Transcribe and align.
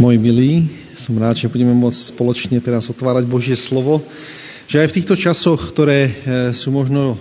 Moji 0.00 0.16
milí, 0.16 0.64
som 0.96 1.12
rád, 1.20 1.36
že 1.36 1.52
budeme 1.52 1.76
môcť 1.76 2.16
spoločne 2.16 2.56
teraz 2.64 2.88
otvárať 2.88 3.28
Božie 3.28 3.52
slovo, 3.52 4.00
že 4.64 4.80
aj 4.80 4.88
v 4.88 4.96
týchto 4.96 5.12
časoch, 5.12 5.76
ktoré 5.76 6.08
e, 6.08 6.12
sú 6.56 6.72
možno 6.72 7.20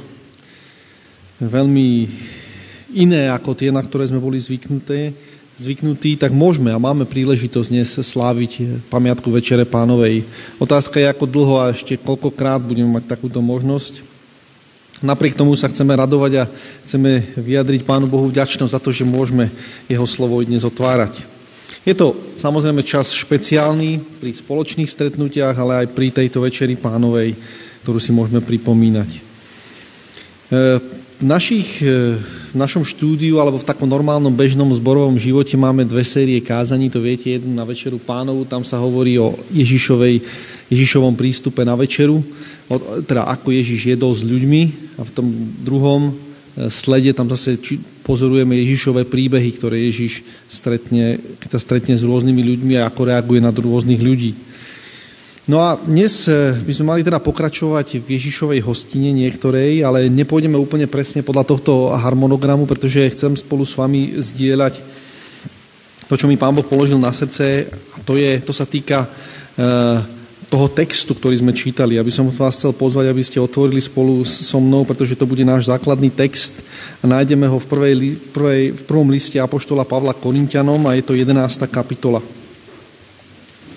veľmi 1.43 2.07
iné 2.95 3.27
ako 3.35 3.51
tie, 3.51 3.67
na 3.67 3.83
ktoré 3.83 4.07
sme 4.07 4.23
boli 4.23 4.39
zvyknuté, 4.39 5.11
zvyknutí, 5.59 6.15
tak 6.15 6.31
môžeme 6.31 6.71
a 6.71 6.79
máme 6.79 7.03
príležitosť 7.03 7.67
dnes 7.67 7.99
sláviť 7.99 8.87
pamiatku 8.87 9.27
Večere 9.27 9.67
pánovej. 9.67 10.23
Otázka 10.55 11.03
je, 11.03 11.11
ako 11.11 11.27
dlho 11.27 11.59
a 11.59 11.75
ešte 11.75 11.99
koľkokrát 11.99 12.63
budeme 12.63 12.95
mať 12.95 13.11
takúto 13.11 13.43
možnosť. 13.43 14.07
Napriek 15.03 15.35
tomu 15.35 15.51
sa 15.59 15.67
chceme 15.67 15.91
radovať 15.99 16.31
a 16.39 16.49
chceme 16.87 17.27
vyjadriť 17.43 17.83
Pánu 17.83 18.07
Bohu 18.07 18.31
vďačnosť 18.31 18.71
za 18.71 18.79
to, 18.79 18.95
že 18.95 19.03
môžeme 19.03 19.51
Jeho 19.91 20.07
slovo 20.07 20.39
dnes 20.39 20.63
otvárať. 20.63 21.38
Je 21.85 21.93
to 21.95 22.13
samozrejme 22.37 22.83
čas 22.83 23.15
špeciálny 23.15 24.19
pri 24.19 24.31
spoločných 24.35 24.89
stretnutiach, 24.89 25.55
ale 25.55 25.85
aj 25.85 25.87
pri 25.95 26.11
tejto 26.11 26.43
večeri 26.43 26.75
pánovej, 26.75 27.33
ktorú 27.85 27.99
si 28.01 28.11
môžeme 28.11 28.43
pripomínať. 28.43 29.09
E, 29.15 29.19
v, 31.19 31.23
našich, 31.23 31.79
e, 31.81 32.19
v 32.53 32.55
našom 32.57 32.83
štúdiu 32.83 33.39
alebo 33.39 33.61
v 33.61 33.67
takom 33.67 33.87
normálnom 33.87 34.33
bežnom 34.33 34.69
zborovom 34.75 35.15
živote 35.15 35.55
máme 35.55 35.87
dve 35.87 36.03
série 36.03 36.41
kázaní, 36.43 36.91
to 36.91 36.99
viete, 36.99 37.31
jednu 37.31 37.55
na 37.55 37.63
večeru 37.63 37.97
pánovu, 37.97 38.43
tam 38.43 38.65
sa 38.67 38.81
hovorí 38.81 39.15
o 39.17 39.39
Ježišovej, 39.53 40.21
Ježišovom 40.67 41.15
prístupe 41.15 41.63
na 41.63 41.73
večeru, 41.73 42.21
teda 43.09 43.25
ako 43.29 43.49
Ježiš 43.49 43.97
jedol 43.97 44.13
s 44.13 44.21
ľuďmi 44.21 44.61
a 44.99 45.07
v 45.07 45.11
tom 45.15 45.27
druhom 45.65 46.13
slede, 46.69 47.15
tam 47.15 47.31
zase 47.31 47.57
pozorujeme 48.09 48.57
Ježišové 48.57 49.05
príbehy, 49.05 49.53
ktoré 49.53 49.85
Ježiš 49.85 50.25
stretne, 50.49 51.21
keď 51.37 51.49
sa 51.53 51.61
stretne 51.61 51.93
s 51.93 52.01
rôznymi 52.01 52.41
ľuďmi 52.41 52.73
a 52.81 52.89
ako 52.89 53.13
reaguje 53.13 53.37
na 53.37 53.53
rôznych 53.53 54.01
ľudí. 54.01 54.33
No 55.45 55.61
a 55.61 55.77
dnes 55.77 56.25
by 56.65 56.73
sme 56.73 56.89
mali 56.89 57.01
teda 57.05 57.21
pokračovať 57.21 58.01
v 58.01 58.17
Ježišovej 58.17 58.65
hostine 58.65 59.13
niektorej, 59.13 59.85
ale 59.85 60.09
nepôjdeme 60.09 60.57
úplne 60.57 60.89
presne 60.89 61.21
podľa 61.21 61.45
tohto 61.45 61.93
harmonogramu, 61.93 62.65
pretože 62.65 63.13
chcem 63.13 63.37
spolu 63.37 63.61
s 63.65 63.77
vami 63.77 64.17
zdieľať 64.17 64.81
to, 66.09 66.17
čo 66.17 66.25
mi 66.25 66.41
Pán 66.41 66.57
Boh 66.57 66.65
položil 66.65 66.97
na 66.97 67.13
srdce, 67.13 67.69
a 67.69 67.97
to, 68.01 68.17
je, 68.17 68.41
to 68.41 68.49
sa 68.49 68.65
týka 68.65 69.05
uh, 69.05 70.01
toho 70.49 70.65
textu, 70.65 71.13
ktorý 71.13 71.37
sme 71.37 71.53
čítali. 71.53 72.01
Aby 72.01 72.09
som 72.09 72.25
vás 72.27 72.57
chcel 72.57 72.73
pozvať, 72.73 73.13
aby 73.13 73.21
ste 73.21 73.37
otvorili 73.37 73.77
spolu 73.77 74.25
so 74.25 74.57
mnou, 74.57 74.81
pretože 74.81 75.13
to 75.13 75.29
bude 75.29 75.45
náš 75.45 75.69
základný 75.69 76.09
text 76.09 76.65
a 76.99 77.05
nájdeme 77.05 77.45
ho 77.45 77.61
v, 77.61 77.69
prvej, 77.69 77.93
prvej, 78.33 78.63
v 78.73 78.83
prvom 78.89 79.07
liste 79.13 79.37
Apoštola 79.37 79.85
Pavla 79.85 80.17
Korintianom 80.17 80.81
a 80.89 80.97
je 80.97 81.05
to 81.05 81.13
11. 81.13 81.37
kapitola. 81.69 82.19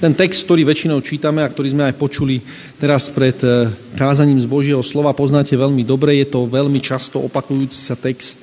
Ten 0.03 0.19
text, 0.19 0.49
ktorý 0.49 0.67
väčšinou 0.67 0.99
čítame 0.99 1.47
a 1.47 1.53
ktorý 1.53 1.79
sme 1.79 1.87
aj 1.87 1.95
počuli 1.95 2.43
teraz 2.81 3.07
pred 3.07 3.39
eh, 3.47 3.71
kázaním 3.95 4.41
z 4.41 4.51
Božieho 4.51 4.83
slova, 4.83 5.15
poznáte 5.15 5.55
veľmi 5.55 5.87
dobre, 5.87 6.19
je 6.19 6.27
to 6.27 6.51
veľmi 6.51 6.83
často 6.83 7.23
opakujúci 7.23 7.79
sa 7.79 7.95
text. 7.95 8.43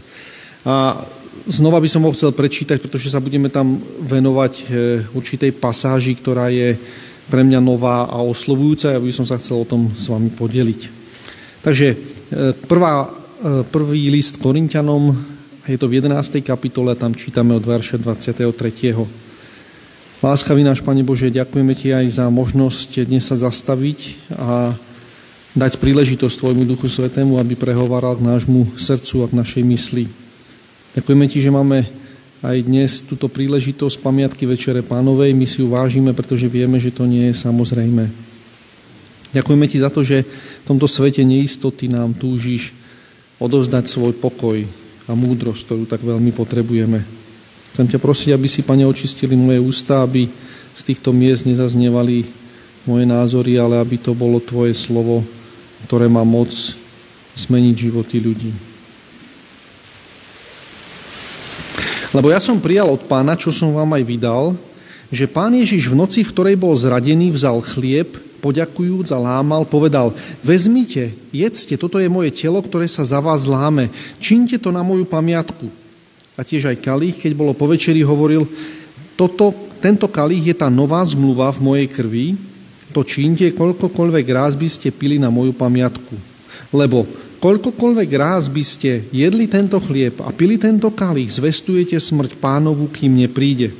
A 0.63 1.03
znova 1.49 1.83
by 1.83 1.89
som 1.91 2.07
ho 2.07 2.15
chcel 2.15 2.31
prečítať, 2.31 2.79
pretože 2.79 3.11
sa 3.11 3.19
budeme 3.19 3.51
tam 3.51 3.75
venovať 4.05 4.53
eh, 4.55 4.65
určitej 5.11 5.51
pasáži, 5.59 6.15
ktorá 6.15 6.47
je 6.47 6.79
pre 7.29 7.45
mňa 7.45 7.61
nová 7.61 8.09
a 8.09 8.25
oslovujúca, 8.25 8.91
ja 8.91 8.99
by 8.99 9.13
som 9.13 9.23
sa 9.23 9.37
chcel 9.37 9.61
o 9.61 9.69
tom 9.69 9.93
s 9.93 10.09
vami 10.09 10.33
podeliť. 10.33 10.81
Takže 11.61 11.87
e, 11.93 11.95
prvá, 12.65 13.05
e, 13.05 13.09
prvý 13.69 14.09
list 14.09 14.41
Korintianom, 14.41 15.13
je 15.69 15.77
to 15.77 15.85
v 15.85 16.01
11. 16.01 16.41
kapitole, 16.41 16.97
tam 16.97 17.13
čítame 17.13 17.53
od 17.53 17.61
verše 17.61 18.01
23. 18.01 18.41
Láskavý 20.19 20.65
náš 20.65 20.81
Pane 20.81 21.05
Bože, 21.05 21.29
ďakujeme 21.29 21.77
Ti 21.77 22.01
aj 22.01 22.05
za 22.19 22.25
možnosť 22.33 23.05
dnes 23.05 23.23
sa 23.23 23.37
zastaviť 23.37 24.33
a 24.35 24.73
dať 25.53 25.77
príležitosť 25.77 26.35
Tvojmu 26.41 26.65
Duchu 26.65 26.89
Svetému, 26.89 27.37
aby 27.37 27.53
prehovaral 27.53 28.17
k 28.17 28.25
nášmu 28.25 28.73
srdcu 28.75 29.23
a 29.23 29.29
k 29.29 29.37
našej 29.37 29.63
mysli. 29.63 30.05
Ďakujeme 30.97 31.25
Ti, 31.29 31.37
že 31.37 31.53
máme 31.53 31.98
aj 32.39 32.63
dnes 32.63 33.03
túto 33.03 33.27
príležitosť 33.27 33.99
pamiatky 33.99 34.47
Večere 34.47 34.79
Pánovej. 34.79 35.35
My 35.35 35.43
si 35.43 35.59
ju 35.59 35.67
vážime, 35.67 36.15
pretože 36.15 36.47
vieme, 36.47 36.79
že 36.79 36.87
to 36.87 37.03
nie 37.03 37.27
je 37.31 37.35
samozrejme. 37.35 38.07
Ďakujeme 39.35 39.65
Ti 39.67 39.77
za 39.83 39.91
to, 39.91 40.01
že 40.01 40.23
v 40.23 40.65
tomto 40.65 40.87
svete 40.87 41.21
neistoty 41.27 41.91
nám 41.91 42.15
túžiš 42.15 42.71
odovzdať 43.43 43.91
svoj 43.91 44.15
pokoj 44.15 44.63
a 45.05 45.11
múdrosť, 45.13 45.61
ktorú 45.67 45.83
tak 45.83 45.99
veľmi 45.99 46.31
potrebujeme. 46.31 47.03
Chcem 47.75 47.91
ťa 47.91 47.99
prosiť, 47.99 48.29
aby 48.31 48.47
si, 48.47 48.63
Pane, 48.63 48.87
očistili 48.87 49.35
moje 49.35 49.59
ústa, 49.59 50.01
aby 50.01 50.31
z 50.73 50.81
týchto 50.87 51.11
miest 51.11 51.43
nezaznievali 51.43 52.23
moje 52.87 53.03
názory, 53.03 53.59
ale 53.59 53.83
aby 53.83 53.99
to 53.99 54.15
bolo 54.15 54.39
Tvoje 54.39 54.71
slovo, 54.71 55.27
ktoré 55.91 56.07
má 56.07 56.23
moc 56.23 56.55
zmeniť 57.35 57.75
životy 57.75 58.17
ľudí. 58.23 58.68
Lebo 62.09 62.33
ja 62.33 62.41
som 62.41 62.57
prijal 62.57 62.89
od 62.89 63.05
pána, 63.05 63.37
čo 63.37 63.53
som 63.53 63.69
vám 63.73 63.93
aj 63.93 64.03
vydal, 64.05 64.57
že 65.09 65.29
pán 65.29 65.53
Ježiš 65.53 65.89
v 65.89 65.97
noci, 65.97 66.21
v 66.21 66.31
ktorej 66.33 66.55
bol 66.57 66.73
zradený, 66.73 67.33
vzal 67.33 67.61
chlieb, 67.65 68.17
poďakujúc 68.39 69.11
a 69.13 69.17
lámal, 69.19 69.67
povedal, 69.67 70.15
vezmite, 70.41 71.11
jedzte, 71.29 71.75
toto 71.75 71.99
je 71.99 72.09
moje 72.09 72.33
telo, 72.33 72.61
ktoré 72.61 72.87
sa 72.87 73.03
za 73.03 73.19
vás 73.19 73.45
láme, 73.45 73.91
činte 74.17 74.55
to 74.57 74.73
na 74.73 74.81
moju 74.81 75.03
pamiatku. 75.05 75.69
A 76.39 76.41
tiež 76.41 76.71
aj 76.71 76.81
kalich, 76.81 77.19
keď 77.19 77.35
bolo 77.35 77.51
po 77.51 77.67
večeri, 77.67 77.99
hovoril, 77.99 78.47
toto, 79.19 79.51
tento 79.83 80.07
kalich 80.07 80.49
je 80.49 80.55
tá 80.55 80.71
nová 80.71 81.03
zmluva 81.03 81.51
v 81.51 81.59
mojej 81.59 81.87
krvi, 81.91 82.27
to 82.89 83.05
činte, 83.05 83.45
koľkokoľvek 83.53 84.25
ráz 84.33 84.57
by 84.57 84.65
ste 84.65 84.89
pili 84.89 85.21
na 85.21 85.29
moju 85.29 85.53
pamiatku. 85.53 86.15
Lebo 86.73 87.05
Koľkokoľvek 87.39 88.09
ráz 88.19 88.51
by 88.51 88.63
ste 88.67 89.07
jedli 89.15 89.47
tento 89.47 89.79
chlieb 89.79 90.19
a 90.19 90.29
pili 90.35 90.59
tento 90.59 90.91
kalich, 90.91 91.31
zvestujete 91.31 91.95
smrť 91.95 92.35
pánovu, 92.35 92.91
kým 92.91 93.15
nepríde. 93.15 93.71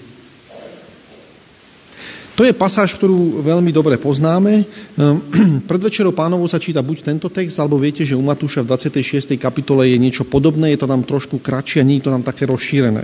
To 2.40 2.48
je 2.48 2.56
pasáž, 2.56 2.96
ktorú 2.96 3.44
veľmi 3.44 3.68
dobre 3.75 4.00
poznáme. 4.00 4.64
Ehm, 4.96 5.19
pred 5.69 5.81
večerou 5.84 6.16
pánovu 6.16 6.48
sa 6.48 6.56
číta 6.56 6.80
buď 6.80 7.03
tento 7.03 7.28
text, 7.28 7.59
alebo 7.59 7.75
viete, 7.75 8.08
že 8.08 8.16
u 8.16 8.24
Matúša 8.24 8.64
v 8.64 8.80
26. 8.80 9.36
kapitole 9.36 9.92
je 9.92 10.00
niečo 10.00 10.24
podobné, 10.24 10.72
je 10.72 10.80
to 10.80 10.88
tam 10.88 11.03
trošku 11.03 11.44
kratšie 11.44 11.84
nie 11.84 12.00
je 12.00 12.08
to 12.08 12.16
tam 12.16 12.24
také 12.24 12.48
rozšírené. 12.48 13.03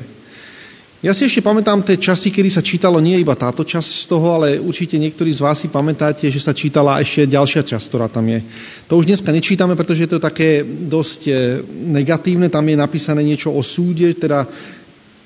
Ja 1.06 1.14
si 1.14 1.30
ešte 1.30 1.46
pamätám 1.46 1.86
tie 1.86 2.02
časy, 2.02 2.34
kedy 2.34 2.50
sa 2.50 2.66
čítalo 2.66 2.98
nie 2.98 3.22
iba 3.22 3.38
táto 3.38 3.62
časť 3.62 3.90
z 3.94 4.06
toho, 4.10 4.42
ale 4.42 4.58
určite 4.58 4.98
niektorí 4.98 5.30
z 5.30 5.46
vás 5.46 5.62
si 5.62 5.70
pamätáte, 5.70 6.26
že 6.34 6.42
sa 6.42 6.50
čítala 6.50 6.98
ešte 6.98 7.30
ďalšia 7.30 7.62
časť, 7.62 7.86
ktorá 7.94 8.10
tam 8.10 8.26
je. 8.26 8.42
To 8.90 8.98
už 8.98 9.06
dneska 9.06 9.30
nečítame, 9.30 9.78
pretože 9.78 10.10
je 10.10 10.18
to 10.18 10.18
také 10.18 10.66
dosť 10.66 11.22
e, 11.30 11.34
negatívne, 11.94 12.50
tam 12.50 12.66
je 12.66 12.74
napísané 12.74 13.22
niečo 13.22 13.54
o 13.54 13.62
súde, 13.62 14.18
teda 14.18 14.50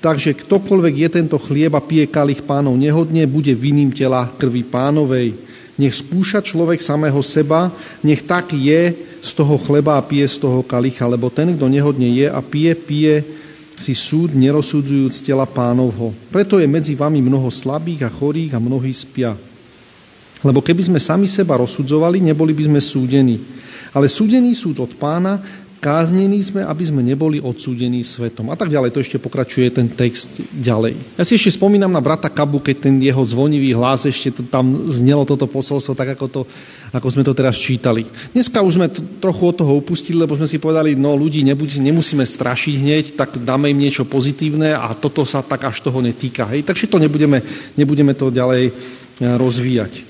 takže 0.04 0.36
ktokoľvek 0.44 0.94
je 1.00 1.08
tento 1.16 1.40
chlieb 1.40 1.72
a 1.72 1.80
pije 1.80 2.12
kalich 2.12 2.44
pánov 2.44 2.76
nehodne, 2.76 3.24
bude 3.24 3.56
vinným 3.56 3.96
tela 3.96 4.28
krvi 4.36 4.68
pánovej. 4.68 5.32
Nech 5.80 5.96
skúša 5.96 6.44
človek 6.44 6.84
samého 6.84 7.24
seba, 7.24 7.72
nech 8.04 8.20
tak 8.28 8.52
je 8.52 8.92
z 9.24 9.30
toho 9.32 9.56
chleba 9.56 9.96
a 9.96 10.04
pije 10.04 10.28
z 10.28 10.44
toho 10.44 10.60
kalicha, 10.60 11.08
lebo 11.08 11.32
ten, 11.32 11.56
kto 11.56 11.72
nehodne 11.72 12.12
je 12.12 12.28
a 12.28 12.44
pije, 12.44 12.76
pije 12.76 13.39
si 13.80 13.96
súd 13.96 14.36
nerozsudzujúc 14.36 15.24
tela 15.24 15.48
pánovho. 15.48 16.12
Preto 16.28 16.60
je 16.60 16.68
medzi 16.68 16.92
vami 16.92 17.24
mnoho 17.24 17.48
slabých 17.48 18.04
a 18.04 18.10
chorých 18.12 18.52
a 18.52 18.60
mnohí 18.60 18.92
spia. 18.92 19.32
Lebo 20.44 20.60
keby 20.60 20.84
sme 20.84 21.00
sami 21.00 21.24
seba 21.24 21.56
rozsudzovali, 21.56 22.20
neboli 22.20 22.52
by 22.52 22.68
sme 22.68 22.80
súdení. 22.80 23.40
Ale 23.96 24.12
súdený 24.12 24.52
súd 24.52 24.84
od 24.84 24.92
pána, 25.00 25.40
káznení 25.80 26.44
sme, 26.44 26.60
aby 26.60 26.84
sme 26.84 27.00
neboli 27.00 27.40
odsúdení 27.40 28.04
svetom. 28.04 28.52
A 28.52 28.54
tak 28.54 28.68
ďalej, 28.68 28.92
to 28.92 29.00
ešte 29.00 29.16
pokračuje 29.16 29.72
ten 29.72 29.88
text 29.88 30.44
ďalej. 30.52 30.92
Ja 31.16 31.24
si 31.24 31.40
ešte 31.40 31.56
spomínam 31.56 31.88
na 31.88 32.04
brata 32.04 32.28
Kabu, 32.28 32.60
keď 32.60 32.86
ten 32.86 33.00
jeho 33.00 33.24
zvonivý 33.24 33.72
hlas 33.72 34.04
ešte 34.04 34.44
tam 34.52 34.84
znelo 34.92 35.24
toto 35.24 35.48
posolstvo, 35.48 35.96
tak 35.96 36.20
ako, 36.20 36.26
to, 36.28 36.40
ako 36.92 37.08
sme 37.08 37.24
to 37.24 37.32
teraz 37.32 37.56
čítali. 37.56 38.04
Dneska 38.36 38.60
už 38.60 38.76
sme 38.76 38.92
trochu 39.24 39.42
od 39.48 39.56
toho 39.56 39.72
upustili, 39.80 40.20
lebo 40.20 40.36
sme 40.36 40.44
si 40.44 40.60
povedali, 40.60 40.92
no 40.92 41.16
ľudí 41.16 41.40
nebuď, 41.48 41.80
nemusíme 41.80 42.28
strašiť 42.28 42.74
hneď, 42.76 43.04
tak 43.16 43.40
dáme 43.40 43.72
im 43.72 43.80
niečo 43.80 44.04
pozitívne 44.04 44.76
a 44.76 44.92
toto 44.92 45.24
sa 45.24 45.40
tak 45.40 45.64
až 45.64 45.80
toho 45.80 46.04
netýka. 46.04 46.44
Hej? 46.52 46.68
Takže 46.68 46.92
to 46.92 47.00
nebudeme, 47.00 47.40
nebudeme 47.80 48.12
to 48.12 48.28
ďalej 48.28 48.68
eh, 48.68 48.72
rozvíjať. 49.40 50.09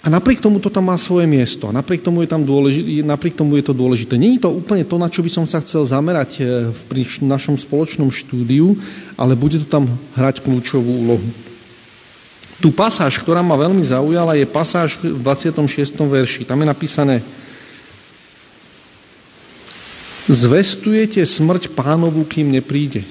A 0.00 0.08
napriek 0.08 0.40
tomu 0.40 0.56
to 0.56 0.72
tam 0.72 0.88
má 0.88 0.96
svoje 0.96 1.28
miesto. 1.28 1.68
Napriek 1.68 2.00
tomu 2.00 2.24
je, 2.24 2.28
tam 2.32 2.40
dôležité, 2.40 3.04
napriek 3.04 3.36
tomu 3.36 3.60
je 3.60 3.64
to 3.68 3.76
dôležité. 3.76 4.16
Není 4.16 4.40
to 4.40 4.48
úplne 4.48 4.80
to, 4.80 4.96
na 4.96 5.12
čo 5.12 5.20
by 5.20 5.28
som 5.28 5.44
sa 5.44 5.60
chcel 5.60 5.84
zamerať 5.84 6.30
eh, 6.40 6.44
pri 6.88 7.04
našom 7.20 7.60
spoločnom 7.60 8.08
štúdiu, 8.08 8.80
ale 9.20 9.36
bude 9.36 9.60
to 9.60 9.68
tam 9.68 9.92
hrať 10.16 10.40
kľúčovú 10.40 11.04
úlohu. 11.04 11.28
Tu 12.60 12.68
pasáž, 12.72 13.20
ktorá 13.20 13.44
ma 13.44 13.56
veľmi 13.60 13.80
zaujala, 13.84 14.36
je 14.36 14.48
pasáž 14.48 14.96
v 15.00 15.20
26. 15.20 15.96
verši. 15.96 16.48
Tam 16.48 16.60
je 16.60 16.68
napísané 16.68 17.16
Zvestujete 20.30 21.26
smrť 21.26 21.74
pánovu, 21.74 22.22
kým 22.22 22.54
nepríde. 22.54 23.02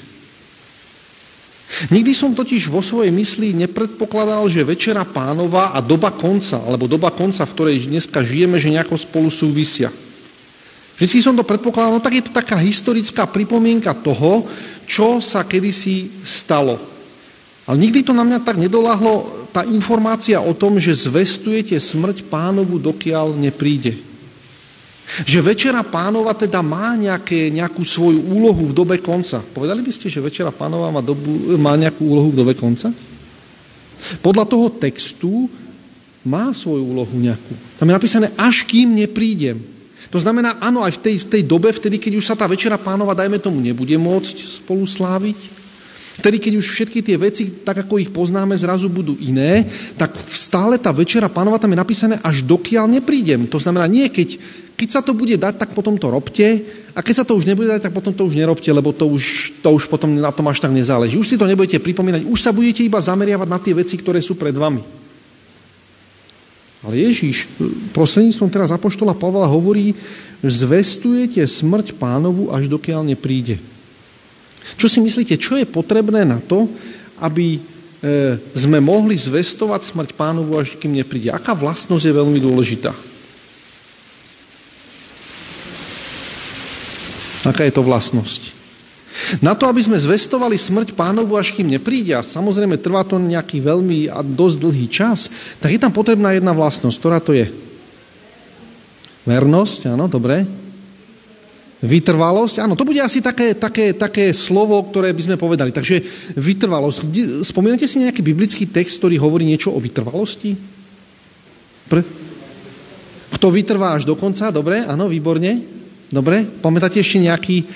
Nikdy 1.70 2.12
som 2.18 2.34
totiž 2.34 2.68
vo 2.74 2.82
svojej 2.82 3.14
mysli 3.14 3.54
nepredpokladal, 3.54 4.50
že 4.50 4.66
večera 4.66 5.06
pánova 5.06 5.70
a 5.70 5.80
doba 5.86 6.10
konca, 6.10 6.58
alebo 6.66 6.90
doba 6.90 7.14
konca, 7.14 7.46
v 7.46 7.54
ktorej 7.54 7.86
dneska 7.86 8.26
žijeme, 8.26 8.58
že 8.58 8.74
nejako 8.74 8.98
spolu 8.98 9.30
súvisia. 9.30 9.94
Vždy 11.00 11.24
som 11.24 11.38
to 11.38 11.48
predpokladal, 11.48 11.96
no 11.96 12.04
tak 12.04 12.20
je 12.20 12.26
to 12.28 12.34
taká 12.36 12.60
historická 12.60 13.30
pripomienka 13.30 13.96
toho, 13.96 14.50
čo 14.84 15.24
sa 15.24 15.48
kedysi 15.48 16.26
stalo. 16.26 16.76
Ale 17.70 17.78
nikdy 17.78 18.02
to 18.02 18.18
na 18.18 18.26
mňa 18.26 18.42
tak 18.42 18.58
nedoláhlo 18.58 19.48
tá 19.54 19.62
informácia 19.62 20.42
o 20.42 20.58
tom, 20.58 20.82
že 20.82 20.98
zvestujete 20.98 21.78
smrť 21.78 22.26
pánovu, 22.26 22.82
dokiaľ 22.82 23.38
nepríde. 23.38 24.09
Že 25.26 25.40
Večera 25.42 25.82
pánova 25.82 26.38
teda 26.38 26.62
má 26.62 26.94
nejaké, 26.94 27.50
nejakú 27.50 27.82
svoju 27.82 28.22
úlohu 28.30 28.70
v 28.70 28.78
dobe 28.78 28.96
konca. 29.02 29.42
Povedali 29.42 29.82
by 29.82 29.92
ste, 29.92 30.08
že 30.08 30.22
Večera 30.22 30.54
pánova 30.54 30.94
má, 30.94 31.02
dobu, 31.02 31.58
má 31.58 31.74
nejakú 31.74 32.06
úlohu 32.06 32.30
v 32.30 32.40
dobe 32.46 32.54
konca? 32.54 32.94
Podľa 34.22 34.46
toho 34.46 34.68
textu 34.70 35.50
má 36.22 36.54
svoju 36.54 36.86
úlohu 36.86 37.16
nejakú. 37.18 37.54
Tam 37.82 37.90
je 37.90 37.98
napísané, 37.98 38.28
až 38.38 38.64
kým 38.70 38.94
neprídem. 38.94 39.58
To 40.14 40.22
znamená, 40.22 40.58
áno, 40.62 40.82
aj 40.82 40.98
v 40.98 41.02
tej, 41.06 41.16
v 41.26 41.30
tej 41.38 41.44
dobe, 41.46 41.70
vtedy, 41.70 42.02
keď 42.02 42.14
už 42.18 42.26
sa 42.26 42.36
tá 42.38 42.46
Večera 42.46 42.78
pánova, 42.78 43.18
dajme 43.18 43.42
tomu, 43.42 43.62
nebude 43.62 43.94
môcť 43.98 44.62
spolu 44.62 44.86
sláviť, 44.86 45.60
Vtedy, 46.20 46.36
keď 46.36 46.54
už 46.60 46.68
všetky 46.68 47.00
tie 47.00 47.16
veci, 47.16 47.64
tak 47.64 47.88
ako 47.88 47.96
ich 47.96 48.12
poznáme, 48.12 48.52
zrazu 48.60 48.92
budú 48.92 49.16
iné, 49.24 49.64
tak 49.96 50.12
stále 50.28 50.76
tá 50.76 50.92
večera 50.92 51.32
pánova 51.32 51.56
tam 51.56 51.72
je 51.72 51.80
napísané, 51.80 52.16
až 52.20 52.44
dokiaľ 52.44 52.92
neprídem. 53.00 53.48
To 53.48 53.56
znamená, 53.56 53.88
nie 53.88 54.12
keď, 54.12 54.36
keď 54.80 54.90
sa 54.96 55.02
to 55.04 55.12
bude 55.12 55.36
dať, 55.36 55.60
tak 55.60 55.76
potom 55.76 56.00
to 56.00 56.08
robte, 56.08 56.64
a 56.96 57.04
keď 57.04 57.14
sa 57.20 57.28
to 57.28 57.36
už 57.36 57.44
nebude 57.44 57.68
dať, 57.68 57.92
tak 57.92 57.94
potom 57.94 58.16
to 58.16 58.24
už 58.24 58.40
nerobte, 58.40 58.72
lebo 58.72 58.96
to 58.96 59.12
už, 59.12 59.52
to 59.60 59.76
už 59.76 59.92
potom 59.92 60.16
na 60.16 60.32
tom 60.32 60.48
až 60.48 60.64
tak 60.64 60.72
nezáleží. 60.72 61.20
Už 61.20 61.28
si 61.28 61.36
to 61.36 61.44
nebudete 61.44 61.84
pripomínať, 61.84 62.24
už 62.24 62.40
sa 62.40 62.56
budete 62.56 62.88
iba 62.88 63.04
zameriavať 63.04 63.48
na 63.52 63.60
tie 63.60 63.76
veci, 63.76 64.00
ktoré 64.00 64.24
sú 64.24 64.40
pred 64.40 64.56
vami. 64.56 64.80
Ale 66.80 66.96
Ježíš 66.96 67.44
prostredníctvom 67.92 68.48
teraz 68.48 68.72
Apoštola 68.72 69.12
Pavla 69.12 69.52
hovorí, 69.52 69.92
zvestujete 70.40 71.44
smrť 71.44 72.00
pánovu, 72.00 72.48
až 72.56 72.72
dokiaľ 72.72 73.04
nepríde. 73.04 73.60
Čo 74.80 74.88
si 74.88 75.04
myslíte, 75.04 75.36
čo 75.36 75.60
je 75.60 75.68
potrebné 75.68 76.24
na 76.24 76.40
to, 76.40 76.72
aby 77.20 77.60
e, 77.60 77.60
sme 78.56 78.80
mohli 78.80 79.20
zvestovať 79.20 79.92
smrť 79.92 80.10
pánovu, 80.16 80.56
až 80.56 80.80
kým 80.80 80.96
nepríde? 80.96 81.36
Aká 81.36 81.52
vlastnosť 81.52 82.08
je 82.08 82.16
veľmi 82.16 82.40
dôležitá? 82.40 83.09
Aká 87.48 87.64
je 87.64 87.74
to 87.76 87.86
vlastnosť? 87.86 88.60
Na 89.42 89.58
to, 89.58 89.66
aby 89.66 89.82
sme 89.82 89.98
zvestovali 89.98 90.56
smrť 90.56 90.94
pánovu, 90.94 91.36
až 91.36 91.52
kým 91.52 91.68
nepríde, 91.68 92.14
a 92.14 92.24
samozrejme 92.24 92.78
trvá 92.78 93.02
to 93.04 93.18
nejaký 93.18 93.60
veľmi 93.60 94.08
a 94.08 94.22
dosť 94.22 94.58
dlhý 94.62 94.88
čas, 94.88 95.28
tak 95.58 95.74
je 95.76 95.82
tam 95.82 95.92
potrebná 95.92 96.32
jedna 96.38 96.54
vlastnosť. 96.54 96.98
Ktorá 97.00 97.18
to 97.20 97.34
je? 97.34 97.50
Vernosť, 99.26 99.90
áno, 99.92 100.06
dobre. 100.06 100.46
Vytrvalosť, 101.80 102.60
áno, 102.60 102.76
to 102.76 102.84
bude 102.84 103.00
asi 103.00 103.24
také, 103.24 103.56
také, 103.56 103.96
také 103.96 104.36
slovo, 104.36 104.84
ktoré 104.84 105.16
by 105.16 105.32
sme 105.32 105.38
povedali. 105.40 105.72
Takže 105.72 106.04
vytrvalosť. 106.36 107.00
Spomínate 107.48 107.88
si 107.88 108.04
nejaký 108.04 108.20
biblický 108.20 108.68
text, 108.68 109.00
ktorý 109.00 109.16
hovorí 109.16 109.48
niečo 109.48 109.72
o 109.72 109.80
vytrvalosti? 109.80 110.60
Pr- 111.88 112.08
Kto 113.32 113.48
vytrvá 113.48 113.96
až 113.96 114.04
do 114.04 114.20
konca? 114.20 114.52
Dobre, 114.52 114.84
áno, 114.84 115.08
výborne. 115.08 115.79
Dobre, 116.10 116.46
pamätáte 116.46 116.98
ešte 116.98 117.22
nejaký... 117.22 117.70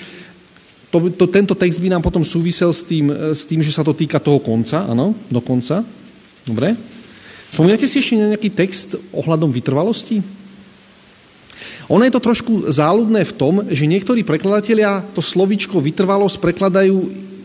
To, 0.90 1.10
to, 1.10 1.26
tento 1.26 1.58
text 1.58 1.82
by 1.82 1.90
nám 1.90 2.02
potom 2.06 2.22
súvisel 2.22 2.70
s 2.70 2.86
tým, 2.86 3.10
s 3.10 3.42
tým, 3.46 3.58
že 3.58 3.74
sa 3.74 3.82
to 3.82 3.94
týka 3.94 4.22
toho 4.22 4.38
konca, 4.38 4.86
áno, 4.86 5.14
do 5.26 5.42
konca. 5.42 5.82
Dobre. 6.46 6.74
Spomínate 7.50 7.86
si 7.90 7.98
ešte 7.98 8.14
nejaký 8.14 8.50
text 8.54 8.94
ohľadom 9.10 9.50
vytrvalosti? 9.50 10.22
Ono 11.90 12.02
je 12.02 12.14
to 12.14 12.22
trošku 12.22 12.52
záľudné 12.70 13.26
v 13.26 13.36
tom, 13.36 13.54
že 13.70 13.90
niektorí 13.90 14.22
prekladatelia 14.22 15.02
to 15.14 15.22
slovičko 15.22 15.82
vytrvalosť 15.82 16.38
prekladajú 16.40 16.96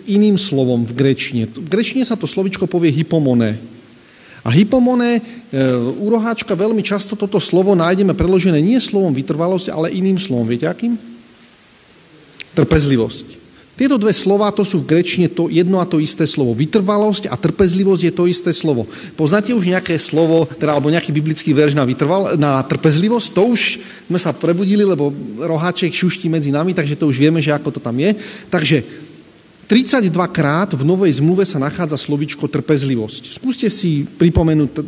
iným 0.10 0.38
slovom 0.38 0.86
v 0.86 0.94
grečine. 0.98 1.44
V 1.46 1.70
grečine 1.70 2.02
sa 2.02 2.18
to 2.18 2.26
slovičko 2.26 2.66
povie 2.66 2.90
hypomoné. 2.90 3.62
A 4.44 4.50
hypomone, 4.56 5.20
e, 5.20 5.22
u 6.00 6.08
roháčka 6.08 6.56
veľmi 6.56 6.80
často 6.80 7.20
toto 7.20 7.38
slovo 7.44 7.76
nájdeme 7.76 8.16
preložené 8.16 8.64
nie 8.64 8.80
slovom 8.80 9.12
vytrvalosť, 9.12 9.72
ale 9.72 9.92
iným 9.92 10.16
slovom. 10.16 10.48
Viete 10.48 10.68
akým? 10.68 10.96
Trpezlivosť. 12.56 13.40
Tieto 13.80 13.96
dve 13.96 14.12
slova 14.12 14.52
to 14.52 14.68
sú 14.68 14.84
v 14.84 14.92
grečine 14.92 15.32
to 15.32 15.48
jedno 15.48 15.80
a 15.80 15.88
to 15.88 16.04
isté 16.04 16.28
slovo. 16.28 16.52
Vytrvalosť 16.52 17.32
a 17.32 17.40
trpezlivosť 17.40 18.12
je 18.12 18.14
to 18.14 18.28
isté 18.28 18.52
slovo. 18.52 18.84
Poznáte 19.16 19.56
už 19.56 19.72
nejaké 19.72 19.96
slovo, 19.96 20.44
teda, 20.44 20.76
alebo 20.76 20.92
nejaký 20.92 21.16
biblický 21.16 21.56
verš 21.56 21.80
na, 21.80 21.88
vytrval, 21.88 22.36
na 22.36 22.60
trpezlivosť? 22.60 23.32
To 23.32 23.56
už 23.56 23.80
sme 24.12 24.20
sa 24.20 24.36
prebudili, 24.36 24.84
lebo 24.84 25.16
roháček 25.40 25.96
šuští 25.96 26.28
medzi 26.28 26.52
nami, 26.52 26.76
takže 26.76 27.00
to 27.00 27.08
už 27.08 27.24
vieme, 27.24 27.40
že 27.40 27.56
ako 27.56 27.72
to 27.72 27.80
tam 27.80 27.96
je. 27.96 28.20
Takže 28.52 28.84
32 29.70 30.10
krát 30.34 30.74
v 30.74 30.82
Novej 30.82 31.22
zmluve 31.22 31.46
sa 31.46 31.62
nachádza 31.62 31.94
slovičko 31.94 32.50
trpezlivosť. 32.50 33.38
Skúste 33.38 33.70
si 33.70 34.02
pripomenúť 34.02 34.82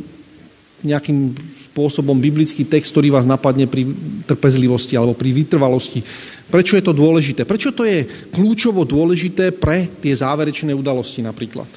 nejakým 0.82 1.38
spôsobom 1.70 2.18
biblický 2.18 2.66
text, 2.66 2.90
ktorý 2.90 3.14
vás 3.14 3.30
napadne 3.30 3.70
pri 3.70 3.86
trpezlivosti 4.26 4.98
alebo 4.98 5.14
pri 5.14 5.38
vytrvalosti. 5.38 6.02
Prečo 6.50 6.74
je 6.74 6.82
to 6.82 6.98
dôležité? 6.98 7.46
Prečo 7.46 7.70
to 7.78 7.86
je 7.86 8.10
kľúčovo 8.34 8.82
dôležité 8.82 9.54
pre 9.54 9.86
tie 10.02 10.18
záverečné 10.18 10.74
udalosti 10.74 11.22
napríklad? 11.22 11.70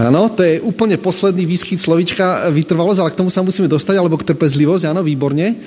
Áno, 0.00 0.32
to 0.32 0.40
je 0.40 0.64
úplne 0.64 0.96
posledný 0.96 1.44
výskyt 1.44 1.76
slovička 1.76 2.48
vytrvalosť, 2.48 3.00
ale 3.04 3.12
k 3.12 3.20
tomu 3.20 3.28
sa 3.28 3.44
musíme 3.44 3.68
dostať, 3.68 4.00
alebo 4.00 4.16
k 4.16 4.32
trpezlivosť, 4.32 4.88
áno, 4.88 5.04
výborne. 5.04 5.60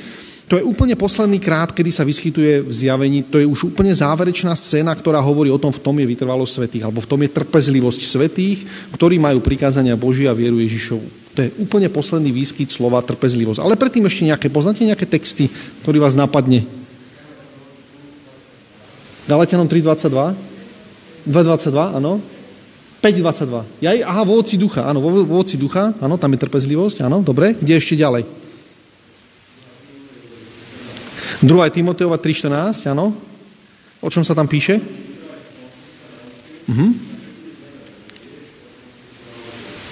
To 0.45 0.61
je 0.61 0.67
úplne 0.67 0.93
posledný 0.93 1.41
krát, 1.41 1.73
kedy 1.73 1.89
sa 1.89 2.05
vyskytuje 2.05 2.61
v 2.61 2.69
zjavení. 2.69 3.25
To 3.33 3.41
je 3.41 3.49
už 3.49 3.73
úplne 3.73 3.89
záverečná 3.89 4.53
scéna, 4.53 4.93
ktorá 4.93 5.17
hovorí 5.17 5.49
o 5.49 5.57
tom, 5.57 5.73
v 5.73 5.81
tom 5.81 5.97
je 5.97 6.05
vytrvalosť 6.05 6.53
svetých, 6.61 6.83
alebo 6.85 7.01
v 7.01 7.09
tom 7.09 7.19
je 7.25 7.33
trpezlivosť 7.33 8.01
svetých, 8.05 8.61
ktorí 8.93 9.17
majú 9.17 9.41
prikázania 9.41 9.97
Božia 9.97 10.29
a 10.29 10.37
vieru 10.37 10.61
Ježišovu. 10.61 11.33
To 11.33 11.39
je 11.41 11.49
úplne 11.57 11.89
posledný 11.89 12.29
výskyt 12.29 12.69
slova 12.69 13.01
trpezlivosť. 13.01 13.57
Ale 13.57 13.73
predtým 13.73 14.05
ešte 14.05 14.29
nejaké, 14.29 14.47
poznáte 14.53 14.85
nejaké 14.85 15.09
texty, 15.09 15.49
ktorý 15.81 15.97
vás 15.97 16.13
napadne? 16.13 16.61
Galatianom 19.25 19.65
3.22? 19.65 20.37
2.22, 21.25 21.97
áno? 21.97 22.21
5.22. 23.01 23.81
Ja, 23.81 23.97
aha, 24.05 24.21
voci 24.21 24.61
ducha, 24.61 24.85
áno, 24.85 25.01
voci 25.25 25.57
ducha, 25.57 25.89
áno, 25.97 26.21
tam 26.21 26.37
je 26.37 26.39
trpezlivosť, 26.45 27.01
áno, 27.01 27.25
dobre. 27.25 27.57
Kde 27.57 27.81
ešte 27.81 27.97
ďalej? 27.97 28.44
2. 31.45 31.69
Timoteova 31.69 32.17
3.14, 32.17 32.89
áno? 32.89 33.13
O 34.01 34.09
čom 34.09 34.25
sa 34.25 34.33
tam 34.33 34.49
píše? 34.49 34.81
Mhm. 36.65 37.15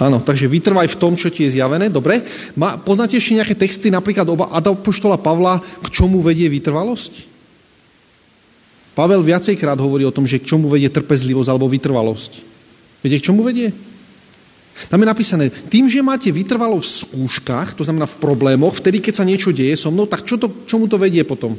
Áno, 0.02 0.18
takže 0.18 0.50
vytrvaj 0.50 0.90
v 0.90 0.98
tom, 0.98 1.14
čo 1.14 1.30
ti 1.30 1.46
je 1.46 1.54
zjavené. 1.54 1.86
Dobre. 1.86 2.26
Ma, 2.58 2.74
poznáte 2.74 3.14
ešte 3.14 3.38
nejaké 3.38 3.54
texty, 3.54 3.94
napríklad 3.94 4.26
oba 4.26 4.50
Apoštola 4.50 5.14
Pavla, 5.22 5.62
k 5.62 5.86
čomu 5.86 6.18
vedie 6.18 6.50
vytrvalosť? 6.50 7.30
Pavel 8.98 9.22
viacejkrát 9.22 9.78
hovorí 9.78 10.02
o 10.06 10.14
tom, 10.14 10.26
že 10.26 10.42
k 10.42 10.50
čomu 10.50 10.66
vedie 10.66 10.90
trpezlivosť 10.90 11.50
alebo 11.50 11.70
vytrvalosť. 11.70 12.32
Viete, 13.02 13.18
k 13.22 13.26
čomu 13.30 13.46
vedie? 13.46 13.70
Tam 14.74 14.98
je 14.98 15.06
napísané, 15.06 15.44
tým, 15.70 15.86
že 15.86 16.02
máte 16.02 16.34
vytrvalo 16.34 16.82
v 16.82 16.90
skúškach, 16.90 17.78
to 17.78 17.86
znamená 17.86 18.10
v 18.10 18.18
problémoch, 18.18 18.74
vtedy, 18.74 18.98
keď 18.98 19.22
sa 19.22 19.28
niečo 19.28 19.54
deje 19.54 19.78
so 19.78 19.94
mnou, 19.94 20.10
tak 20.10 20.26
čo 20.26 20.34
to, 20.34 20.66
čomu 20.66 20.90
to 20.90 20.98
vedie 20.98 21.22
potom? 21.22 21.54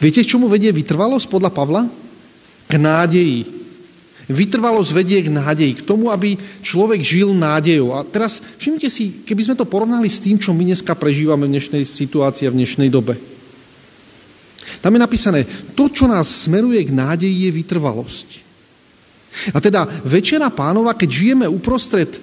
Viete, 0.00 0.24
čomu 0.24 0.48
vedie 0.48 0.72
vytrvalosť 0.72 1.28
podľa 1.28 1.50
Pavla? 1.52 1.82
K 2.64 2.74
nádeji. 2.80 3.44
Vytrvalosť 4.32 4.90
vedie 4.96 5.20
k 5.20 5.28
nádeji, 5.28 5.82
k 5.82 5.84
tomu, 5.84 6.08
aby 6.08 6.40
človek 6.64 7.04
žil 7.04 7.36
nádejou. 7.36 7.92
A 7.92 8.00
teraz 8.06 8.40
všimnite 8.56 8.88
si, 8.88 9.20
keby 9.28 9.52
sme 9.52 9.58
to 9.60 9.68
porovnali 9.68 10.08
s 10.08 10.22
tým, 10.22 10.40
čo 10.40 10.56
my 10.56 10.64
dneska 10.64 10.96
prežívame 10.96 11.44
v 11.44 11.60
dnešnej 11.60 11.84
situácii 11.84 12.48
a 12.48 12.52
v 12.54 12.64
dnešnej 12.64 12.88
dobe. 12.88 13.20
Tam 14.80 14.94
je 14.96 15.04
napísané, 15.04 15.44
to, 15.76 15.92
čo 15.92 16.08
nás 16.08 16.48
smeruje 16.48 16.80
k 16.88 16.94
nádeji, 16.94 17.50
je 17.50 17.50
vytrvalosť. 17.52 18.49
A 19.54 19.58
teda 19.62 19.86
Večera 20.02 20.50
pánova, 20.50 20.94
keď 20.94 21.08
žijeme 21.08 21.46
uprostred 21.46 22.10
e, 22.10 22.18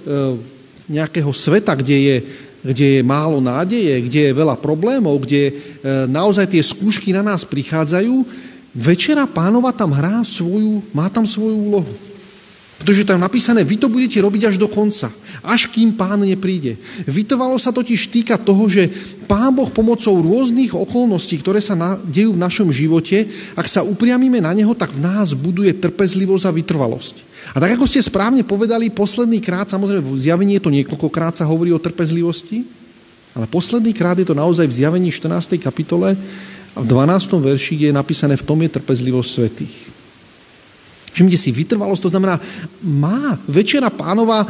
nejakého 0.91 1.31
sveta, 1.31 1.75
kde 1.75 1.97
je, 1.97 2.17
kde 2.63 2.87
je 2.99 3.01
málo 3.03 3.39
nádeje, 3.39 3.95
kde 4.07 4.21
je 4.31 4.37
veľa 4.37 4.59
problémov, 4.59 5.23
kde 5.23 5.41
e, 5.49 5.53
naozaj 6.07 6.51
tie 6.51 6.63
skúšky 6.63 7.15
na 7.15 7.23
nás 7.23 7.47
prichádzajú, 7.47 8.27
Večera 8.77 9.25
pánova 9.25 9.73
tam 9.73 9.89
hrá 9.89 10.21
svoju, 10.21 10.85
má 10.93 11.09
tam 11.09 11.25
svoju 11.25 11.57
úlohu. 11.57 11.93
Pretože 12.77 13.09
tam 13.09 13.17
napísané, 13.17 13.65
vy 13.65 13.81
to 13.81 13.89
budete 13.89 14.21
robiť 14.21 14.53
až 14.53 14.55
do 14.61 14.69
konca, 14.69 15.09
až 15.41 15.65
kým 15.65 15.97
pán 15.97 16.21
nepríde. 16.21 16.77
Vytrvalo 17.09 17.57
sa 17.57 17.73
totiž 17.73 18.13
týka 18.13 18.37
toho, 18.37 18.69
že 18.69 18.85
pán 19.25 19.49
Boh 19.49 19.73
pomocou 19.73 20.13
rôznych 20.21 20.77
okolností, 20.77 21.41
ktoré 21.41 21.57
sa 21.57 21.73
dejú 22.05 22.37
v 22.37 22.43
našom 22.45 22.69
živote, 22.69 23.25
ak 23.57 23.65
sa 23.65 23.81
upriamíme 23.81 24.37
na 24.37 24.53
neho, 24.53 24.77
tak 24.77 24.93
v 24.93 25.01
nás 25.01 25.33
buduje 25.33 25.73
trpezlivosť 25.73 26.45
a 26.45 26.53
vytrvalosť. 26.53 27.15
A 27.55 27.57
tak 27.57 27.81
ako 27.81 27.89
ste 27.89 28.05
správne 28.05 28.45
povedali, 28.45 28.93
posledný 28.93 29.41
krát, 29.41 29.73
samozrejme 29.73 30.05
v 30.05 30.21
zjavení 30.21 30.61
je 30.61 30.63
to 30.63 30.73
niekoľkokrát 30.73 31.33
sa 31.33 31.49
hovorí 31.49 31.73
o 31.73 31.81
trpezlivosti, 31.81 32.61
ale 33.33 33.49
posledný 33.49 33.89
krát 33.89 34.21
je 34.21 34.27
to 34.29 34.37
naozaj 34.37 34.69
v 34.69 34.77
zjavení 34.85 35.09
14. 35.09 35.57
kapitole 35.57 36.13
a 36.77 36.79
v 36.81 36.85
12. 36.85 37.41
verši 37.41 37.89
je 37.89 37.91
napísané, 37.93 38.37
v 38.37 38.45
tom 38.45 38.61
je 38.61 38.69
trpezlivosť 38.69 39.29
svetých. 39.33 39.96
Všimte 41.17 41.33
si, 41.33 41.49
vytrvalosť, 41.49 42.05
to 42.05 42.13
znamená, 42.13 42.37
má 42.85 43.41
Večera 43.49 43.89
pánova 43.89 44.45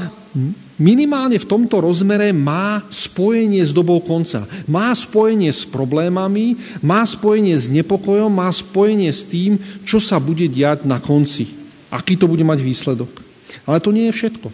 minimálne 0.76 1.40
v 1.40 1.48
tomto 1.48 1.80
rozmere 1.80 2.36
má 2.36 2.84
spojenie 2.92 3.64
s 3.64 3.72
dobou 3.72 4.04
konca. 4.04 4.44
Má 4.68 4.92
spojenie 4.92 5.48
s 5.48 5.64
problémami, 5.64 6.60
má 6.84 7.08
spojenie 7.08 7.56
s 7.56 7.72
nepokojom, 7.72 8.28
má 8.28 8.52
spojenie 8.52 9.08
s 9.08 9.24
tým, 9.24 9.56
čo 9.88 10.04
sa 10.04 10.20
bude 10.20 10.44
diať 10.52 10.84
na 10.84 11.00
konci. 11.00 11.56
Aký 11.88 12.20
to 12.20 12.28
bude 12.28 12.44
mať 12.44 12.60
výsledok. 12.60 13.16
Ale 13.64 13.80
to 13.80 13.96
nie 13.96 14.12
je 14.12 14.18
všetko. 14.20 14.52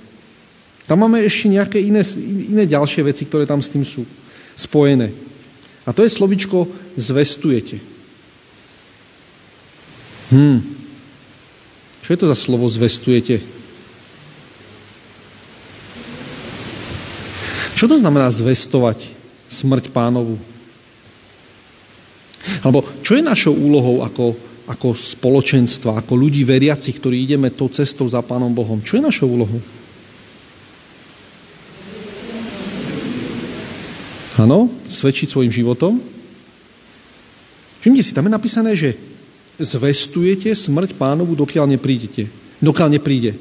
Tam 0.86 1.01
máme 1.01 1.17
ešte 1.17 1.50
nejaké 1.50 1.82
iné, 1.82 2.05
iné 2.46 2.70
ďalšie 2.70 3.10
veci, 3.10 3.25
ktoré 3.25 3.50
tam 3.50 3.58
s 3.58 3.74
tým 3.74 3.82
sú 3.82 4.05
spojené. 4.53 5.10
A 5.82 5.89
to 5.98 6.05
je 6.05 6.13
slovičko 6.13 6.70
zvestujete. 6.93 7.82
Hm, 10.29 10.83
čo 12.03 12.10
je 12.12 12.19
to 12.19 12.27
za 12.27 12.36
slovo 12.36 12.67
zvestujete? 12.67 13.39
Čo 17.79 17.88
to 17.88 17.95
znamená 17.95 18.27
zvestovať 18.27 19.07
smrť 19.48 19.88
pánovu? 19.95 20.36
Alebo 22.60 22.83
čo 23.03 23.15
je 23.15 23.24
našou 23.24 23.55
úlohou 23.55 24.03
ako, 24.03 24.36
ako 24.67 24.95
spoločenstva, 24.95 26.03
ako 26.03 26.13
ľudí 26.19 26.43
veriacich, 26.43 27.00
ktorí 27.00 27.24
ideme 27.24 27.55
tou 27.55 27.72
cestou 27.72 28.03
za 28.07 28.19
Pánom 28.19 28.51
Bohom? 28.51 28.83
Čo 28.83 29.00
je 29.00 29.07
našou 29.07 29.31
úlohou? 29.31 29.63
Áno, 34.43 34.67
svedčiť 34.91 35.31
svojim 35.31 35.51
životom. 35.51 36.03
Všimte 37.79 38.03
si, 38.03 38.12
tam 38.12 38.27
je 38.27 38.36
napísané, 38.36 38.72
že 38.75 39.12
zvestujete 39.60 40.53
smrť 40.53 40.98
pánovu, 40.98 41.38
dokiaľ 41.38 41.69
neprídete. 41.77 42.29
Dokiaľ 42.63 42.98
nepríde. 42.98 43.38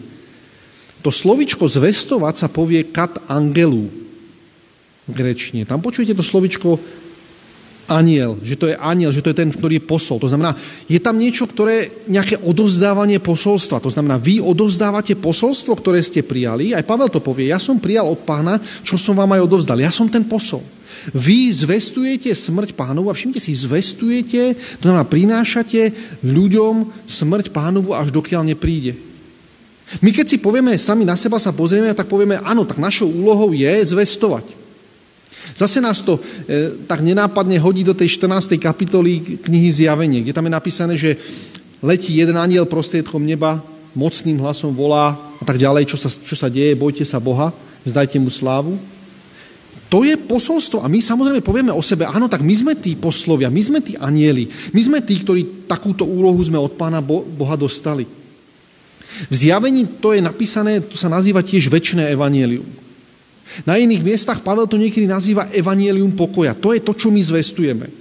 To 1.03 1.11
slovičko 1.11 1.67
zvestovať 1.67 2.35
sa 2.37 2.49
povie 2.51 2.87
kat 2.91 3.19
angelu 3.27 3.91
v 5.09 5.11
grečne. 5.11 5.67
Tam 5.67 5.83
počujete 5.83 6.15
to 6.15 6.23
slovičko 6.23 6.79
aniel, 7.91 8.39
že 8.41 8.55
to 8.55 8.71
je 8.71 8.77
aniel, 8.79 9.11
že 9.11 9.21
to 9.21 9.35
je 9.35 9.41
ten, 9.43 9.51
ktorý 9.51 9.83
je 9.83 9.89
posol. 9.89 10.23
To 10.23 10.31
znamená, 10.31 10.55
je 10.87 11.03
tam 11.03 11.19
niečo, 11.19 11.51
ktoré, 11.51 12.07
nejaké 12.07 12.39
odovzdávanie 12.41 13.19
posolstva. 13.19 13.83
To 13.83 13.91
znamená, 13.91 14.17
vy 14.23 14.39
odovzdávate 14.39 15.19
posolstvo, 15.19 15.75
ktoré 15.75 15.99
ste 16.01 16.23
prijali. 16.23 16.73
Aj 16.73 16.87
Pavel 16.87 17.11
to 17.11 17.19
povie, 17.19 17.51
ja 17.51 17.59
som 17.59 17.83
prijal 17.83 18.07
od 18.07 18.23
pána, 18.23 18.63
čo 18.87 18.95
som 18.95 19.19
vám 19.19 19.35
aj 19.35 19.45
odovzdal. 19.45 19.83
Ja 19.83 19.91
som 19.91 20.07
ten 20.07 20.23
posol. 20.23 20.63
Vy 21.11 21.51
zvestujete 21.51 22.31
smrť 22.31 22.79
pánovu 22.79 23.11
a 23.11 23.17
všimte 23.19 23.43
si, 23.43 23.51
zvestujete, 23.51 24.55
to 24.79 24.85
znamená, 24.87 25.03
prinášate 25.03 25.91
ľuďom 26.23 27.03
smrť 27.03 27.51
pánovu, 27.51 27.91
až 27.91 28.15
dokiaľ 28.15 28.47
nepríde. 28.47 28.95
My 29.99 30.15
keď 30.15 30.27
si 30.31 30.39
povieme, 30.39 30.79
sami 30.79 31.03
na 31.03 31.19
seba 31.19 31.43
sa 31.43 31.51
pozrieme, 31.51 31.91
tak 31.93 32.09
povieme, 32.09 32.39
áno, 32.47 32.63
tak 32.65 32.79
našou 32.81 33.11
úlohou 33.11 33.53
je 33.53 33.73
zvestovať. 33.93 34.47
Zase 35.53 35.83
nás 35.83 36.01
to 36.01 36.17
e, 36.17 36.87
tak 36.89 37.05
nenápadne 37.05 37.59
hodí 37.61 37.85
do 37.85 37.93
tej 37.93 38.17
14. 38.17 38.57
kapitoly 38.57 39.43
knihy 39.43 39.69
Zjavenie, 39.69 40.25
kde 40.25 40.33
tam 40.33 40.47
je 40.49 40.57
napísané, 40.57 40.95
že 40.97 41.19
letí 41.85 42.15
jeden 42.15 42.39
aniel 42.39 42.65
prostriedkom 42.65 43.21
neba, 43.21 43.61
mocným 43.93 44.41
hlasom 44.41 44.73
volá 44.73 45.19
a 45.37 45.45
tak 45.45 45.61
ďalej, 45.61 45.93
čo 45.93 46.01
sa, 46.01 46.09
čo 46.09 46.39
sa 46.39 46.49
deje, 46.49 46.73
bojte 46.79 47.05
sa 47.05 47.21
Boha, 47.21 47.53
zdajte 47.85 48.17
mu 48.17 48.33
slávu. 48.33 48.81
To 49.93 50.09
je 50.09 50.17
posolstvo. 50.17 50.81
A 50.81 50.89
my 50.89 51.05
samozrejme 51.05 51.45
povieme 51.45 51.69
o 51.69 51.85
sebe, 51.85 52.09
áno, 52.09 52.25
tak 52.25 52.41
my 52.41 52.55
sme 52.57 52.73
tí 52.81 52.97
poslovia, 52.97 53.53
my 53.53 53.61
sme 53.61 53.85
tí 53.85 53.93
anieli, 54.01 54.49
my 54.73 54.81
sme 54.81 55.05
tí, 55.05 55.21
ktorí 55.21 55.69
takúto 55.69 56.09
úlohu 56.09 56.41
sme 56.41 56.57
od 56.57 56.73
Pána 56.81 57.05
Boha 57.05 57.61
dostali. 57.61 58.09
V 59.29 59.35
zjavení 59.37 60.01
to 60.01 60.17
je 60.17 60.25
napísané, 60.25 60.81
to 60.81 60.97
sa 60.97 61.13
nazýva 61.13 61.45
tiež 61.45 61.69
väčšné 61.69 62.09
evanielium. 62.09 62.65
Na 63.69 63.77
iných 63.77 64.01
miestach 64.01 64.41
Pavel 64.41 64.65
to 64.65 64.81
niekedy 64.81 65.05
nazýva 65.05 65.53
evanielium 65.53 66.17
pokoja. 66.17 66.57
To 66.57 66.73
je 66.73 66.81
to, 66.81 66.97
čo 66.97 67.13
my 67.13 67.21
zvestujeme. 67.21 67.93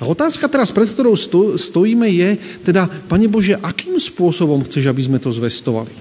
A 0.00 0.08
otázka 0.08 0.48
teraz, 0.48 0.72
pred 0.72 0.88
ktorou 0.88 1.12
stojíme, 1.60 2.08
je 2.08 2.40
teda, 2.64 2.88
Pane 3.12 3.28
Bože, 3.28 3.60
akým 3.60 4.00
spôsobom 4.00 4.64
chceš, 4.64 4.88
aby 4.88 5.04
sme 5.04 5.18
to 5.20 5.28
zvestovali? 5.28 5.92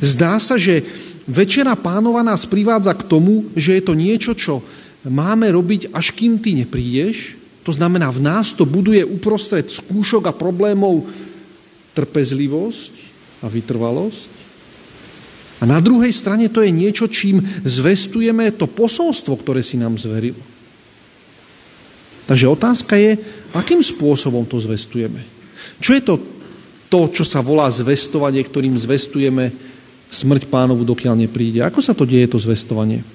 Zdá 0.00 0.40
sa, 0.40 0.56
že 0.56 0.84
Večera 1.28 1.76
pánova 1.76 2.24
nás 2.24 2.48
privádza 2.48 2.96
k 2.96 3.06
tomu, 3.08 3.48
že 3.52 3.76
je 3.76 3.82
to 3.84 3.94
niečo, 3.98 4.32
čo 4.32 4.64
máme 5.04 5.48
robiť, 5.52 5.92
až 5.92 6.12
kým 6.12 6.40
ty 6.40 6.56
neprídeš. 6.56 7.36
To 7.64 7.72
znamená, 7.72 8.08
v 8.08 8.24
nás 8.24 8.56
to 8.56 8.64
buduje 8.64 9.04
uprostred 9.04 9.68
skúšok 9.68 10.28
a 10.28 10.36
problémov 10.36 11.04
trpezlivosť 11.92 12.92
a 13.44 13.46
vytrvalosť. 13.52 14.40
A 15.60 15.68
na 15.68 15.76
druhej 15.76 16.08
strane 16.08 16.48
to 16.48 16.64
je 16.64 16.72
niečo, 16.72 17.04
čím 17.04 17.44
zvestujeme 17.68 18.48
to 18.56 18.64
posolstvo, 18.64 19.36
ktoré 19.36 19.60
si 19.60 19.76
nám 19.76 20.00
zveril. 20.00 20.36
Takže 22.24 22.46
otázka 22.48 22.96
je, 22.96 23.20
akým 23.52 23.84
spôsobom 23.84 24.48
to 24.48 24.56
zvestujeme. 24.56 25.20
Čo 25.82 25.90
je 25.98 26.02
to, 26.02 26.14
to 26.88 27.00
čo 27.12 27.24
sa 27.28 27.44
volá 27.44 27.68
zvestovanie, 27.68 28.40
ktorým 28.40 28.72
zvestujeme 28.78 29.52
smrť 30.10 30.50
pánovu, 30.50 30.82
dokiaľ 30.82 31.14
nepríde. 31.24 31.62
Ako 31.62 31.78
sa 31.78 31.94
to 31.94 32.02
deje, 32.02 32.26
to 32.26 32.36
zvestovanie? 32.36 33.06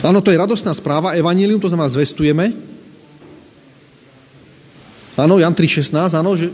Áno, 0.00 0.24
to 0.24 0.32
je 0.32 0.40
radostná 0.40 0.72
správa, 0.72 1.16
evanílium, 1.16 1.60
to 1.60 1.68
znamená 1.68 1.88
zvestujeme. 1.88 2.52
Áno, 5.16 5.36
Jan 5.36 5.52
3.16, 5.52 6.16
áno, 6.16 6.32
že... 6.36 6.48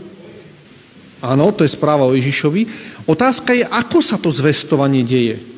Áno, 1.19 1.51
to 1.51 1.67
je 1.67 1.75
správa 1.75 2.07
o 2.07 2.15
Ježišovi. 2.15 2.67
Otázka 3.03 3.51
je, 3.51 3.67
ako 3.67 3.99
sa 3.99 4.15
to 4.15 4.31
zvestovanie 4.31 5.03
deje. 5.03 5.48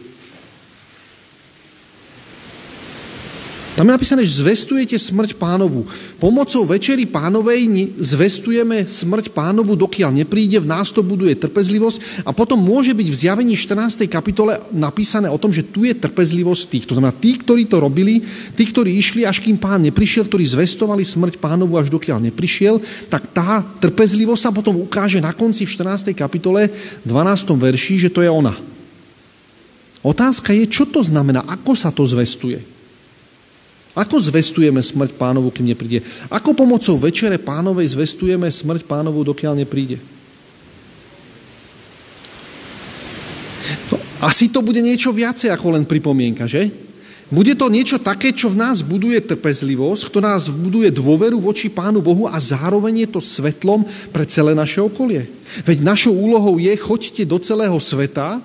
Tam 3.82 3.90
je 3.90 3.98
napísané, 3.98 4.22
že 4.22 4.46
zvestujete 4.46 4.94
smrť 4.94 5.42
pánovu. 5.42 5.90
Pomocou 6.22 6.62
večery 6.70 7.10
pánovej 7.10 7.66
zvestujeme 7.98 8.86
smrť 8.86 9.34
pánovu, 9.34 9.74
dokiaľ 9.74 10.22
nepríde, 10.22 10.62
v 10.62 10.70
nás 10.70 10.94
to 10.94 11.02
buduje 11.02 11.34
trpezlivosť 11.34 12.22
a 12.22 12.30
potom 12.30 12.62
môže 12.62 12.94
byť 12.94 13.08
v 13.10 13.20
zjavení 13.26 13.58
14. 13.58 14.06
kapitole 14.06 14.62
napísané 14.70 15.34
o 15.34 15.42
tom, 15.42 15.50
že 15.50 15.66
tu 15.66 15.82
je 15.82 15.98
trpezlivosť 15.98 16.64
tých. 16.70 16.86
To 16.86 16.94
znamená, 16.94 17.10
tí, 17.18 17.34
ktorí 17.42 17.66
to 17.66 17.82
robili, 17.82 18.22
tí, 18.54 18.70
ktorí 18.70 19.02
išli, 19.02 19.26
až 19.26 19.42
kým 19.42 19.58
pán 19.58 19.82
neprišiel, 19.82 20.30
ktorí 20.30 20.46
zvestovali 20.46 21.02
smrť 21.02 21.42
pánovu, 21.42 21.82
až 21.82 21.90
dokiaľ 21.90 22.22
neprišiel, 22.30 22.78
tak 23.10 23.34
tá 23.34 23.66
trpezlivosť 23.82 24.46
sa 24.46 24.52
potom 24.54 24.78
ukáže 24.78 25.18
na 25.18 25.34
konci 25.34 25.66
v 25.66 25.74
14. 25.74 26.14
kapitole 26.14 26.70
12. 27.02 27.10
verši, 27.58 27.98
že 27.98 28.14
to 28.14 28.22
je 28.22 28.30
ona. 28.30 28.54
Otázka 30.06 30.54
je, 30.54 30.70
čo 30.70 30.86
to 30.86 31.02
znamená, 31.02 31.42
ako 31.50 31.74
sa 31.74 31.90
to 31.90 32.06
zvestuje. 32.06 32.81
Ako 33.92 34.24
zvestujeme 34.24 34.80
smrť 34.80 35.20
pánovu, 35.20 35.52
kým 35.52 35.68
nepríde? 35.68 36.00
Ako 36.32 36.56
pomocou 36.56 36.96
večere 36.96 37.36
pánovej 37.36 37.92
zvestujeme 37.92 38.48
smrť 38.48 38.88
pánovu, 38.88 39.28
dokiaľ 39.28 39.60
nepríde? 39.60 40.00
No, 43.92 44.00
asi 44.24 44.48
to 44.48 44.64
bude 44.64 44.80
niečo 44.80 45.12
viacej 45.12 45.52
ako 45.52 45.76
len 45.76 45.84
pripomienka, 45.84 46.48
že? 46.48 46.72
Bude 47.32 47.56
to 47.56 47.72
niečo 47.72 47.96
také, 47.96 48.36
čo 48.36 48.52
v 48.52 48.60
nás 48.60 48.84
buduje 48.84 49.16
trpezlivosť, 49.24 50.12
kto 50.12 50.20
nás 50.20 50.52
buduje 50.52 50.92
dôveru 50.92 51.40
voči 51.40 51.72
Pánu 51.72 52.04
Bohu 52.04 52.28
a 52.28 52.36
zároveň 52.36 53.08
je 53.08 53.10
to 53.16 53.24
svetlom 53.24 53.88
pre 54.12 54.28
celé 54.28 54.52
naše 54.52 54.84
okolie. 54.84 55.32
Veď 55.64 55.80
našou 55.80 56.12
úlohou 56.12 56.60
je, 56.60 56.76
choďte 56.76 57.24
do 57.24 57.40
celého 57.40 57.80
sveta 57.80 58.44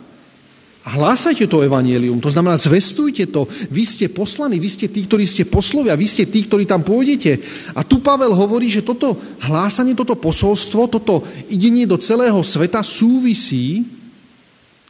hlásajte 0.87 1.51
to 1.51 1.67
evanielium, 1.67 2.23
to 2.23 2.31
znamená 2.31 2.55
zvestujte 2.55 3.27
to. 3.27 3.51
Vy 3.75 3.83
ste 3.83 4.07
poslaní, 4.07 4.63
vy 4.63 4.71
ste 4.71 4.87
tí, 4.87 5.03
ktorí 5.03 5.27
ste 5.27 5.43
poslovia, 5.43 5.99
vy 5.99 6.07
ste 6.07 6.31
tí, 6.31 6.47
ktorí 6.47 6.63
tam 6.63 6.87
pôjdete. 6.87 7.43
A 7.75 7.83
tu 7.83 7.99
Pavel 7.99 8.31
hovorí, 8.31 8.71
že 8.71 8.87
toto 8.87 9.19
hlásanie, 9.43 9.99
toto 9.99 10.15
posolstvo, 10.15 10.87
toto 10.87 11.27
idenie 11.51 11.91
do 11.91 11.99
celého 11.99 12.39
sveta 12.39 12.87
súvisí 12.87 13.83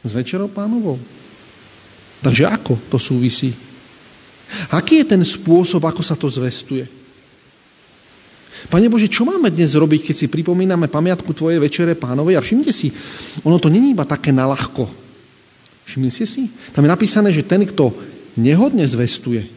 s 0.05 0.13
Večerou 0.13 0.53
pánovou. 0.53 1.01
Takže 2.21 2.45
ako 2.45 2.77
to 2.93 3.01
súvisí? 3.01 3.49
Aký 4.69 5.01
je 5.01 5.17
ten 5.17 5.21
spôsob, 5.25 5.81
ako 5.81 6.05
sa 6.05 6.13
to 6.13 6.29
zvestuje? 6.29 6.85
Pane 8.69 8.89
Bože, 8.89 9.09
čo 9.09 9.25
máme 9.25 9.53
dnes 9.53 9.77
robiť, 9.77 10.09
keď 10.09 10.15
si 10.17 10.33
pripomíname 10.33 10.89
pamiatku 10.89 11.29
Tvojej 11.29 11.61
večere 11.61 11.93
pánovej? 11.93 12.37
A 12.37 12.41
všimnite 12.41 12.73
si, 12.73 12.89
ono 13.45 13.61
to 13.61 13.69
není 13.69 13.93
iba 13.93 14.01
také 14.01 14.33
nalahko. 14.33 15.06
Všimli 15.97 16.13
ste 16.13 16.29
si? 16.29 16.45
Tam 16.77 16.85
je 16.85 16.93
napísané, 16.93 17.33
že 17.33 17.41
ten, 17.41 17.65
kto 17.65 17.89
nehodne 18.37 18.85
zvestuje, 18.85 19.49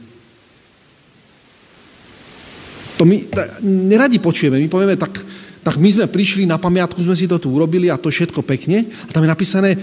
to 2.96 3.04
my 3.04 3.20
neradi 3.60 4.16
počujeme. 4.16 4.56
My 4.56 4.68
povieme, 4.72 4.96
tak, 4.96 5.20
tak 5.60 5.76
my 5.76 5.88
sme 5.92 6.08
prišli 6.08 6.48
na 6.48 6.56
pamiatku, 6.56 6.96
sme 7.04 7.12
si 7.12 7.28
to 7.28 7.36
tu 7.36 7.52
urobili 7.52 7.92
a 7.92 8.00
to 8.00 8.08
všetko 8.08 8.40
pekne. 8.40 8.88
A 8.88 9.10
tam 9.12 9.20
je 9.20 9.32
napísané, 9.32 9.76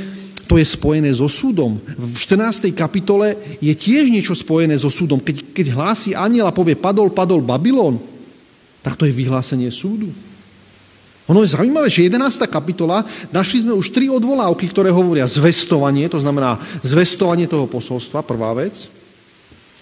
to 0.50 0.58
je 0.58 0.66
spojené 0.66 1.14
so 1.14 1.30
súdom. 1.30 1.78
V 1.78 2.18
14. 2.18 2.74
kapitole 2.74 3.38
je 3.62 3.74
tiež 3.78 4.10
niečo 4.10 4.34
spojené 4.34 4.74
so 4.82 4.90
súdom. 4.90 5.22
Keď, 5.22 5.54
keď 5.54 5.78
hlási 5.78 6.18
aniel 6.18 6.50
a 6.50 6.54
povie, 6.54 6.74
padol, 6.74 7.14
padol 7.14 7.46
Babylon, 7.46 8.02
tak 8.82 8.98
to 8.98 9.06
je 9.06 9.14
vyhlásenie 9.14 9.70
súdu. 9.70 10.10
Ono 11.28 11.44
je 11.44 11.52
zaujímavé, 11.52 11.92
že 11.92 12.08
11. 12.08 12.40
kapitola, 12.48 13.04
našli 13.36 13.68
sme 13.68 13.76
už 13.76 13.92
tri 13.92 14.08
odvolávky, 14.08 14.64
ktoré 14.72 14.96
hovoria 14.96 15.28
zvestovanie, 15.28 16.08
to 16.08 16.24
znamená 16.24 16.56
zvestovanie 16.88 17.52
toho 17.52 17.68
posolstva, 17.68 18.24
prvá 18.24 18.56
vec. 18.56 18.88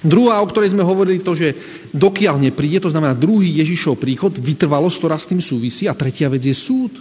Druhá, 0.06 0.42
o 0.42 0.50
ktorej 0.50 0.74
sme 0.74 0.86
hovorili, 0.86 1.22
to, 1.22 1.34
že 1.34 1.58
dokiaľ 1.94 2.38
nepríde, 2.38 2.78
to 2.82 2.94
znamená 2.94 3.18
druhý 3.18 3.62
Ježišov 3.62 3.98
príchod, 3.98 4.34
vytrvalosť, 4.38 4.98
ktorá 5.02 5.18
s 5.18 5.30
tým 5.30 5.42
súvisí. 5.42 5.90
A 5.90 5.98
tretia 5.98 6.30
vec 6.30 6.46
je 6.46 6.54
súd. 6.54 6.94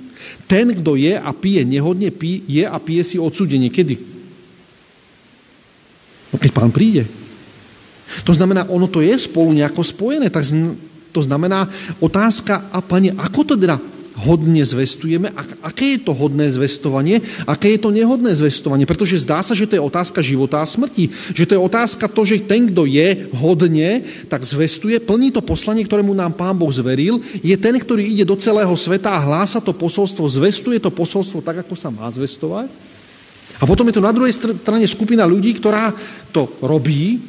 Ten, 0.48 0.72
kto 0.72 0.96
je 0.96 1.12
a 1.12 1.30
pije 1.36 1.68
nehodne, 1.68 2.08
pije 2.08 2.64
a 2.64 2.76
pije 2.80 3.04
si 3.04 3.16
odsúdenie. 3.20 3.68
Kedy? 3.68 3.96
No 6.32 6.36
keď 6.40 6.50
pán 6.52 6.72
príde. 6.72 7.04
To 8.24 8.32
znamená, 8.32 8.68
ono 8.72 8.88
to 8.88 9.04
je 9.04 9.12
spolu 9.20 9.52
nejako 9.52 9.84
spojené. 9.84 10.32
Tak 10.32 10.48
to 11.12 11.20
znamená 11.20 11.68
otázka, 12.00 12.72
a 12.72 12.80
pane, 12.80 13.12
ako 13.20 13.40
to 13.52 13.54
teda 13.60 13.76
hodne 14.14 14.62
zvestujeme, 14.62 15.34
aké 15.62 15.98
je 15.98 16.06
to 16.06 16.14
hodné 16.14 16.46
zvestovanie, 16.46 17.18
aké 17.50 17.74
je 17.74 17.80
to 17.82 17.90
nehodné 17.90 18.30
zvestovanie. 18.38 18.86
Pretože 18.86 19.26
zdá 19.26 19.42
sa, 19.42 19.58
že 19.58 19.66
to 19.66 19.74
je 19.74 19.82
otázka 19.82 20.22
života 20.22 20.62
a 20.62 20.66
smrti. 20.66 21.10
Že 21.34 21.44
to 21.50 21.52
je 21.58 21.60
otázka 21.66 22.06
to, 22.06 22.22
že 22.22 22.46
ten, 22.46 22.70
kto 22.70 22.86
je 22.86 23.26
hodne, 23.34 24.06
tak 24.30 24.46
zvestuje, 24.46 25.02
plní 25.02 25.34
to 25.34 25.42
poslanie, 25.42 25.82
ktorému 25.82 26.14
nám 26.14 26.38
Pán 26.38 26.54
Boh 26.54 26.70
zveril, 26.70 27.18
je 27.42 27.56
ten, 27.58 27.74
ktorý 27.74 28.06
ide 28.06 28.22
do 28.22 28.38
celého 28.38 28.70
sveta 28.78 29.18
a 29.18 29.24
hlása 29.24 29.58
to 29.58 29.74
posolstvo, 29.74 30.30
zvestuje 30.30 30.78
to 30.78 30.94
posolstvo 30.94 31.42
tak, 31.42 31.66
ako 31.66 31.74
sa 31.74 31.90
má 31.90 32.06
zvestovať. 32.06 32.70
A 33.58 33.66
potom 33.66 33.86
je 33.90 33.98
to 33.98 34.02
na 34.02 34.14
druhej 34.14 34.34
strane 34.34 34.86
skupina 34.86 35.26
ľudí, 35.26 35.54
ktorá 35.58 35.94
to 36.30 36.54
robí, 36.62 37.22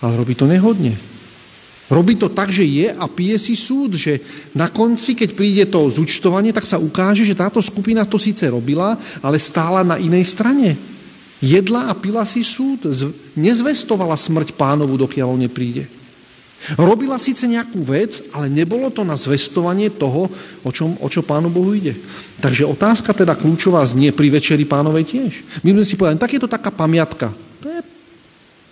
ale 0.00 0.12
robí 0.16 0.34
to 0.38 0.46
nehodne. 0.46 1.09
Robí 1.90 2.14
to 2.14 2.30
tak, 2.30 2.54
že 2.54 2.62
je 2.62 2.86
a 2.86 3.04
pije 3.10 3.34
si 3.34 3.58
súd, 3.58 3.98
že 3.98 4.22
na 4.54 4.70
konci, 4.70 5.18
keď 5.18 5.30
príde 5.34 5.64
to 5.66 5.90
zúčtovanie, 5.90 6.54
tak 6.54 6.62
sa 6.62 6.78
ukáže, 6.78 7.26
že 7.26 7.34
táto 7.34 7.58
skupina 7.58 8.06
to 8.06 8.14
síce 8.14 8.46
robila, 8.46 8.94
ale 9.18 9.42
stála 9.42 9.82
na 9.82 9.98
inej 9.98 10.30
strane. 10.30 10.78
Jedla 11.42 11.90
a 11.90 11.98
pila 11.98 12.22
si 12.22 12.46
súd, 12.46 12.86
nezvestovala 13.34 14.14
smrť 14.14 14.54
pánovu, 14.54 14.94
dokiaľ 14.94 15.34
on 15.34 15.42
nepríde. 15.42 15.90
Robila 16.76 17.16
síce 17.16 17.48
nejakú 17.48 17.80
vec, 17.82 18.28
ale 18.36 18.52
nebolo 18.52 18.92
to 18.92 19.00
na 19.00 19.16
zvestovanie 19.16 19.88
toho, 19.88 20.28
o, 20.60 20.70
čom, 20.70 20.94
o 21.00 21.08
čo 21.08 21.24
pánu 21.24 21.48
Bohu 21.48 21.72
ide. 21.72 21.96
Takže 22.38 22.68
otázka 22.68 23.16
teda 23.16 23.32
kľúčová 23.32 23.80
znie 23.88 24.12
pri 24.12 24.28
večeri 24.28 24.68
pánovej 24.68 25.04
tiež. 25.08 25.32
My 25.64 25.72
sme 25.72 25.84
si 25.88 25.96
povedali, 25.96 26.20
tak 26.20 26.36
je 26.36 26.40
to 26.44 26.52
taká 26.52 26.68
pamiatka. 26.68 27.32
To 27.64 27.68
je 27.72 27.80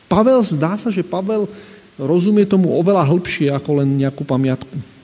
Pavel, 0.04 0.40
zdá 0.44 0.76
sa, 0.76 0.92
že 0.92 1.00
Pavel 1.00 1.48
rozumie 1.98 2.46
tomu 2.46 2.72
oveľa 2.78 3.04
hĺbšie 3.04 3.50
ako 3.52 3.82
len 3.82 3.98
nejakú 3.98 4.22
pamiatku. 4.22 4.98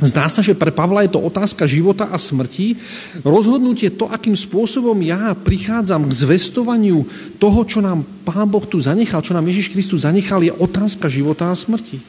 Zdá 0.00 0.32
sa, 0.32 0.40
že 0.40 0.56
pre 0.56 0.72
Pavla 0.72 1.04
je 1.04 1.12
to 1.12 1.20
otázka 1.20 1.68
života 1.68 2.08
a 2.08 2.16
smrti. 2.16 2.72
Rozhodnutie 3.20 3.92
to, 3.92 4.08
akým 4.08 4.32
spôsobom 4.32 4.96
ja 5.04 5.36
prichádzam 5.36 6.08
k 6.08 6.16
zvestovaniu 6.16 7.04
toho, 7.36 7.60
čo 7.68 7.84
nám 7.84 8.08
Pán 8.24 8.48
Boh 8.48 8.64
tu 8.64 8.80
zanechal, 8.80 9.20
čo 9.20 9.36
nám 9.36 9.44
Ježiš 9.44 9.68
Kristus 9.68 10.08
zanechal, 10.08 10.40
je 10.40 10.56
otázka 10.56 11.12
života 11.12 11.52
a 11.52 11.54
smrti. 11.54 12.00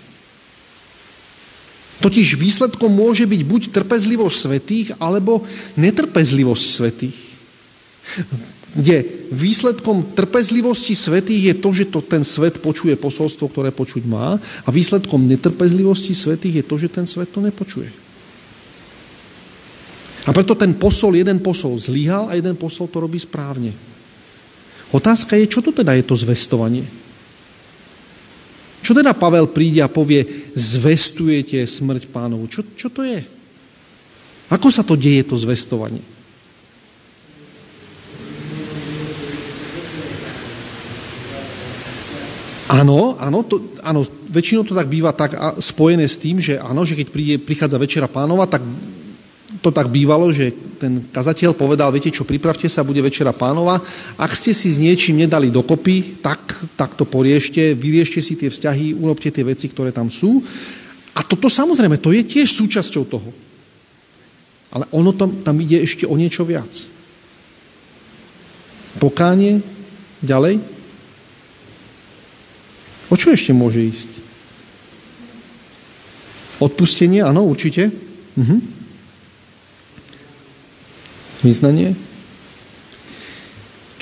Totiž 2.00 2.40
výsledkom 2.40 2.90
môže 2.90 3.28
byť 3.28 3.42
buď 3.44 3.62
trpezlivosť 3.76 4.38
svetých, 4.40 4.88
alebo 4.96 5.44
netrpezlivosť 5.76 6.66
svetých 6.66 7.18
kde 8.72 9.04
výsledkom 9.36 10.16
trpezlivosti 10.16 10.96
svetých 10.96 11.52
je 11.52 11.56
to, 11.60 11.70
že 11.76 11.86
to 11.92 12.00
ten 12.00 12.24
svet 12.24 12.64
počuje 12.64 12.96
posolstvo, 12.96 13.52
ktoré 13.52 13.70
počuť 13.76 14.08
má 14.08 14.40
a 14.40 14.70
výsledkom 14.72 15.28
netrpezlivosti 15.28 16.16
svetých 16.16 16.64
je 16.64 16.66
to, 16.68 16.76
že 16.80 16.88
ten 16.88 17.04
svet 17.04 17.28
to 17.36 17.44
nepočuje. 17.44 17.92
A 20.22 20.30
preto 20.32 20.56
ten 20.56 20.72
posol, 20.78 21.20
jeden 21.20 21.42
posol 21.44 21.76
zlyhal 21.76 22.32
a 22.32 22.38
jeden 22.38 22.56
posol 22.56 22.88
to 22.88 23.02
robí 23.02 23.18
správne. 23.20 23.74
Otázka 24.92 25.36
je, 25.36 25.52
čo 25.52 25.60
to 25.60 25.76
teda 25.76 25.98
je 25.98 26.06
to 26.06 26.16
zvestovanie? 26.16 26.86
Čo 28.82 28.98
teda 28.98 29.12
Pavel 29.14 29.52
príde 29.52 29.84
a 29.84 29.92
povie, 29.92 30.52
zvestujete 30.56 31.64
smrť 31.68 32.08
pánovu? 32.10 32.48
Čo, 32.48 32.62
čo 32.76 32.88
to 32.88 33.04
je? 33.04 33.24
Ako 34.52 34.68
sa 34.68 34.84
to 34.84 35.00
deje, 35.00 35.24
to 35.28 35.40
zvestovanie? 35.40 36.04
Áno, 42.72 43.20
áno, 43.20 43.44
to, 43.44 43.76
áno, 43.84 44.08
väčšinou 44.32 44.64
to 44.64 44.72
tak 44.72 44.88
býva 44.88 45.12
tak 45.12 45.36
spojené 45.60 46.08
s 46.08 46.16
tým, 46.16 46.40
že 46.40 46.56
áno, 46.56 46.88
že 46.88 46.96
keď 46.96 47.08
príde, 47.12 47.36
prichádza 47.36 47.76
Večera 47.76 48.08
pánova, 48.08 48.48
tak 48.48 48.64
to 49.60 49.76
tak 49.76 49.92
bývalo, 49.92 50.32
že 50.32 50.56
ten 50.80 51.04
kazateľ 51.12 51.52
povedal, 51.52 51.92
viete 51.92 52.08
čo, 52.08 52.24
pripravte 52.24 52.72
sa, 52.72 52.88
bude 52.88 53.04
Večera 53.04 53.36
pánova. 53.36 53.76
Ak 54.16 54.32
ste 54.40 54.56
si 54.56 54.72
s 54.72 54.80
niečím 54.80 55.20
nedali 55.20 55.52
dokopy, 55.52 56.24
tak, 56.24 56.40
tak 56.80 56.96
to 56.96 57.04
poriešte, 57.04 57.76
vyriešte 57.76 58.24
si 58.24 58.40
tie 58.40 58.48
vzťahy, 58.48 58.96
urobte 58.96 59.28
tie 59.28 59.44
veci, 59.44 59.68
ktoré 59.68 59.92
tam 59.92 60.08
sú. 60.08 60.40
A 61.12 61.28
toto 61.28 61.52
samozrejme, 61.52 62.00
to 62.00 62.16
je 62.16 62.24
tiež 62.24 62.48
súčasťou 62.56 63.04
toho. 63.04 63.30
Ale 64.72 64.88
ono 64.96 65.12
tam, 65.12 65.44
tam 65.44 65.60
ide 65.60 65.84
ešte 65.84 66.08
o 66.08 66.16
niečo 66.16 66.48
viac. 66.48 66.72
Pokánie, 68.96 69.60
ďalej, 70.24 70.81
O 73.12 73.20
čo 73.20 73.36
ešte 73.36 73.52
môže 73.52 73.84
ísť? 73.84 74.10
Odpustenie, 76.64 77.20
áno, 77.20 77.44
určite. 77.44 77.92
Mhm. 78.40 78.58
Vyznanie. 81.44 81.98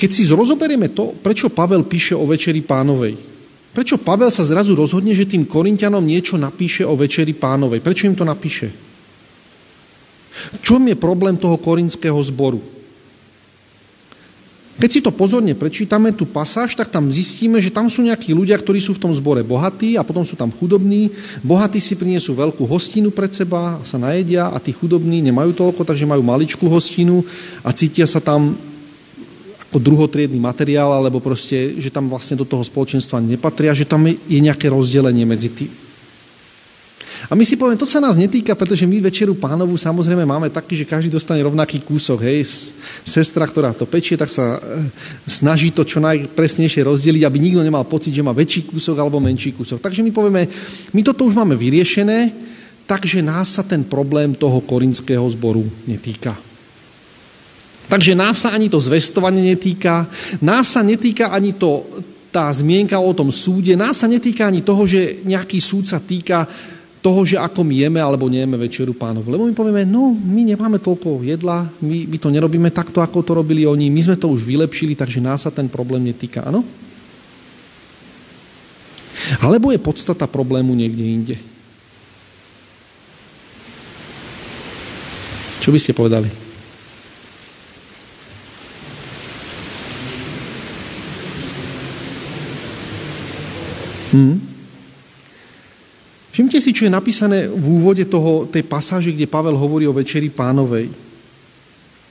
Keď 0.00 0.10
si 0.12 0.28
zrozoberieme 0.28 0.92
to, 0.92 1.12
prečo 1.12 1.52
Pavel 1.52 1.84
píše 1.84 2.16
o 2.16 2.24
Večeri 2.24 2.64
pánovej, 2.64 3.16
prečo 3.76 4.00
Pavel 4.00 4.32
sa 4.32 4.46
zrazu 4.46 4.72
rozhodne, 4.72 5.12
že 5.12 5.28
tým 5.28 5.44
Korintianom 5.44 6.00
niečo 6.00 6.40
napíše 6.40 6.88
o 6.88 6.96
Večeri 6.96 7.36
pánovej, 7.36 7.84
prečo 7.84 8.08
im 8.08 8.16
to 8.16 8.24
napíše? 8.24 8.72
Čom 10.64 10.88
je 10.88 10.96
problém 10.96 11.36
toho 11.36 11.60
korinského 11.60 12.16
zboru? 12.22 12.79
Keď 14.80 14.88
si 14.88 15.04
to 15.04 15.12
pozorne 15.12 15.52
prečítame, 15.52 16.08
tú 16.16 16.24
pasáž, 16.24 16.72
tak 16.72 16.88
tam 16.88 17.12
zistíme, 17.12 17.60
že 17.60 17.68
tam 17.68 17.92
sú 17.92 18.00
nejakí 18.00 18.32
ľudia, 18.32 18.56
ktorí 18.56 18.80
sú 18.80 18.96
v 18.96 19.02
tom 19.04 19.12
zbore 19.12 19.44
bohatí 19.44 20.00
a 20.00 20.02
potom 20.02 20.24
sú 20.24 20.40
tam 20.40 20.48
chudobní. 20.48 21.12
Bohatí 21.44 21.76
si 21.76 22.00
priniesú 22.00 22.32
veľkú 22.32 22.64
hostinu 22.64 23.12
pred 23.12 23.28
seba, 23.28 23.76
sa 23.84 24.00
najedia 24.00 24.48
a 24.48 24.56
tí 24.56 24.72
chudobní 24.72 25.20
nemajú 25.20 25.52
toľko, 25.52 25.84
takže 25.84 26.08
majú 26.08 26.24
maličkú 26.24 26.64
hostinu 26.64 27.20
a 27.60 27.76
cítia 27.76 28.08
sa 28.08 28.24
tam 28.24 28.56
ako 29.68 29.78
druhotriedný 29.78 30.40
materiál, 30.40 30.96
alebo 30.96 31.20
proste, 31.20 31.76
že 31.76 31.92
tam 31.92 32.08
vlastne 32.08 32.40
do 32.40 32.48
toho 32.48 32.64
spoločenstva 32.64 33.20
nepatria, 33.20 33.76
že 33.76 33.84
tam 33.84 34.08
je 34.08 34.40
nejaké 34.40 34.72
rozdelenie 34.72 35.28
medzi 35.28 35.52
tým. 35.52 35.89
A 37.28 37.36
my 37.36 37.44
si 37.44 37.60
povieme, 37.60 37.76
to 37.76 37.84
sa 37.84 38.00
nás 38.00 38.16
netýka, 38.16 38.56
pretože 38.56 38.88
my 38.88 39.04
večeru 39.04 39.36
pánovu 39.36 39.76
samozrejme 39.76 40.24
máme 40.24 40.48
taký, 40.48 40.78
že 40.80 40.88
každý 40.88 41.12
dostane 41.12 41.44
rovnaký 41.44 41.84
kúsok. 41.84 42.24
Hej. 42.24 42.48
Sestra, 43.04 43.44
ktorá 43.44 43.76
to 43.76 43.84
pečie, 43.84 44.16
tak 44.16 44.32
sa 44.32 44.56
eh, 44.56 44.88
snaží 45.28 45.74
to 45.74 45.84
čo 45.84 46.00
najpresnejšie 46.00 46.80
rozdeliť, 46.86 47.22
aby 47.28 47.36
nikto 47.36 47.60
nemal 47.60 47.84
pocit, 47.84 48.16
že 48.16 48.24
má 48.24 48.32
väčší 48.32 48.64
kúsok 48.70 48.96
alebo 48.96 49.20
menší 49.20 49.52
kúsok. 49.52 49.84
Takže 49.84 50.00
my 50.00 50.10
povieme, 50.14 50.48
my 50.96 51.00
toto 51.04 51.28
už 51.28 51.36
máme 51.36 51.58
vyriešené, 51.58 52.32
takže 52.88 53.20
nás 53.20 53.60
sa 53.60 53.62
ten 53.66 53.84
problém 53.84 54.32
toho 54.32 54.64
korinského 54.64 55.26
zboru 55.28 55.68
netýka. 55.84 56.38
Takže 57.90 58.14
nás 58.14 58.46
sa 58.46 58.54
ani 58.54 58.70
to 58.70 58.78
zvestovanie 58.78 59.42
netýka, 59.42 60.06
nás 60.38 60.78
sa 60.78 60.80
netýka 60.86 61.34
ani 61.34 61.58
to, 61.58 61.82
tá 62.30 62.46
zmienka 62.54 62.94
o 63.02 63.10
tom 63.10 63.34
súde, 63.34 63.74
nás 63.74 63.98
sa 63.98 64.06
netýka 64.06 64.46
ani 64.46 64.62
toho, 64.62 64.86
že 64.86 65.26
nejaký 65.26 65.58
súd 65.58 65.90
sa 65.90 65.98
týka 65.98 66.46
toho, 67.00 67.24
že 67.24 67.40
akom 67.40 67.64
jeme 67.72 67.96
alebo 67.96 68.28
nejeme 68.28 68.60
večeru 68.60 68.92
pánov. 68.92 69.24
Lebo 69.24 69.48
my 69.48 69.56
povieme, 69.56 69.88
no 69.88 70.12
my 70.12 70.44
nemáme 70.44 70.76
toľko 70.76 71.24
jedla, 71.24 71.64
my, 71.80 72.04
my 72.04 72.16
to 72.20 72.28
nerobíme 72.28 72.68
takto, 72.68 73.00
ako 73.00 73.24
to 73.24 73.32
robili 73.32 73.64
oni, 73.64 73.88
my 73.88 74.00
sme 74.04 74.16
to 74.20 74.28
už 74.28 74.44
vylepšili, 74.44 74.92
takže 74.92 75.24
nás 75.24 75.48
sa 75.48 75.50
ten 75.50 75.66
problém 75.66 76.04
netýka, 76.04 76.44
áno? 76.44 76.60
Alebo 79.40 79.72
je 79.72 79.80
podstata 79.80 80.28
problému 80.28 80.76
niekde 80.76 81.04
inde? 81.04 81.36
Čo 85.60 85.72
by 85.72 85.78
ste 85.80 85.96
povedali? 85.96 86.28
Hmm? 94.10 94.49
Všimte 96.40 96.56
si, 96.56 96.72
čo 96.72 96.88
je 96.88 96.96
napísané 96.96 97.52
v 97.52 97.66
úvode 97.68 98.00
toho, 98.08 98.48
tej 98.48 98.64
pasáže, 98.64 99.12
kde 99.12 99.28
Pavel 99.28 99.60
hovorí 99.60 99.84
o 99.84 99.92
večeri 99.92 100.32
pánovej. 100.32 100.88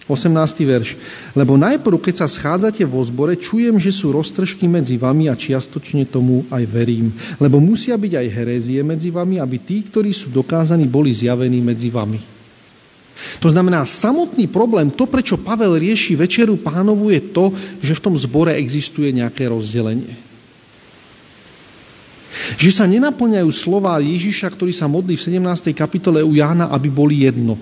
18. 0.05 0.29
verš. 0.69 1.01
Lebo 1.33 1.57
najprv, 1.57 1.97
keď 1.97 2.21
sa 2.21 2.27
schádzate 2.29 2.85
vo 2.85 3.01
zbore, 3.01 3.33
čujem, 3.33 3.81
že 3.81 3.89
sú 3.89 4.13
roztržky 4.13 4.69
medzi 4.69 5.01
vami 5.01 5.33
a 5.33 5.33
čiastočne 5.33 6.05
tomu 6.05 6.45
aj 6.53 6.61
verím. 6.69 7.09
Lebo 7.41 7.57
musia 7.57 7.97
byť 7.97 8.21
aj 8.21 8.27
herézie 8.29 8.85
medzi 8.85 9.09
vami, 9.09 9.41
aby 9.41 9.57
tí, 9.65 9.81
ktorí 9.81 10.13
sú 10.13 10.29
dokázaní, 10.29 10.85
boli 10.85 11.09
zjavení 11.09 11.57
medzi 11.65 11.89
vami. 11.89 12.21
To 13.41 13.49
znamená, 13.49 13.81
samotný 13.89 14.45
problém, 14.45 14.93
to, 14.93 15.09
prečo 15.09 15.41
Pavel 15.41 15.73
rieši 15.73 16.13
večeru 16.13 16.53
pánovu, 16.61 17.09
je 17.09 17.33
to, 17.33 17.49
že 17.81 17.97
v 17.97 18.03
tom 18.05 18.13
zbore 18.13 18.53
existuje 18.61 19.09
nejaké 19.09 19.49
rozdelenie. 19.49 20.28
Že 22.59 22.71
sa 22.75 22.85
nenaplňajú 22.91 23.47
slova 23.55 23.95
Ježiša, 24.03 24.51
ktorý 24.51 24.75
sa 24.75 24.91
modlí 24.91 25.15
v 25.15 25.39
17. 25.39 25.71
kapitole 25.71 26.19
u 26.19 26.35
Jána, 26.35 26.67
aby 26.75 26.91
boli 26.91 27.23
jedno. 27.23 27.55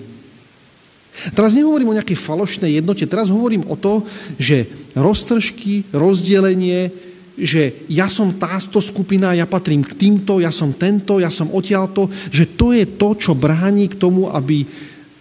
Teraz 1.38 1.54
nehovorím 1.54 1.94
o 1.94 1.98
nejakej 1.98 2.18
falošnej 2.18 2.82
jednote, 2.82 3.06
teraz 3.06 3.30
hovorím 3.30 3.66
o 3.70 3.78
to, 3.78 4.02
že 4.38 4.66
roztržky, 4.98 5.86
rozdelenie, 5.94 6.90
že 7.38 7.86
ja 7.86 8.10
som 8.10 8.34
táto 8.34 8.82
skupina, 8.82 9.38
ja 9.38 9.46
patrím 9.46 9.86
k 9.86 9.94
týmto, 9.94 10.42
ja 10.42 10.50
som 10.50 10.74
tento, 10.74 11.22
ja 11.22 11.30
som 11.30 11.50
odtiaľto, 11.54 12.10
že 12.34 12.58
to 12.58 12.74
je 12.74 12.82
to, 12.98 13.14
čo 13.14 13.38
bráni 13.38 13.86
k 13.86 13.98
tomu, 13.98 14.26
aby 14.30 14.66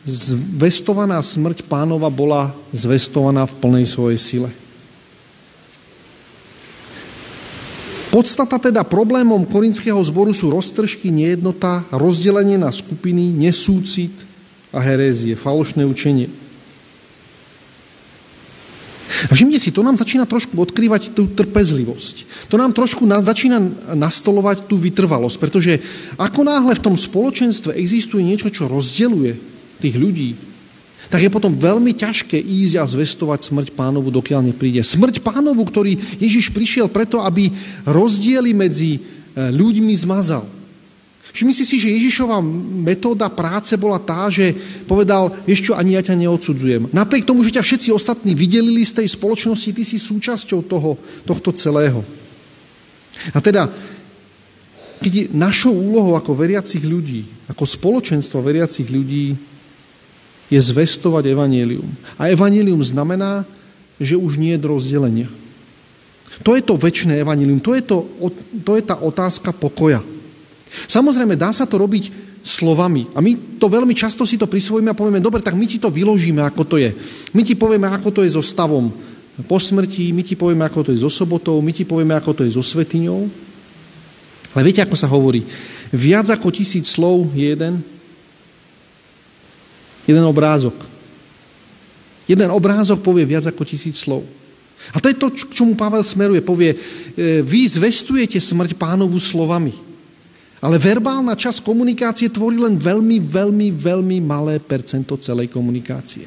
zvestovaná 0.06 1.22
smrť 1.22 1.70
pánova 1.70 2.10
bola 2.10 2.50
zvestovaná 2.74 3.46
v 3.46 3.58
plnej 3.62 3.86
svojej 3.86 4.18
sile. 4.18 4.50
Podstata 8.18 8.58
teda 8.58 8.82
problémom 8.82 9.46
korinského 9.46 10.02
zboru 10.02 10.34
sú 10.34 10.50
roztržky, 10.50 11.14
nejednota, 11.14 11.86
rozdelenie 11.94 12.58
na 12.58 12.74
skupiny, 12.74 13.30
nesúcit 13.30 14.10
a 14.74 14.82
herézie, 14.82 15.38
falošné 15.38 15.86
učenie. 15.86 16.26
A 19.30 19.38
všimte 19.38 19.62
si, 19.62 19.70
to 19.70 19.86
nám 19.86 20.02
začína 20.02 20.26
trošku 20.26 20.58
odkrývať 20.58 21.14
tú 21.14 21.30
trpezlivosť. 21.30 22.50
To 22.50 22.58
nám 22.58 22.74
trošku 22.74 23.06
na, 23.06 23.22
začína 23.22 23.62
nastolovať 23.94 24.66
tú 24.66 24.82
vytrvalosť, 24.82 25.38
pretože 25.38 25.78
ako 26.18 26.42
náhle 26.42 26.74
v 26.74 26.84
tom 26.90 26.98
spoločenstve 26.98 27.78
existuje 27.78 28.26
niečo, 28.26 28.50
čo 28.50 28.66
rozdeluje 28.66 29.38
tých 29.78 29.94
ľudí, 29.94 30.34
tak 31.08 31.24
je 31.24 31.32
potom 31.32 31.56
veľmi 31.56 31.96
ťažké 31.96 32.36
ísť 32.36 32.76
a 32.80 32.84
zvestovať 32.84 33.48
smrť 33.48 33.68
pánovu, 33.72 34.12
dokiaľ 34.12 34.52
nepríde. 34.52 34.84
Smrť 34.84 35.24
pánovu, 35.24 35.64
ktorý 35.64 35.96
Ježiš 36.20 36.52
prišiel 36.52 36.92
preto, 36.92 37.24
aby 37.24 37.48
rozdiely 37.88 38.52
medzi 38.52 39.00
e, 39.00 39.00
ľuďmi 39.56 39.94
zmazal. 39.96 40.44
Všimni 41.32 41.54
si 41.54 41.70
si, 41.70 41.78
že 41.78 41.94
Ježišova 41.94 42.42
metóda 42.82 43.30
práce 43.30 43.78
bola 43.78 44.02
tá, 44.02 44.26
že 44.28 44.58
povedal, 44.90 45.30
vieš 45.46 45.70
čo, 45.70 45.78
ani 45.78 45.94
ja 45.94 46.02
ťa 46.02 46.18
neodsudzujem. 46.18 46.90
Napriek 46.90 47.30
tomu, 47.30 47.46
že 47.46 47.54
ťa 47.54 47.64
všetci 47.64 47.90
ostatní 47.94 48.34
videlili 48.34 48.82
z 48.82 49.04
tej 49.04 49.08
spoločnosti, 49.14 49.70
ty 49.70 49.84
si 49.86 50.02
súčasťou 50.02 50.66
toho, 50.66 50.98
tohto 51.30 51.54
celého. 51.54 52.02
A 53.32 53.40
teda, 53.40 53.70
keď 54.98 55.12
je 55.14 55.24
našou 55.30 55.78
úlohou 55.78 56.18
ako 56.18 56.34
veriacich 56.34 56.82
ľudí, 56.82 57.30
ako 57.46 57.70
spoločenstvo 57.70 58.42
veriacich 58.42 58.90
ľudí, 58.90 59.38
je 60.48 60.60
zvestovať 60.60 61.32
evanílium. 61.32 61.88
A 62.16 62.32
evanílium 62.32 62.80
znamená, 62.80 63.44
že 64.00 64.16
už 64.16 64.40
nie 64.40 64.56
je 64.56 64.64
rozdelenia. 64.64 65.30
To 66.46 66.54
je 66.54 66.62
to 66.62 66.78
väčšie 66.78 67.18
evanílium, 67.18 67.60
to 67.60 67.74
je, 67.74 67.82
to, 67.82 68.06
to 68.62 68.78
je 68.78 68.84
tá 68.86 69.02
otázka 69.02 69.52
pokoja. 69.52 70.06
Samozrejme, 70.86 71.34
dá 71.34 71.50
sa 71.50 71.66
to 71.66 71.82
robiť 71.82 72.28
slovami. 72.46 73.10
A 73.12 73.20
my 73.20 73.60
to 73.60 73.68
veľmi 73.68 73.92
často 73.92 74.24
si 74.24 74.40
to 74.40 74.48
prisvojíme 74.48 74.94
a 74.94 74.98
povieme, 74.98 75.20
dobre, 75.20 75.44
tak 75.44 75.58
my 75.58 75.66
ti 75.68 75.82
to 75.82 75.92
vyložíme, 75.92 76.40
ako 76.46 76.64
to 76.64 76.76
je. 76.80 76.94
My 77.36 77.42
ti 77.44 77.58
povieme, 77.58 77.90
ako 77.92 78.10
to 78.14 78.22
je 78.24 78.32
so 78.32 78.44
stavom 78.44 78.94
po 79.46 79.62
smrti, 79.62 80.10
my 80.16 80.26
ti 80.26 80.34
povieme, 80.34 80.66
ako 80.66 80.90
to 80.90 80.92
je 80.96 81.04
so 81.06 81.12
sobotou, 81.14 81.62
my 81.62 81.70
ti 81.70 81.86
povieme, 81.86 82.18
ako 82.18 82.42
to 82.42 82.42
je 82.48 82.58
so 82.58 82.64
svetiňou. 82.66 83.30
Ale 84.58 84.66
viete, 84.66 84.82
ako 84.82 84.98
sa 84.98 85.06
hovorí? 85.06 85.46
Viac 85.94 86.34
ako 86.34 86.50
tisíc 86.50 86.90
slov 86.90 87.30
je 87.38 87.54
jeden, 87.54 87.86
Jeden 90.08 90.24
obrázok. 90.24 90.74
Jeden 92.28 92.50
obrázok 92.52 93.04
povie 93.04 93.28
viac 93.28 93.44
ako 93.48 93.68
tisíc 93.68 94.00
slov. 94.00 94.24
A 94.96 95.04
to 95.04 95.12
je 95.12 95.20
to, 95.20 95.28
k 95.32 95.52
čomu 95.52 95.76
Pavel 95.76 96.04
smeruje. 96.04 96.40
Povie, 96.40 96.72
e, 96.72 96.78
vy 97.44 97.68
zvestujete 97.68 98.40
smrť 98.40 98.80
pánovu 98.80 99.20
slovami. 99.20 99.76
Ale 100.64 100.82
verbálna 100.82 101.38
časť 101.38 101.62
komunikácie 101.62 102.32
tvorí 102.32 102.58
len 102.58 102.80
veľmi, 102.80 103.20
veľmi, 103.22 103.68
veľmi 103.78 104.18
malé 104.24 104.58
percento 104.58 105.20
celej 105.20 105.52
komunikácie. 105.54 106.26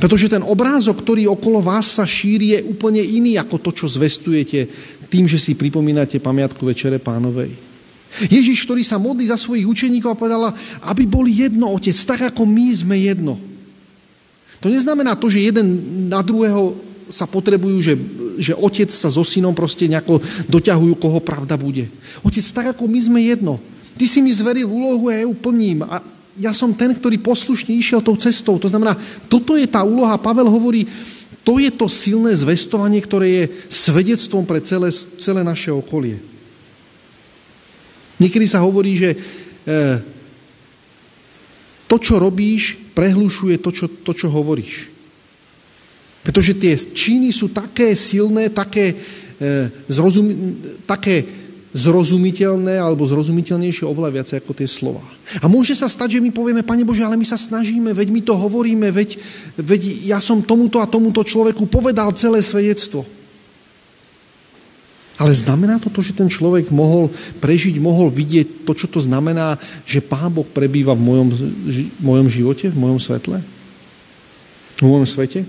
Pretože 0.00 0.32
ten 0.32 0.42
obrázok, 0.42 1.04
ktorý 1.04 1.30
okolo 1.30 1.62
vás 1.62 1.98
sa 1.98 2.08
šíri, 2.08 2.58
je 2.58 2.60
úplne 2.66 3.02
iný 3.04 3.38
ako 3.38 3.60
to, 3.62 3.70
čo 3.70 3.86
zvestujete 3.86 4.66
tým, 5.06 5.30
že 5.30 5.38
si 5.38 5.54
pripomínate 5.54 6.18
pamiatku 6.18 6.66
Večere 6.66 6.98
pánovej. 6.98 7.54
Ježiš, 8.30 8.64
ktorý 8.64 8.80
sa 8.80 8.96
modlí 8.96 9.28
za 9.28 9.36
svojich 9.36 9.68
učeníkov 9.68 10.14
a 10.14 10.18
povedala, 10.18 10.50
aby 10.88 11.04
boli 11.04 11.44
jedno, 11.44 11.68
otec, 11.68 11.94
tak 11.94 12.32
ako 12.32 12.48
my 12.48 12.66
sme 12.72 12.96
jedno. 13.02 13.36
To 14.64 14.72
neznamená 14.72 15.18
to, 15.18 15.28
že 15.28 15.52
jeden 15.52 15.66
na 16.08 16.24
druhého 16.24 16.74
sa 17.06 17.28
potrebujú, 17.28 17.78
že, 17.82 17.94
že 18.40 18.52
otec 18.56 18.90
sa 18.90 19.12
so 19.12 19.22
synom 19.22 19.54
proste 19.54 19.86
nejako 19.86 20.18
doťahujú, 20.50 20.94
koho 20.98 21.20
pravda 21.22 21.54
bude. 21.54 21.86
Otec, 22.24 22.42
tak 22.50 22.66
ako 22.74 22.88
my 22.88 22.98
sme 22.98 23.20
jedno. 23.22 23.60
Ty 23.96 24.04
si 24.08 24.18
mi 24.20 24.32
zveril 24.32 24.66
úlohu 24.66 25.08
a 25.08 25.16
ja 25.16 25.22
ju 25.24 25.34
plním. 25.36 25.86
A 25.86 26.02
ja 26.36 26.52
som 26.52 26.74
ten, 26.76 26.92
ktorý 26.92 27.16
poslušne 27.20 27.72
išiel 27.72 28.04
tou 28.04 28.16
cestou. 28.18 28.60
To 28.60 28.68
znamená, 28.68 28.98
toto 29.30 29.56
je 29.56 29.64
tá 29.64 29.80
úloha. 29.86 30.20
Pavel 30.20 30.50
hovorí, 30.50 30.84
to 31.46 31.62
je 31.62 31.70
to 31.70 31.86
silné 31.86 32.34
zvestovanie, 32.34 32.98
ktoré 32.98 33.26
je 33.30 33.44
svedectvom 33.70 34.42
pre 34.42 34.60
celé, 34.60 34.90
celé 35.22 35.46
naše 35.46 35.70
okolie. 35.70 36.35
Niekedy 38.16 38.46
sa 38.48 38.64
hovorí, 38.64 38.96
že 38.96 39.10
e, 39.12 39.18
to, 41.86 41.96
čo 42.00 42.16
robíš, 42.16 42.80
prehlušuje 42.96 43.60
to, 43.60 43.70
čo, 43.70 43.86
to, 43.88 44.12
čo 44.16 44.32
hovoríš. 44.32 44.88
Pretože 46.26 46.58
tie 46.58 46.74
činy 46.74 47.30
sú 47.30 47.52
také 47.52 47.94
silné, 47.94 48.50
také, 48.50 48.96
e, 49.38 49.70
zrozum, 49.86 50.26
také 50.88 51.22
zrozumiteľné 51.76 52.80
alebo 52.80 53.04
zrozumiteľnejšie 53.04 53.84
oveľa 53.84 54.10
viac 54.10 54.28
ako 54.32 54.56
tie 54.56 54.64
slova. 54.64 55.04
A 55.44 55.46
môže 55.46 55.76
sa 55.76 55.92
stať, 55.92 56.16
že 56.16 56.24
my 56.24 56.32
povieme, 56.32 56.64
Pane 56.64 56.88
Bože, 56.88 57.04
ale 57.04 57.20
my 57.20 57.26
sa 57.28 57.36
snažíme, 57.36 57.92
veď 57.92 58.08
my 58.08 58.20
to 58.24 58.32
hovoríme, 58.32 58.88
veď, 58.88 59.20
veď 59.60 60.08
ja 60.08 60.18
som 60.24 60.40
tomuto 60.40 60.80
a 60.80 60.88
tomuto 60.88 61.20
človeku 61.20 61.68
povedal 61.68 62.16
celé 62.16 62.40
svedectvo. 62.40 63.04
Ale 65.16 65.32
znamená 65.32 65.80
to 65.80 65.88
to, 65.88 66.04
že 66.04 66.12
ten 66.12 66.28
človek 66.28 66.68
mohol 66.68 67.08
prežiť, 67.40 67.80
mohol 67.80 68.12
vidieť 68.12 68.68
to, 68.68 68.76
čo 68.76 68.84
to 68.84 69.00
znamená, 69.00 69.56
že 69.88 70.04
Pán 70.04 70.28
Boh 70.28 70.44
prebýva 70.44 70.92
v 70.92 71.02
mojom, 71.08 71.28
v 71.32 72.00
mojom 72.04 72.28
živote, 72.28 72.68
v 72.68 72.76
mojom 72.76 73.00
svetle? 73.00 73.40
V 74.76 74.84
mojom 74.84 75.08
svete? 75.08 75.48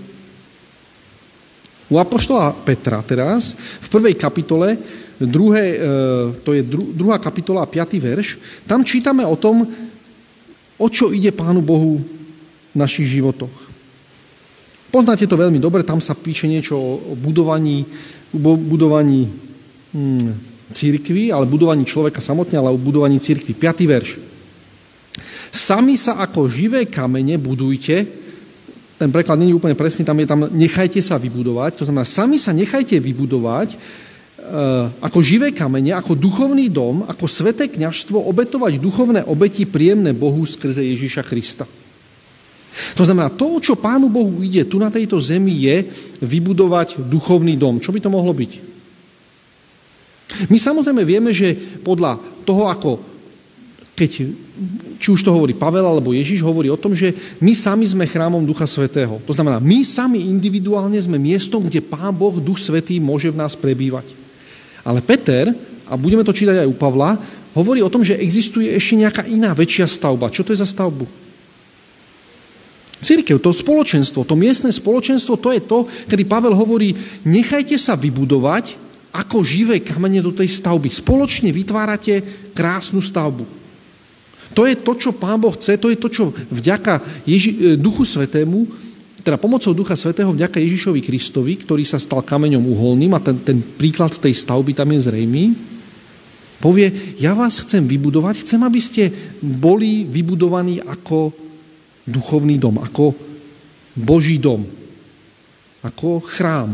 U 1.92 2.00
Apoštola 2.00 2.56
Petra 2.64 3.04
teraz, 3.04 3.56
v 3.56 3.88
prvej 3.92 4.16
kapitole, 4.16 4.76
druhé, 5.20 5.76
e, 5.76 5.78
to 6.40 6.56
je 6.56 6.64
druhá 6.96 7.20
kapitola, 7.20 7.68
piatý 7.68 8.00
verš, 8.00 8.40
tam 8.64 8.84
čítame 8.84 9.24
o 9.24 9.36
tom, 9.36 9.68
o 10.80 10.86
čo 10.88 11.12
ide 11.12 11.32
Pánu 11.32 11.60
Bohu 11.60 12.00
v 12.72 12.76
našich 12.76 13.08
životoch. 13.08 13.68
Poznáte 14.88 15.28
to 15.28 15.36
veľmi 15.36 15.60
dobre, 15.60 15.84
tam 15.84 16.00
sa 16.00 16.16
píše 16.16 16.48
niečo 16.48 16.76
o 16.76 17.12
budovaní, 17.12 17.84
budovaní 18.32 19.47
církvy, 20.68 21.32
ale 21.32 21.48
budovaní 21.48 21.84
človeka 21.84 22.20
samotne, 22.20 22.60
ale 22.60 22.72
o 22.72 22.78
budovaní 22.78 23.16
církvy. 23.16 23.56
Piatý 23.56 23.88
verš. 23.88 24.20
Sami 25.48 25.96
sa 25.96 26.20
ako 26.20 26.44
živé 26.48 26.84
kamene 26.84 27.40
budujte, 27.40 28.04
ten 28.98 29.14
preklad 29.14 29.38
není 29.38 29.54
úplne 29.54 29.78
presný, 29.78 30.02
tam 30.02 30.18
je 30.18 30.26
tam 30.26 30.50
nechajte 30.50 30.98
sa 30.98 31.16
vybudovať, 31.16 31.78
to 31.78 31.86
znamená, 31.86 32.02
sami 32.02 32.36
sa 32.36 32.50
nechajte 32.50 32.98
vybudovať 32.98 33.68
e, 33.72 33.76
ako 34.98 35.18
živé 35.22 35.54
kamene, 35.54 35.94
ako 35.94 36.18
duchovný 36.18 36.66
dom, 36.66 37.06
ako 37.06 37.30
sveté 37.30 37.70
kňažstvo, 37.70 38.18
obetovať 38.26 38.82
duchovné 38.82 39.22
obeti 39.30 39.64
príjemné 39.70 40.12
Bohu 40.12 40.42
skrze 40.42 40.82
Ježíša 40.82 41.22
Krista. 41.22 41.64
To 42.94 43.02
znamená, 43.06 43.30
to, 43.32 43.62
čo 43.62 43.78
Pánu 43.78 44.10
Bohu 44.10 44.42
ide 44.42 44.66
tu 44.66 44.82
na 44.82 44.90
tejto 44.90 45.18
zemi, 45.22 45.54
je 45.66 45.76
vybudovať 46.20 47.00
duchovný 47.06 47.54
dom. 47.54 47.80
Čo 47.80 47.94
by 47.94 48.02
to 48.02 48.10
mohlo 48.12 48.34
my 50.46 50.58
samozrejme 50.58 51.02
vieme, 51.02 51.34
že 51.34 51.58
podľa 51.82 52.22
toho, 52.46 52.70
ako 52.70 52.90
keď, 53.98 54.30
či 55.02 55.08
už 55.10 55.26
to 55.26 55.34
hovorí 55.34 55.58
Pavel 55.58 55.82
alebo 55.82 56.14
Ježiš, 56.14 56.38
hovorí 56.46 56.70
o 56.70 56.78
tom, 56.78 56.94
že 56.94 57.10
my 57.42 57.50
sami 57.50 57.82
sme 57.82 58.06
chrámom 58.06 58.46
Ducha 58.46 58.62
Svetého. 58.62 59.18
To 59.26 59.34
znamená, 59.34 59.58
my 59.58 59.82
sami 59.82 60.22
individuálne 60.30 60.94
sme 61.02 61.18
miestom, 61.18 61.66
kde 61.66 61.82
Pán 61.82 62.14
Boh, 62.14 62.38
Duch 62.38 62.62
Svetý 62.62 63.02
môže 63.02 63.26
v 63.34 63.42
nás 63.42 63.58
prebývať. 63.58 64.06
Ale 64.86 65.02
Peter, 65.02 65.50
a 65.90 65.98
budeme 65.98 66.22
to 66.22 66.30
čítať 66.30 66.62
aj 66.62 66.70
u 66.70 66.78
Pavla, 66.78 67.18
hovorí 67.58 67.82
o 67.82 67.90
tom, 67.90 68.06
že 68.06 68.14
existuje 68.14 68.70
ešte 68.70 68.94
nejaká 69.02 69.26
iná 69.26 69.50
väčšia 69.50 69.90
stavba. 69.90 70.30
Čo 70.30 70.46
to 70.46 70.54
je 70.54 70.62
za 70.62 70.68
stavbu? 70.70 71.02
Církev, 72.98 73.38
to 73.42 73.50
spoločenstvo, 73.54 74.26
to 74.26 74.34
miestne 74.34 74.70
spoločenstvo, 74.70 75.38
to 75.38 75.54
je 75.54 75.62
to, 75.62 75.86
kedy 76.10 76.22
Pavel 76.26 76.54
hovorí, 76.54 76.94
nechajte 77.26 77.74
sa 77.78 77.94
vybudovať 77.94 78.87
ako 79.12 79.40
živé 79.40 79.80
kamene 79.80 80.20
do 80.20 80.32
tej 80.34 80.48
stavby. 80.48 80.88
Spoločne 80.92 81.48
vytvárate 81.52 82.20
krásnu 82.52 83.00
stavbu. 83.00 83.44
To 84.56 84.64
je 84.64 84.74
to, 84.80 84.92
čo 84.96 85.10
Pán 85.16 85.40
Boh 85.40 85.52
chce, 85.52 85.76
to 85.76 85.92
je 85.92 85.98
to, 86.00 86.08
čo 86.08 86.24
vďaka 86.32 87.24
Ježi- 87.28 87.56
e, 87.56 87.76
Duchu 87.76 88.04
Svetému, 88.04 88.64
teda 89.20 89.36
pomocou 89.36 89.76
Ducha 89.76 89.92
Svetého 89.92 90.32
vďaka 90.32 90.56
Ježišovi 90.56 91.04
Kristovi, 91.04 91.60
ktorý 91.60 91.84
sa 91.84 92.00
stal 92.00 92.24
kameňom 92.24 92.64
uholným 92.64 93.12
a 93.12 93.20
ten, 93.20 93.36
ten 93.44 93.60
príklad 93.60 94.16
tej 94.16 94.32
stavby 94.32 94.72
tam 94.72 94.88
je 94.96 95.04
zrejmý, 95.04 95.52
povie, 96.58 97.14
ja 97.20 97.36
vás 97.36 97.60
chcem 97.60 97.84
vybudovať, 97.84 98.42
chcem, 98.42 98.60
aby 98.64 98.80
ste 98.80 99.12
boli 99.44 100.08
vybudovaní 100.08 100.80
ako 100.80 101.30
duchovný 102.08 102.56
dom, 102.56 102.80
ako 102.80 103.12
Boží 103.92 104.40
dom, 104.40 104.64
ako 105.84 106.24
chrám. 106.24 106.72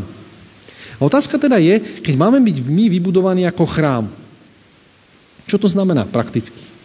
Otázka 0.99 1.35
teda 1.35 1.59
je, 1.59 1.79
keď 2.01 2.15
máme 2.15 2.39
byť 2.39 2.57
my 2.63 2.85
vybudovaní 2.87 3.43
ako 3.43 3.65
chrám, 3.67 4.05
čo 5.45 5.59
to 5.61 5.69
znamená 5.69 6.07
prakticky? 6.07 6.75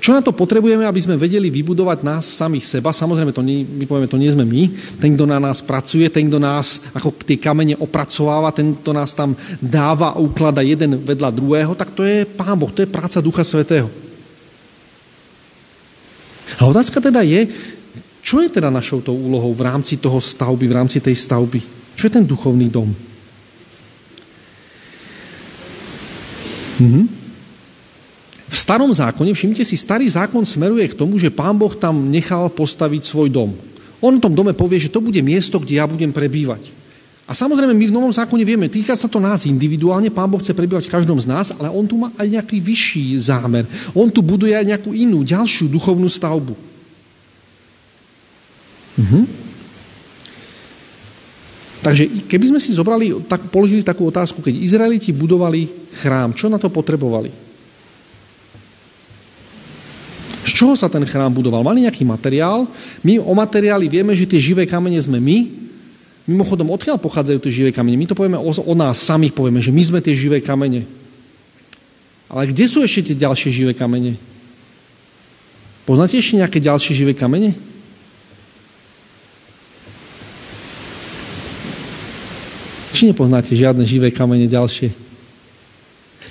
Čo 0.00 0.16
na 0.16 0.24
to 0.24 0.32
potrebujeme, 0.32 0.84
aby 0.84 1.00
sme 1.00 1.20
vedeli 1.20 1.52
vybudovať 1.52 2.04
nás 2.04 2.24
samých 2.24 2.64
seba? 2.64 2.92
Samozrejme, 2.92 3.36
to 3.36 3.44
nie, 3.44 3.64
my 3.64 3.84
povieme, 3.84 4.08
to 4.08 4.20
nie 4.20 4.32
sme 4.32 4.44
my. 4.44 4.68
Ten, 4.96 5.12
kto 5.12 5.28
na 5.28 5.36
nás 5.36 5.60
pracuje, 5.60 6.08
ten, 6.08 6.28
kto 6.28 6.40
nás 6.40 6.88
ako 6.96 7.12
tie 7.20 7.36
kamene 7.36 7.76
opracováva, 7.76 8.52
ten, 8.52 8.72
kto 8.80 8.90
nás 8.96 9.12
tam 9.12 9.36
dáva 9.60 10.16
a 10.16 10.20
uklada 10.20 10.64
jeden 10.64 11.04
vedľa 11.04 11.30
druhého, 11.30 11.72
tak 11.76 11.92
to 11.92 12.00
je 12.04 12.24
Pán 12.24 12.56
Boh, 12.56 12.72
to 12.72 12.80
je 12.80 12.88
práca 12.88 13.20
Ducha 13.20 13.44
Svetého. 13.44 13.88
A 16.60 16.62
otázka 16.64 17.00
teda 17.00 17.20
je, 17.24 17.48
čo 18.24 18.40
je 18.40 18.48
teda 18.48 18.72
našou 18.72 19.04
tou 19.04 19.16
úlohou 19.16 19.52
v 19.52 19.64
rámci 19.68 20.00
toho 20.00 20.16
stavby, 20.16 20.64
v 20.64 20.76
rámci 20.80 20.96
tej 20.96 21.12
stavby? 21.12 21.60
Čo 21.92 22.08
je 22.08 22.12
ten 22.12 22.24
duchovný 22.24 22.72
dom? 22.72 22.88
Mhm. 26.84 27.02
V 28.44 28.56
starom 28.60 28.92
zákone, 28.92 29.32
všimnite 29.32 29.64
si, 29.64 29.74
starý 29.74 30.04
zákon 30.04 30.44
smeruje 30.44 30.84
k 30.92 30.98
tomu, 30.98 31.16
že 31.16 31.32
pán 31.32 31.56
Boh 31.56 31.72
tam 31.72 32.12
nechal 32.12 32.52
postaviť 32.52 33.02
svoj 33.02 33.32
dom. 33.32 33.50
On 34.04 34.12
v 34.12 34.20
tom 34.20 34.36
dome 34.36 34.52
povie, 34.52 34.76
že 34.76 34.92
to 34.92 35.00
bude 35.00 35.16
miesto, 35.24 35.56
kde 35.56 35.80
ja 35.80 35.88
budem 35.88 36.12
prebývať. 36.12 36.68
A 37.24 37.32
samozrejme, 37.32 37.72
my 37.72 37.88
v 37.88 37.94
Novom 37.96 38.12
zákone 38.12 38.44
vieme, 38.44 38.68
týka 38.68 38.92
sa 39.00 39.08
to 39.08 39.16
nás 39.16 39.48
individuálne, 39.48 40.12
Pán 40.12 40.28
Boh 40.28 40.44
chce 40.44 40.52
prebývať 40.52 40.92
v 40.92 40.94
každom 41.00 41.16
z 41.16 41.24
nás, 41.24 41.56
ale 41.56 41.72
On 41.72 41.88
tu 41.88 41.96
má 41.96 42.12
aj 42.20 42.28
nejaký 42.28 42.60
vyšší 42.60 43.16
zámer. 43.16 43.64
On 43.96 44.12
tu 44.12 44.20
buduje 44.20 44.52
aj 44.52 44.76
nejakú 44.76 44.92
inú, 44.92 45.24
ďalšiu 45.24 45.72
duchovnú 45.72 46.04
stavbu. 46.04 46.52
Mhm. 49.00 49.43
Takže 51.84 52.24
keby 52.32 52.48
sme 52.48 52.60
si 52.60 52.72
zobrali, 52.72 53.12
tak, 53.28 53.52
položili 53.52 53.84
takú 53.84 54.08
otázku, 54.08 54.40
keď 54.40 54.56
Izraeliti 54.56 55.12
budovali 55.12 55.68
chrám, 56.00 56.32
čo 56.32 56.48
na 56.48 56.56
to 56.56 56.72
potrebovali? 56.72 57.28
Z 60.48 60.50
čoho 60.56 60.72
sa 60.72 60.88
ten 60.88 61.04
chrám 61.04 61.28
budoval? 61.28 61.60
Mali 61.60 61.84
nejaký 61.84 62.08
materiál. 62.08 62.64
My 63.04 63.20
o 63.20 63.36
materiáli 63.36 63.92
vieme, 63.92 64.16
že 64.16 64.24
tie 64.24 64.40
živé 64.40 64.64
kamene 64.64 64.96
sme 64.96 65.20
my. 65.20 65.52
Mimochodom, 66.24 66.72
odkiaľ 66.72 66.96
pochádzajú 66.96 67.36
tie 67.44 67.52
živé 67.52 67.70
kamene? 67.72 68.00
My 68.00 68.08
to 68.08 68.16
povieme 68.16 68.40
o, 68.40 68.48
o 68.48 68.74
nás 68.76 69.04
samých, 69.04 69.36
povieme, 69.36 69.60
že 69.60 69.68
my 69.68 69.82
sme 69.84 70.00
tie 70.00 70.16
živé 70.16 70.40
kamene. 70.40 70.88
Ale 72.32 72.48
kde 72.48 72.64
sú 72.64 72.80
ešte 72.80 73.12
tie 73.12 73.28
ďalšie 73.28 73.52
živé 73.52 73.72
kamene? 73.76 74.16
Poznáte 75.84 76.16
ešte 76.16 76.40
nejaké 76.40 76.64
ďalšie 76.64 76.96
živé 76.96 77.12
kamene? 77.12 77.52
Či 83.04 83.12
nepoznáte 83.12 83.52
žiadne 83.52 83.84
živé 83.84 84.08
kamene 84.08 84.48
ďalšie? 84.48 84.88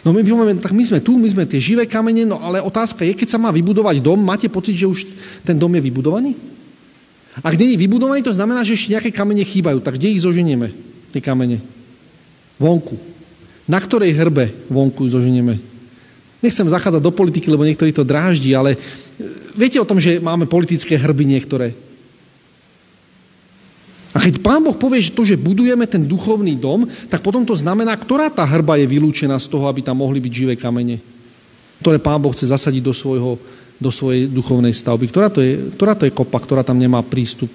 No 0.01 0.09
my 0.09 0.25
povieme, 0.25 0.57
tak 0.57 0.73
my 0.73 0.81
sme 0.81 1.05
tu, 1.05 1.21
my 1.21 1.29
sme 1.29 1.45
tie 1.45 1.61
živé 1.61 1.85
kamene, 1.85 2.25
no 2.25 2.41
ale 2.41 2.65
otázka 2.65 3.05
je, 3.05 3.13
keď 3.13 3.29
sa 3.29 3.37
má 3.37 3.53
vybudovať 3.53 4.01
dom, 4.01 4.17
máte 4.17 4.49
pocit, 4.49 4.73
že 4.73 4.89
už 4.89 5.05
ten 5.45 5.53
dom 5.53 5.69
je 5.69 5.85
vybudovaný? 5.85 6.33
Ak 7.45 7.53
nie 7.61 7.77
je 7.77 7.81
vybudovaný, 7.85 8.25
to 8.25 8.33
znamená, 8.33 8.65
že 8.65 8.73
ešte 8.73 8.89
nejaké 8.89 9.13
kamene 9.13 9.45
chýbajú. 9.45 9.85
Tak 9.85 10.01
kde 10.01 10.17
ich 10.17 10.25
zoženieme, 10.25 10.73
tie 11.13 11.21
kamene? 11.21 11.61
Vonku. 12.57 12.97
Na 13.69 13.77
ktorej 13.77 14.17
hrbe 14.17 14.49
vonku 14.65 15.05
zoženieme? 15.05 15.61
Nechcem 16.41 16.65
zachádzať 16.65 17.05
do 17.05 17.13
politiky, 17.13 17.53
lebo 17.53 17.69
niektorí 17.69 17.93
to 17.93 18.01
dráždi, 18.01 18.57
ale 18.57 18.73
e, 18.73 18.77
viete 19.53 19.77
o 19.77 19.85
tom, 19.85 20.01
že 20.01 20.17
máme 20.17 20.49
politické 20.49 20.97
hrby 20.97 21.37
niektoré. 21.37 21.77
A 24.13 24.21
keď 24.21 24.45
Pán 24.45 24.61
Boh 24.61 24.77
povie, 24.77 25.01
že 25.01 25.09
to, 25.09 25.25
že 25.25 25.33
budujeme 25.33 25.89
ten 25.89 26.05
duchovný 26.05 26.53
dom, 26.53 26.85
tak 27.09 27.25
potom 27.25 27.41
to 27.41 27.57
znamená, 27.57 27.97
ktorá 27.97 28.29
tá 28.29 28.45
hrba 28.45 28.77
je 28.77 28.85
vylúčená 28.85 29.33
z 29.41 29.49
toho, 29.49 29.65
aby 29.65 29.81
tam 29.81 30.05
mohli 30.05 30.21
byť 30.21 30.33
živé 30.33 30.53
kamene, 30.53 31.01
ktoré 31.81 31.97
Pán 31.97 32.21
Boh 32.21 32.29
chce 32.29 32.53
zasadiť 32.53 32.85
do, 32.85 32.93
svojho, 32.93 33.41
do 33.81 33.89
svojej 33.89 34.29
duchovnej 34.29 34.69
stavby. 34.69 35.09
Ktorá 35.09 35.33
to, 35.33 35.41
je, 35.41 35.73
ktorá 35.73 35.97
to 35.97 36.05
je 36.05 36.13
kopa, 36.13 36.37
ktorá 36.37 36.61
tam 36.61 36.77
nemá 36.77 37.01
prístup? 37.01 37.49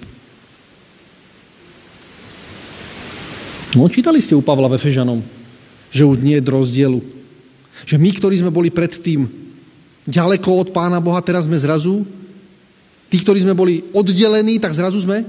No, 3.71 3.87
čítali 3.87 4.19
ste 4.19 4.35
u 4.35 4.43
Pavla 4.43 4.67
Vefežanom, 4.67 5.23
že 5.95 6.03
už 6.03 6.19
nie 6.19 6.35
je 6.35 6.43
rozdielu. 6.43 6.99
Že 7.87 7.95
my, 8.03 8.09
ktorí 8.19 8.35
sme 8.35 8.51
boli 8.51 8.67
predtým 8.67 9.31
ďaleko 10.03 10.67
od 10.67 10.75
Pána 10.75 10.99
Boha, 10.99 11.23
teraz 11.23 11.47
sme 11.47 11.55
zrazu, 11.55 12.03
tí, 13.07 13.15
ktorí 13.23 13.47
sme 13.47 13.55
boli 13.55 13.87
oddelení, 13.95 14.59
tak 14.59 14.75
zrazu 14.75 14.99
sme 14.99 15.23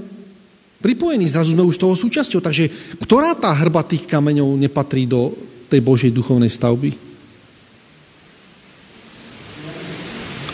pripojení, 0.81 1.29
zrazu 1.29 1.53
sme 1.53 1.63
už 1.63 1.77
toho 1.77 1.93
súčasťou. 1.93 2.41
Takže 2.41 2.97
ktorá 2.99 3.37
tá 3.37 3.53
hrba 3.53 3.85
tých 3.85 4.09
kameňov 4.09 4.57
nepatrí 4.57 5.05
do 5.05 5.31
tej 5.69 5.79
Božej 5.79 6.11
duchovnej 6.11 6.49
stavby? 6.49 6.91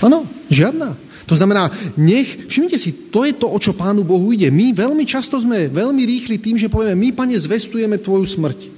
Áno, 0.04 0.30
žiadna. 0.52 0.94
To 1.28 1.36
znamená, 1.36 1.68
nech, 2.00 2.48
všimnite 2.48 2.78
si, 2.80 3.12
to 3.12 3.28
je 3.28 3.36
to, 3.36 3.52
o 3.52 3.58
čo 3.60 3.76
Pánu 3.76 4.06
Bohu 4.08 4.32
ide. 4.32 4.48
My 4.48 4.72
veľmi 4.72 5.04
často 5.04 5.42
sme 5.42 5.68
veľmi 5.68 6.04
rýchli 6.06 6.40
tým, 6.40 6.56
že 6.56 6.72
povieme, 6.72 6.96
my, 6.96 7.10
Pane, 7.12 7.36
zvestujeme 7.36 8.00
Tvoju 8.00 8.24
smrť. 8.24 8.77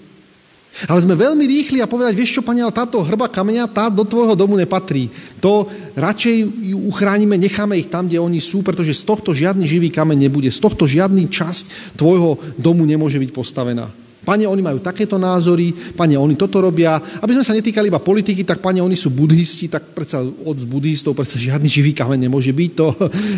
Ale 0.87 1.03
sme 1.03 1.17
veľmi 1.17 1.43
rýchli 1.43 1.83
a 1.83 1.89
povedať, 1.91 2.15
vieš 2.15 2.39
čo, 2.39 2.41
pani, 2.45 2.63
ale 2.63 2.71
táto 2.71 3.03
hrba 3.03 3.27
kameňa, 3.27 3.67
tá 3.67 3.91
do 3.91 4.07
tvojho 4.07 4.37
domu 4.37 4.55
nepatrí. 4.55 5.11
To 5.43 5.67
radšej 5.97 6.35
ju 6.71 6.77
uchránime, 6.87 7.35
necháme 7.35 7.75
ich 7.75 7.91
tam, 7.91 8.07
kde 8.07 8.21
oni 8.21 8.39
sú, 8.39 8.63
pretože 8.63 8.95
z 8.95 9.03
tohto 9.03 9.35
žiadny 9.35 9.67
živý 9.67 9.91
kameň 9.91 10.29
nebude. 10.29 10.47
Z 10.47 10.63
tohto 10.63 10.87
žiadny 10.87 11.27
časť 11.27 11.97
tvojho 11.99 12.39
domu 12.55 12.87
nemôže 12.87 13.19
byť 13.19 13.31
postavená. 13.35 13.91
Pane, 14.19 14.45
oni 14.45 14.61
majú 14.61 14.83
takéto 14.83 15.15
názory, 15.15 15.71
pane, 15.95 16.13
oni 16.13 16.35
toto 16.35 16.59
robia. 16.59 16.99
Aby 17.23 17.39
sme 17.39 17.47
sa 17.47 17.55
netýkali 17.55 17.87
iba 17.87 18.03
politiky, 18.03 18.43
tak 18.43 18.59
pane, 18.59 18.77
oni 18.83 18.93
sú 18.93 19.09
budhisti, 19.09 19.71
tak 19.71 19.95
predsa 19.95 20.21
od 20.21 20.59
budhistov 20.67 21.15
predsa 21.15 21.39
žiadny 21.39 21.71
živý 21.71 21.95
kameň 21.95 22.27
nemôže 22.27 22.51
byť. 22.51 22.71
To, 22.77 22.87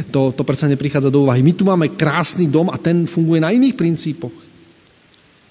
to, 0.10 0.22
to 0.36 0.42
predsa 0.42 0.66
neprichádza 0.66 1.14
do 1.14 1.24
úvahy. 1.24 1.46
My 1.46 1.54
tu 1.54 1.64
máme 1.64 1.94
krásny 1.94 2.50
dom 2.50 2.74
a 2.74 2.82
ten 2.82 3.06
funguje 3.06 3.40
na 3.40 3.54
iných 3.54 3.78
princípoch. 3.78 4.34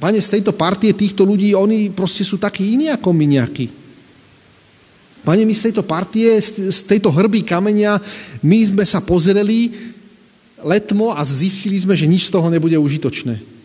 Pane, 0.01 0.17
z 0.17 0.41
tejto 0.41 0.57
partie 0.57 0.97
týchto 0.97 1.29
ľudí, 1.29 1.53
oni 1.53 1.93
proste 1.93 2.25
sú 2.25 2.41
takí 2.41 2.73
iní 2.73 2.89
ako 2.89 3.13
my 3.13 3.27
nejakí. 3.37 3.69
Pane, 5.21 5.45
my 5.45 5.53
z 5.53 5.69
tejto 5.69 5.85
partie, 5.85 6.41
z 6.41 6.81
tejto 6.89 7.13
hrby 7.13 7.45
kamenia, 7.45 8.01
my 8.41 8.59
sme 8.65 8.85
sa 8.89 9.05
pozreli 9.05 9.69
letmo 10.65 11.13
a 11.13 11.21
zistili 11.21 11.77
sme, 11.77 11.93
že 11.93 12.09
nič 12.09 12.33
z 12.33 12.33
toho 12.33 12.49
nebude 12.49 12.81
užitočné. 12.81 13.60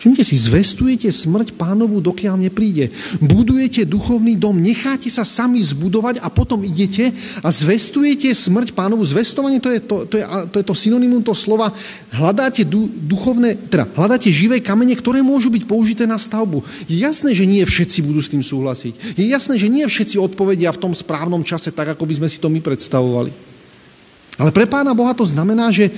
Všimte 0.00 0.24
si, 0.24 0.32
zvestujete 0.32 1.12
smrť 1.12 1.60
pánovu, 1.60 2.00
dokiaľ 2.00 2.40
nepríde. 2.48 2.88
Budujete 3.20 3.84
duchovný 3.84 4.32
dom, 4.32 4.56
necháte 4.56 5.12
sa 5.12 5.28
sami 5.28 5.60
zbudovať 5.60 6.24
a 6.24 6.32
potom 6.32 6.64
idete 6.64 7.12
a 7.44 7.48
zvestujete 7.52 8.32
smrť 8.32 8.72
pánovu. 8.72 9.04
Zvestovanie 9.04 9.60
to 9.60 9.68
je 9.68 9.80
to, 9.84 10.08
to, 10.08 10.16
je, 10.16 10.24
to, 10.24 10.56
je 10.56 10.64
to 10.64 10.72
synonymum 10.72 11.20
to 11.20 11.36
slova. 11.36 11.68
Hľadáte 12.16 12.64
du, 12.64 12.88
duchovné, 12.88 13.60
teda 13.68 13.84
hľadáte 13.92 14.32
živé 14.32 14.64
kamene, 14.64 14.96
ktoré 14.96 15.20
môžu 15.20 15.52
byť 15.52 15.68
použité 15.68 16.08
na 16.08 16.16
stavbu. 16.16 16.64
Je 16.88 16.96
jasné, 16.96 17.36
že 17.36 17.44
nie 17.44 17.60
všetci 17.60 18.00
budú 18.00 18.24
s 18.24 18.32
tým 18.32 18.40
súhlasiť. 18.40 19.20
Je 19.20 19.28
jasné, 19.28 19.60
že 19.60 19.68
nie 19.68 19.84
všetci 19.84 20.16
odpovedia 20.16 20.72
v 20.72 20.80
tom 20.80 20.96
správnom 20.96 21.44
čase 21.44 21.76
tak, 21.76 21.92
ako 21.92 22.08
by 22.08 22.24
sme 22.24 22.28
si 22.32 22.40
to 22.40 22.48
my 22.48 22.64
predstavovali. 22.64 23.36
Ale 24.40 24.48
pre 24.48 24.64
pána 24.64 24.96
Boha 24.96 25.12
to 25.12 25.28
znamená, 25.28 25.68
že 25.68 25.92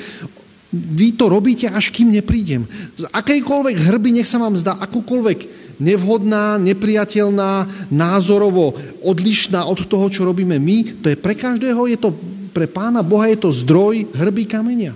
vy 0.72 1.12
to 1.12 1.28
robíte, 1.28 1.68
až 1.68 1.92
kým 1.92 2.08
neprídem. 2.08 2.64
Z 2.96 3.04
akejkoľvek 3.12 3.76
hrby, 3.76 4.16
nech 4.16 4.28
sa 4.28 4.40
vám 4.40 4.56
zdá 4.56 4.80
akúkoľvek 4.80 5.62
nevhodná, 5.76 6.56
nepriateľná, 6.56 7.68
názorovo 7.92 8.72
odlišná 9.04 9.68
od 9.68 9.84
toho, 9.84 10.06
čo 10.08 10.24
robíme 10.24 10.56
my, 10.56 11.04
to 11.04 11.12
je 11.12 11.16
pre 11.20 11.36
každého, 11.36 11.90
je 11.92 11.98
to 12.00 12.16
pre 12.52 12.68
pána 12.68 13.00
Boha 13.00 13.28
je 13.32 13.40
to 13.40 13.48
zdroj 13.52 14.08
hrby 14.12 14.44
kamenia. 14.44 14.92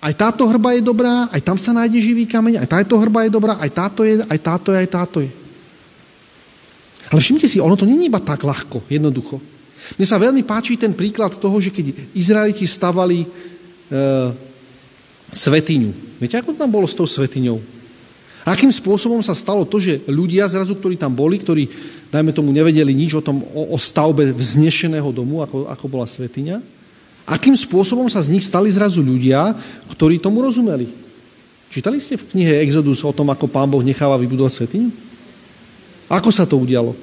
Aj 0.00 0.16
táto 0.16 0.48
hrba 0.48 0.72
je 0.72 0.80
dobrá, 0.84 1.28
aj 1.28 1.44
tam 1.44 1.60
sa 1.60 1.76
nájde 1.76 2.00
živý 2.00 2.24
kameň, 2.24 2.64
aj 2.64 2.68
táto 2.68 2.96
hrba 2.96 3.28
je 3.28 3.36
dobrá, 3.36 3.60
aj 3.60 3.70
táto 3.72 4.00
je, 4.00 4.24
aj 4.24 4.38
táto 4.40 4.72
je, 4.72 4.76
aj 4.80 4.88
táto 4.88 5.18
je. 5.20 5.30
Ale 7.12 7.20
všimte 7.20 7.44
si, 7.44 7.60
ono 7.60 7.76
to 7.76 7.84
není 7.84 8.08
iba 8.08 8.16
tak 8.16 8.40
ľahko, 8.40 8.88
jednoducho. 8.88 9.36
Mne 10.00 10.06
sa 10.08 10.20
veľmi 10.20 10.40
páči 10.44 10.80
ten 10.80 10.96
príklad 10.96 11.36
toho, 11.36 11.56
že 11.60 11.68
keď 11.68 12.16
Izraeliti 12.16 12.64
stavali 12.64 13.24
e, 13.24 13.28
svetiňu. 15.30 16.20
Viete, 16.22 16.36
ako 16.36 16.54
tam 16.54 16.70
bolo 16.70 16.86
s 16.86 16.94
tou 16.94 17.06
svetiňou? 17.06 17.58
Akým 18.44 18.72
spôsobom 18.72 19.20
sa 19.20 19.36
stalo 19.36 19.68
to, 19.68 19.76
že 19.76 20.00
ľudia 20.08 20.48
zrazu, 20.48 20.72
ktorí 20.72 20.96
tam 20.96 21.12
boli, 21.12 21.36
ktorí, 21.36 21.68
dajme 22.08 22.32
tomu, 22.32 22.50
nevedeli 22.50 22.96
nič 22.96 23.12
o 23.12 23.22
tom, 23.22 23.44
o, 23.52 23.76
o 23.76 23.76
stavbe 23.76 24.32
vznešeného 24.32 25.12
domu, 25.12 25.44
ako, 25.44 25.68
ako 25.68 25.84
bola 25.86 26.08
svetiňa, 26.08 26.58
akým 27.28 27.52
spôsobom 27.54 28.08
sa 28.08 28.24
z 28.24 28.32
nich 28.32 28.42
stali 28.42 28.72
zrazu 28.72 29.04
ľudia, 29.04 29.52
ktorí 29.92 30.16
tomu 30.16 30.40
rozumeli. 30.40 30.88
Čítali 31.70 32.02
ste 32.02 32.18
v 32.18 32.26
knihe 32.34 32.64
Exodus 32.66 33.04
o 33.06 33.12
tom, 33.14 33.30
ako 33.30 33.46
pán 33.46 33.70
Boh 33.70 33.84
necháva 33.84 34.18
vybudovať 34.18 34.52
svetiňu? 34.56 34.90
Ako 36.10 36.34
sa 36.34 36.42
to 36.42 36.58
udialo? 36.58 36.96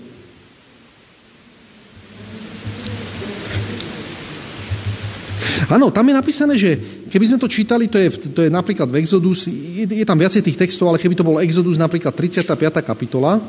Áno, 5.67 5.91
tam 5.91 6.07
je 6.07 6.15
napísané, 6.15 6.53
že 6.55 6.79
keby 7.07 7.25
sme 7.27 7.41
to 7.41 7.47
čítali, 7.47 7.87
to 7.87 7.97
je, 7.97 8.09
to 8.31 8.41
je 8.45 8.51
napríklad 8.51 8.91
v 8.91 8.99
Exodus, 9.01 9.47
je, 9.47 9.87
je 9.87 10.07
tam 10.07 10.19
viacej 10.19 10.43
tých 10.43 10.59
textov, 10.59 10.91
ale 10.91 11.01
keby 11.01 11.15
to 11.15 11.27
bol 11.27 11.39
Exodus 11.39 11.79
napríklad 11.79 12.13
35. 12.13 12.83
kapitola, 12.83 13.39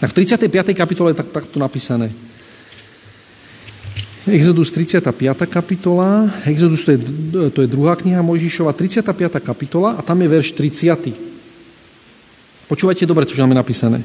tak 0.00 0.08
v 0.12 0.16
35. 0.24 0.72
kapitole 0.72 1.12
je 1.12 1.20
tak, 1.20 1.28
takto 1.28 1.60
napísané. 1.60 2.08
Exodus 4.28 4.68
35. 4.70 5.16
kapitola, 5.48 6.28
Exodus 6.44 6.84
to 6.84 6.92
je, 6.92 6.98
to 7.50 7.58
je 7.64 7.68
druhá 7.68 7.96
kniha 7.96 8.20
Mojžišova, 8.20 8.76
35. 8.76 9.40
kapitola 9.40 9.96
a 9.96 10.04
tam 10.04 10.20
je 10.20 10.28
verš 10.28 10.52
30. 10.54 12.68
Počúvajte 12.68 13.08
dobre, 13.08 13.26
čo 13.26 13.34
je 13.34 13.48
napísané. 13.48 14.04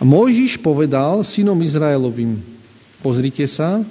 A 0.00 0.02
Mojžiš 0.02 0.58
povedal 0.58 1.20
synom 1.22 1.60
Izraelovým, 1.60 2.40
pozrite 3.04 3.44
sa, 3.44 3.84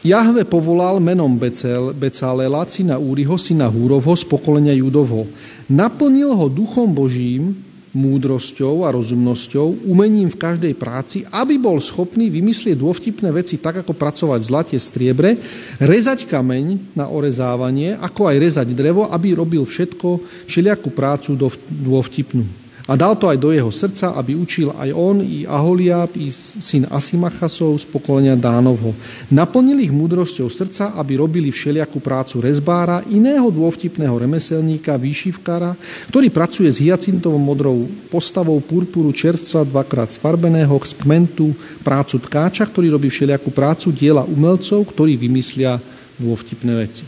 Jahve 0.00 0.48
povolal 0.48 0.96
menom 0.96 1.36
Becel, 1.36 1.92
Becalela, 1.92 2.64
syna 2.64 2.96
Úriho, 2.96 3.36
syna 3.36 3.68
Húrovho, 3.68 4.16
z 4.16 4.24
pokolenia 4.24 4.72
Judovho. 4.72 5.28
Naplnil 5.68 6.32
ho 6.32 6.48
duchom 6.48 6.88
Božím, 6.88 7.52
múdrosťou 7.92 8.86
a 8.86 8.94
rozumnosťou, 8.96 9.84
umením 9.84 10.32
v 10.32 10.40
každej 10.40 10.74
práci, 10.78 11.26
aby 11.28 11.60
bol 11.60 11.76
schopný 11.82 12.30
vymyslieť 12.30 12.78
dôvtipné 12.78 13.28
veci 13.34 13.60
tak, 13.60 13.84
ako 13.84 13.92
pracovať 13.92 14.40
v 14.40 14.48
zlate, 14.48 14.76
striebre, 14.80 15.36
rezať 15.82 16.24
kameň 16.30 16.96
na 16.96 17.10
orezávanie, 17.10 17.98
ako 17.98 18.30
aj 18.30 18.36
rezať 18.40 18.68
drevo, 18.72 19.10
aby 19.10 19.36
robil 19.36 19.66
všetko, 19.66 20.22
všelijakú 20.46 20.88
prácu 20.94 21.36
dôvtipnú. 21.68 22.59
A 22.90 22.98
dal 22.98 23.14
to 23.14 23.30
aj 23.30 23.38
do 23.38 23.54
jeho 23.54 23.70
srdca, 23.70 24.18
aby 24.18 24.34
učil 24.34 24.74
aj 24.74 24.90
on, 24.90 25.22
i 25.22 25.46
Aholiab, 25.46 26.10
i 26.18 26.26
syn 26.34 26.90
Asimachasov 26.90 27.78
z 27.78 27.86
pokolenia 27.86 28.34
Dánovho. 28.34 28.98
Naplnil 29.30 29.86
ich 29.86 29.94
múdrosťou 29.94 30.50
srdca, 30.50 30.98
aby 30.98 31.14
robili 31.14 31.54
všelijakú 31.54 32.02
prácu 32.02 32.42
rezbára, 32.42 33.06
iného 33.06 33.46
dôvtipného 33.46 34.18
remeselníka, 34.18 34.98
výšivkára, 34.98 35.78
ktorý 36.10 36.34
pracuje 36.34 36.66
s 36.66 36.82
hyacintovou 36.82 37.38
modrou 37.38 37.86
postavou 38.10 38.58
purpuru 38.58 39.14
čerstva 39.14 39.62
dvakrát 39.62 40.10
sfarbeného, 40.10 40.74
z 40.82 40.98
kmentu, 40.98 41.54
prácu 41.86 42.18
tkáča, 42.18 42.66
ktorý 42.66 42.90
robí 42.98 43.06
všelijakú 43.06 43.54
prácu, 43.54 43.94
diela 43.94 44.26
umelcov, 44.26 44.82
ktorí 44.90 45.14
vymyslia 45.14 45.78
dôvtipné 46.18 46.74
veci. 46.74 47.06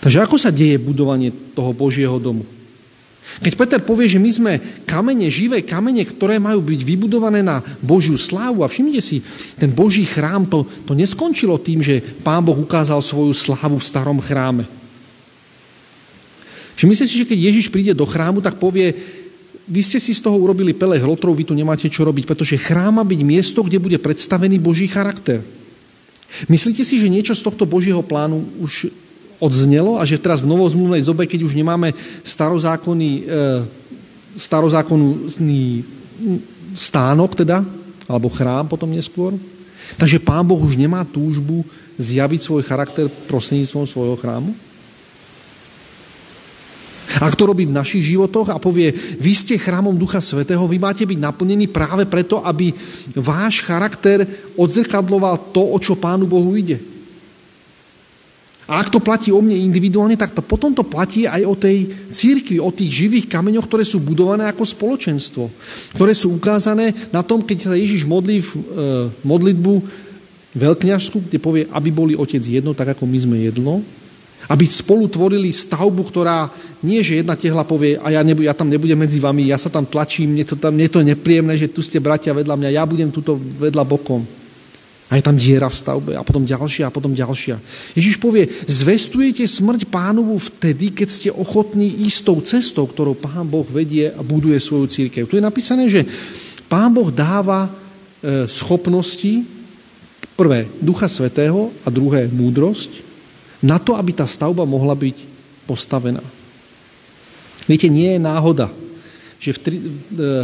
Takže 0.00 0.24
ako 0.24 0.40
sa 0.40 0.48
deje 0.48 0.80
budovanie 0.80 1.28
toho 1.52 1.76
Božieho 1.76 2.16
domu? 2.16 2.56
Keď 3.38 3.52
Peter 3.54 3.80
povie, 3.84 4.08
že 4.08 4.18
my 4.18 4.30
sme 4.32 4.52
kamene, 4.88 5.28
živé 5.28 5.60
kamene, 5.60 6.02
ktoré 6.02 6.40
majú 6.40 6.64
byť 6.64 6.80
vybudované 6.80 7.44
na 7.44 7.60
Božiu 7.84 8.16
slávu 8.16 8.64
a 8.64 8.70
všimnite 8.72 9.02
si, 9.04 9.20
ten 9.60 9.68
Boží 9.68 10.08
chrám, 10.08 10.48
to, 10.48 10.64
to 10.88 10.96
neskončilo 10.96 11.60
tým, 11.60 11.84
že 11.84 12.00
Pán 12.24 12.42
Boh 12.42 12.56
ukázal 12.56 12.98
svoju 13.04 13.36
slávu 13.36 13.76
v 13.76 13.84
starom 13.84 14.18
chráme. 14.18 14.64
Všimnite 16.74 17.04
si, 17.04 17.14
že 17.20 17.28
keď 17.28 17.38
Ježiš 17.52 17.66
príde 17.68 17.92
do 17.92 18.08
chrámu, 18.08 18.40
tak 18.40 18.56
povie, 18.56 18.96
vy 19.68 19.80
ste 19.84 20.00
si 20.00 20.16
z 20.16 20.24
toho 20.24 20.40
urobili 20.40 20.72
pele 20.72 20.96
hlotrov, 20.96 21.36
vy 21.36 21.44
tu 21.44 21.52
nemáte 21.52 21.84
čo 21.92 22.08
robiť, 22.08 22.24
pretože 22.24 22.56
chrám 22.56 22.96
má 22.98 23.04
byť 23.04 23.20
miesto, 23.22 23.60
kde 23.60 23.76
bude 23.76 23.98
predstavený 24.00 24.56
Boží 24.56 24.88
charakter. 24.88 25.44
Myslíte 26.48 26.84
si, 26.84 26.96
že 26.96 27.12
niečo 27.12 27.36
z 27.36 27.44
tohto 27.44 27.68
Božieho 27.68 28.00
plánu 28.00 28.40
už 28.64 28.88
odznelo 29.38 29.98
a 29.98 30.04
že 30.04 30.18
teraz 30.18 30.42
v 30.42 30.50
novozmluvnej 30.50 31.02
zobe, 31.02 31.26
keď 31.26 31.46
už 31.46 31.54
nemáme 31.54 31.94
starozákonný, 32.26 33.12
e, 33.22 33.62
starozákonný 34.34 35.62
stánok 36.74 37.38
teda, 37.38 37.62
alebo 38.10 38.30
chrám 38.30 38.66
potom 38.66 38.90
neskôr, 38.90 39.34
takže 39.94 40.18
pán 40.22 40.46
Boh 40.46 40.58
už 40.58 40.74
nemá 40.74 41.06
túžbu 41.06 41.62
zjaviť 41.98 42.40
svoj 42.42 42.62
charakter 42.66 43.06
prostredníctvom 43.30 43.86
svojho 43.86 44.18
chrámu? 44.18 44.54
Ak 47.18 47.34
to 47.34 47.50
robí 47.50 47.66
v 47.66 47.74
našich 47.74 48.14
životoch 48.14 48.52
a 48.52 48.62
povie, 48.62 48.94
vy 49.18 49.32
ste 49.34 49.58
chrámom 49.58 49.96
Ducha 49.96 50.22
Svetého, 50.22 50.62
vy 50.70 50.78
máte 50.78 51.02
byť 51.02 51.18
naplnení 51.18 51.66
práve 51.66 52.06
preto, 52.06 52.38
aby 52.46 52.70
váš 53.16 53.64
charakter 53.64 54.22
odzrkadloval 54.54 55.50
to, 55.50 55.62
o 55.72 55.78
čo 55.82 55.98
Pánu 55.98 56.30
Bohu 56.30 56.54
ide. 56.54 56.78
A 58.68 58.84
ak 58.84 58.92
to 58.92 59.00
platí 59.00 59.32
o 59.32 59.40
mne 59.40 59.56
individuálne, 59.56 60.12
tak 60.12 60.36
to 60.36 60.44
potom 60.44 60.76
to 60.76 60.84
platí 60.84 61.24
aj 61.24 61.40
o 61.48 61.56
tej 61.56 61.88
církvi, 62.12 62.60
o 62.60 62.68
tých 62.68 62.92
živých 62.92 63.26
kameňoch, 63.32 63.64
ktoré 63.64 63.80
sú 63.80 63.96
budované 63.96 64.44
ako 64.44 64.60
spoločenstvo. 64.60 65.48
Ktoré 65.96 66.12
sú 66.12 66.36
ukázané 66.36 66.92
na 67.08 67.24
tom, 67.24 67.40
keď 67.40 67.72
sa 67.72 67.80
Ježiš 67.80 68.04
modlí 68.04 68.44
v 68.44 68.50
e, 68.52 68.60
modlitbu 69.24 69.72
veľkňažskú, 70.52 71.32
kde 71.32 71.40
povie, 71.40 71.64
aby 71.72 71.88
boli 71.88 72.12
otec 72.12 72.44
jedno, 72.44 72.76
tak 72.76 72.92
ako 72.92 73.08
my 73.08 73.16
sme 73.16 73.36
jedno. 73.40 73.80
Aby 74.52 74.68
spolu 74.68 75.08
tvorili 75.08 75.48
stavbu, 75.48 76.04
ktorá 76.04 76.52
nie, 76.84 77.00
že 77.00 77.24
jedna 77.24 77.40
tehla 77.40 77.64
povie, 77.64 77.96
a 77.96 78.12
ja, 78.12 78.20
nebu, 78.20 78.44
ja 78.44 78.52
tam 78.52 78.68
nebudem 78.68 79.00
medzi 79.00 79.16
vami, 79.16 79.48
ja 79.48 79.56
sa 79.56 79.72
tam 79.72 79.88
tlačím, 79.88 80.36
mne 80.36 80.44
to, 80.44 80.60
tam, 80.60 80.76
mne 80.76 80.92
to 80.92 81.00
je 81.00 81.10
nepríjemné, 81.16 81.56
že 81.56 81.72
tu 81.72 81.80
ste 81.80 82.04
bratia 82.04 82.36
vedľa 82.36 82.52
mňa, 82.52 82.76
ja 82.76 82.84
budem 82.84 83.08
tuto 83.08 83.40
vedľa 83.40 83.84
bokom. 83.88 84.28
A 85.08 85.16
je 85.16 85.24
tam 85.24 85.40
diera 85.40 85.72
v 85.72 85.78
stavbe 85.80 86.12
a 86.12 86.20
potom 86.20 86.44
ďalšia 86.44 86.88
a 86.88 86.94
potom 86.94 87.16
ďalšia. 87.16 87.56
Ježiš 87.96 88.20
povie, 88.20 88.44
zvestujete 88.68 89.40
smrť 89.48 89.88
pánovu 89.88 90.36
vtedy, 90.36 90.92
keď 90.92 91.08
ste 91.08 91.30
ochotní 91.32 92.04
ísť 92.04 92.20
tou 92.28 92.38
cestou, 92.44 92.84
ktorou 92.84 93.16
pán 93.16 93.48
Boh 93.48 93.64
vedie 93.64 94.12
a 94.12 94.20
buduje 94.20 94.60
svoju 94.60 94.84
církev. 94.84 95.24
Tu 95.24 95.40
je 95.40 95.48
napísané, 95.48 95.88
že 95.88 96.04
pán 96.68 96.92
Boh 96.92 97.08
dáva 97.08 97.72
e, 98.20 98.44
schopnosti, 98.52 99.48
prvé 100.38 100.70
Ducha 100.78 101.10
Svetého 101.10 101.74
a 101.82 101.90
druhé 101.90 102.30
múdrosť, 102.30 103.02
na 103.58 103.80
to, 103.82 103.98
aby 103.98 104.14
tá 104.14 104.22
stavba 104.22 104.62
mohla 104.62 104.94
byť 104.94 105.16
postavená. 105.66 106.22
Viete, 107.66 107.90
nie 107.90 108.14
je 108.14 108.20
náhoda, 108.22 108.70
že 109.38 109.54
v 109.54 109.58
e, 109.62 109.72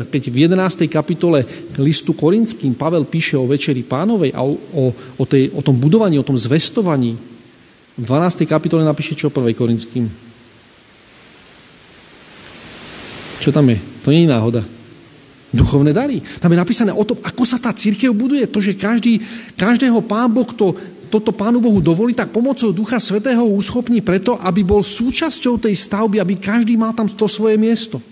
keď 0.06 0.22
v 0.30 0.36
11. 0.46 0.86
kapitole 0.86 1.42
listu 1.82 2.14
Korinským 2.14 2.78
Pavel 2.78 3.02
píše 3.02 3.34
o 3.34 3.50
Večeri 3.50 3.82
pánovej 3.82 4.30
a 4.30 4.46
o, 4.46 4.54
o, 4.54 4.84
o, 4.94 5.24
tej, 5.26 5.50
o 5.50 5.60
tom 5.60 5.74
budovaní, 5.74 6.14
o 6.14 6.26
tom 6.26 6.38
zvestovaní, 6.38 7.18
v 7.94 8.02
12. 8.06 8.46
kapitole 8.46 8.82
napíše 8.86 9.14
čo 9.18 9.30
1. 9.30 9.54
Korinským? 9.54 10.06
Čo 13.42 13.50
tam 13.54 13.66
je? 13.70 13.78
To 14.02 14.10
nie 14.10 14.26
je 14.26 14.32
náhoda. 14.34 14.62
Duchovné 15.54 15.94
dary. 15.94 16.18
Tam 16.42 16.50
je 16.50 16.58
napísané 16.58 16.90
o 16.90 17.06
tom, 17.06 17.18
ako 17.22 17.46
sa 17.46 17.62
tá 17.62 17.70
církev 17.70 18.10
buduje. 18.10 18.42
To, 18.50 18.58
že 18.58 18.74
každý, 18.74 19.22
každého 19.54 20.02
pán 20.02 20.30
Boh, 20.30 20.46
kto 20.46 20.74
toto 21.14 21.30
Pánu 21.30 21.62
Bohu 21.62 21.78
dovolí, 21.78 22.10
tak 22.10 22.34
pomocou 22.34 22.74
Ducha 22.74 22.98
Svetého 22.98 23.46
uschopní 23.46 24.02
preto, 24.02 24.34
aby 24.42 24.66
bol 24.66 24.82
súčasťou 24.82 25.62
tej 25.62 25.78
stavby, 25.78 26.18
aby 26.18 26.34
každý 26.34 26.74
mal 26.74 26.90
tam 26.90 27.06
to 27.06 27.30
svoje 27.30 27.54
miesto. 27.54 28.02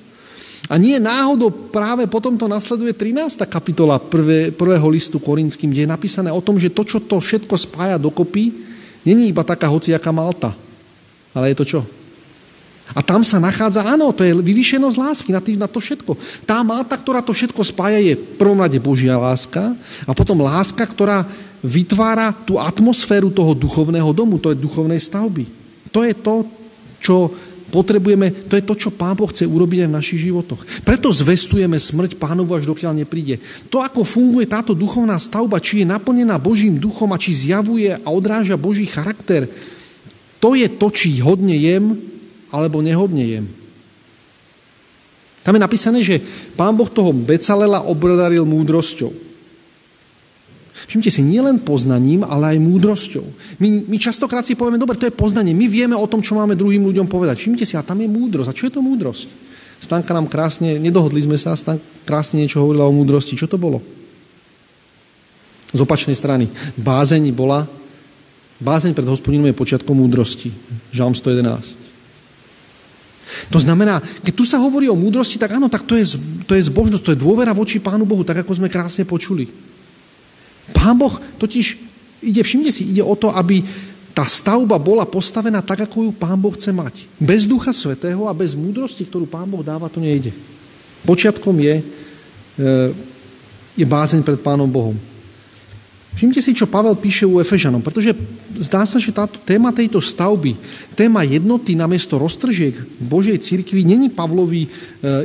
A 0.70 0.78
nie 0.78 0.94
náhodou 1.02 1.50
práve 1.50 2.06
potom 2.06 2.38
to 2.38 2.46
nasleduje 2.46 2.94
13. 2.94 3.42
kapitola 3.50 3.98
prvé, 3.98 4.54
prvého 4.54 4.86
listu 4.86 5.18
Korinským, 5.18 5.74
kde 5.74 5.84
je 5.84 5.94
napísané 5.94 6.30
o 6.30 6.44
tom, 6.44 6.54
že 6.54 6.70
to, 6.70 6.86
čo 6.86 7.02
to 7.02 7.18
všetko 7.18 7.54
spája 7.58 7.98
dokopy, 7.98 8.54
není 9.02 9.34
iba 9.34 9.42
taká 9.42 9.66
hociaká 9.66 10.14
Malta. 10.14 10.54
Ale 11.34 11.50
je 11.50 11.58
to 11.58 11.66
čo? 11.66 11.80
A 12.92 13.00
tam 13.00 13.24
sa 13.24 13.40
nachádza, 13.40 13.88
áno, 13.88 14.12
to 14.12 14.20
je 14.20 14.36
vyvýšenosť 14.36 14.96
lásky 15.00 15.30
na, 15.32 15.40
tý, 15.40 15.56
na 15.56 15.64
to 15.64 15.80
všetko. 15.80 16.12
Tá 16.44 16.60
Malta, 16.60 16.92
ktorá 16.94 17.24
to 17.24 17.32
všetko 17.32 17.64
spája, 17.64 17.98
je 18.02 18.14
v 18.20 18.24
prvom 18.36 18.60
rade 18.60 18.76
Božia 18.76 19.16
láska 19.16 19.72
a 20.04 20.12
potom 20.12 20.44
láska, 20.44 20.84
ktorá 20.84 21.24
vytvára 21.64 22.34
tú 22.44 22.60
atmosféru 22.60 23.32
toho 23.32 23.56
duchovného 23.56 24.10
domu, 24.12 24.36
to 24.36 24.52
je 24.52 24.60
duchovnej 24.60 25.00
stavby. 25.00 25.48
To 25.94 26.04
je 26.04 26.12
to, 26.12 26.34
čo 27.00 27.16
potrebujeme, 27.72 28.28
to 28.52 28.54
je 28.60 28.62
to, 28.68 28.76
čo 28.76 28.92
Pán 28.92 29.16
Boh 29.16 29.32
chce 29.32 29.48
urobiť 29.48 29.82
aj 29.82 29.88
v 29.88 29.96
našich 29.96 30.20
životoch. 30.28 30.60
Preto 30.84 31.08
zvestujeme 31.08 31.80
smrť 31.80 32.20
pánovu, 32.20 32.52
až 32.52 32.68
dokiaľ 32.68 33.00
nepríde. 33.00 33.40
To, 33.72 33.80
ako 33.80 34.04
funguje 34.04 34.44
táto 34.44 34.76
duchovná 34.76 35.16
stavba, 35.16 35.56
či 35.56 35.82
je 35.82 35.90
naplnená 35.90 36.36
Božím 36.36 36.76
duchom 36.76 37.08
a 37.10 37.18
či 37.18 37.32
zjavuje 37.32 37.96
a 37.96 38.08
odráža 38.12 38.60
Boží 38.60 38.84
charakter, 38.84 39.48
to 40.36 40.52
je 40.52 40.68
to, 40.68 40.92
či 40.92 41.24
hodne 41.24 41.56
jem, 41.56 41.96
alebo 42.52 42.84
nehodne 42.84 43.24
jem. 43.24 43.46
Tam 45.42 45.56
je 45.56 45.64
napísané, 45.64 45.98
že 46.04 46.22
pán 46.54 46.76
Boh 46.76 46.86
toho 46.86 47.10
Becalela 47.10 47.88
obradaril 47.88 48.46
múdrosťou. 48.46 49.31
Všimte 50.92 51.08
si, 51.08 51.24
nielen 51.24 51.56
poznaním, 51.56 52.20
ale 52.20 52.52
aj 52.52 52.58
múdrosťou. 52.60 53.24
My, 53.56 53.88
my 53.88 53.96
častokrát 53.96 54.44
si 54.44 54.52
povieme, 54.52 54.76
dobre, 54.76 55.00
to 55.00 55.08
je 55.08 55.16
poznanie, 55.16 55.56
my 55.56 55.64
vieme 55.64 55.96
o 55.96 56.04
tom, 56.04 56.20
čo 56.20 56.36
máme 56.36 56.52
druhým 56.52 56.84
ľuďom 56.84 57.08
povedať. 57.08 57.40
Všimte 57.40 57.64
si, 57.64 57.80
a 57.80 57.86
tam 57.86 58.04
je 58.04 58.12
múdrosť. 58.12 58.52
A 58.52 58.52
čo 58.52 58.68
je 58.68 58.76
to 58.76 58.84
múdrosť? 58.84 59.24
Stanka 59.80 60.12
nám 60.12 60.28
krásne, 60.28 60.76
nedohodli 60.76 61.24
sme 61.24 61.40
sa, 61.40 61.56
Stanka 61.56 61.80
krásne 62.04 62.44
niečo 62.44 62.60
hovorila 62.60 62.84
o 62.84 62.92
múdrosti. 62.92 63.40
Čo 63.40 63.48
to 63.48 63.56
bolo? 63.56 63.80
Z 65.72 65.80
opačnej 65.80 66.12
strany. 66.12 66.52
Bázeň 66.76 67.32
bola, 67.32 67.64
bázeň 68.60 68.92
pred 68.92 69.08
hospodinom 69.08 69.48
je 69.48 69.56
počiatkom 69.56 69.96
múdrosti. 69.96 70.52
Žalm 70.92 71.16
111. 71.16 71.88
To 73.48 73.56
znamená, 73.56 74.04
keď 74.20 74.32
tu 74.36 74.44
sa 74.44 74.60
hovorí 74.60 74.92
o 74.92 75.00
múdrosti, 75.00 75.40
tak 75.40 75.56
áno, 75.56 75.72
tak 75.72 75.88
to 75.88 75.96
je, 75.96 76.20
to 76.44 76.52
je 76.52 76.68
zbožnosť, 76.68 77.00
to 77.00 77.12
je 77.16 77.22
dôvera 77.24 77.56
voči 77.56 77.80
Pánu 77.80 78.04
Bohu, 78.04 78.28
tak 78.28 78.44
ako 78.44 78.60
sme 78.60 78.68
krásne 78.68 79.08
počuli. 79.08 79.71
Pán 80.70 80.94
Boh 80.94 81.18
totiž 81.42 81.82
ide, 82.22 82.42
všimne 82.46 82.70
si, 82.70 82.94
ide 82.94 83.02
o 83.02 83.18
to, 83.18 83.34
aby 83.34 83.66
tá 84.12 84.28
stavba 84.28 84.76
bola 84.76 85.08
postavená 85.08 85.64
tak, 85.64 85.88
ako 85.88 86.06
ju 86.06 86.10
Pán 86.14 86.38
Boh 86.38 86.54
chce 86.54 86.70
mať. 86.70 87.08
Bez 87.18 87.48
Ducha 87.48 87.72
Svetého 87.72 88.28
a 88.28 88.36
bez 88.36 88.54
múdrosti, 88.54 89.08
ktorú 89.08 89.26
Pán 89.26 89.48
Boh 89.48 89.64
dáva, 89.64 89.88
to 89.88 89.98
nejde. 89.98 90.30
Počiatkom 91.02 91.56
je, 91.58 91.80
e, 91.80 91.84
je 93.74 93.86
bázeň 93.88 94.22
pred 94.22 94.38
Pánom 94.38 94.68
Bohom. 94.68 94.94
Všimte 96.12 96.44
si, 96.44 96.52
čo 96.52 96.68
Pavel 96.68 96.92
píše 96.92 97.24
u 97.24 97.40
Efežanom, 97.40 97.80
pretože 97.80 98.12
zdá 98.52 98.84
sa, 98.84 99.00
že 99.00 99.16
táto 99.16 99.40
téma 99.40 99.72
tejto 99.72 99.96
stavby, 99.96 100.60
téma 100.92 101.24
jednoty 101.24 101.72
na 101.72 101.88
miesto 101.88 102.20
roztržiek 102.20 102.76
Božej 103.00 103.40
cirkvi, 103.40 103.80
není 103.80 104.12
Pavlovi 104.12 104.68
e, 104.68 104.70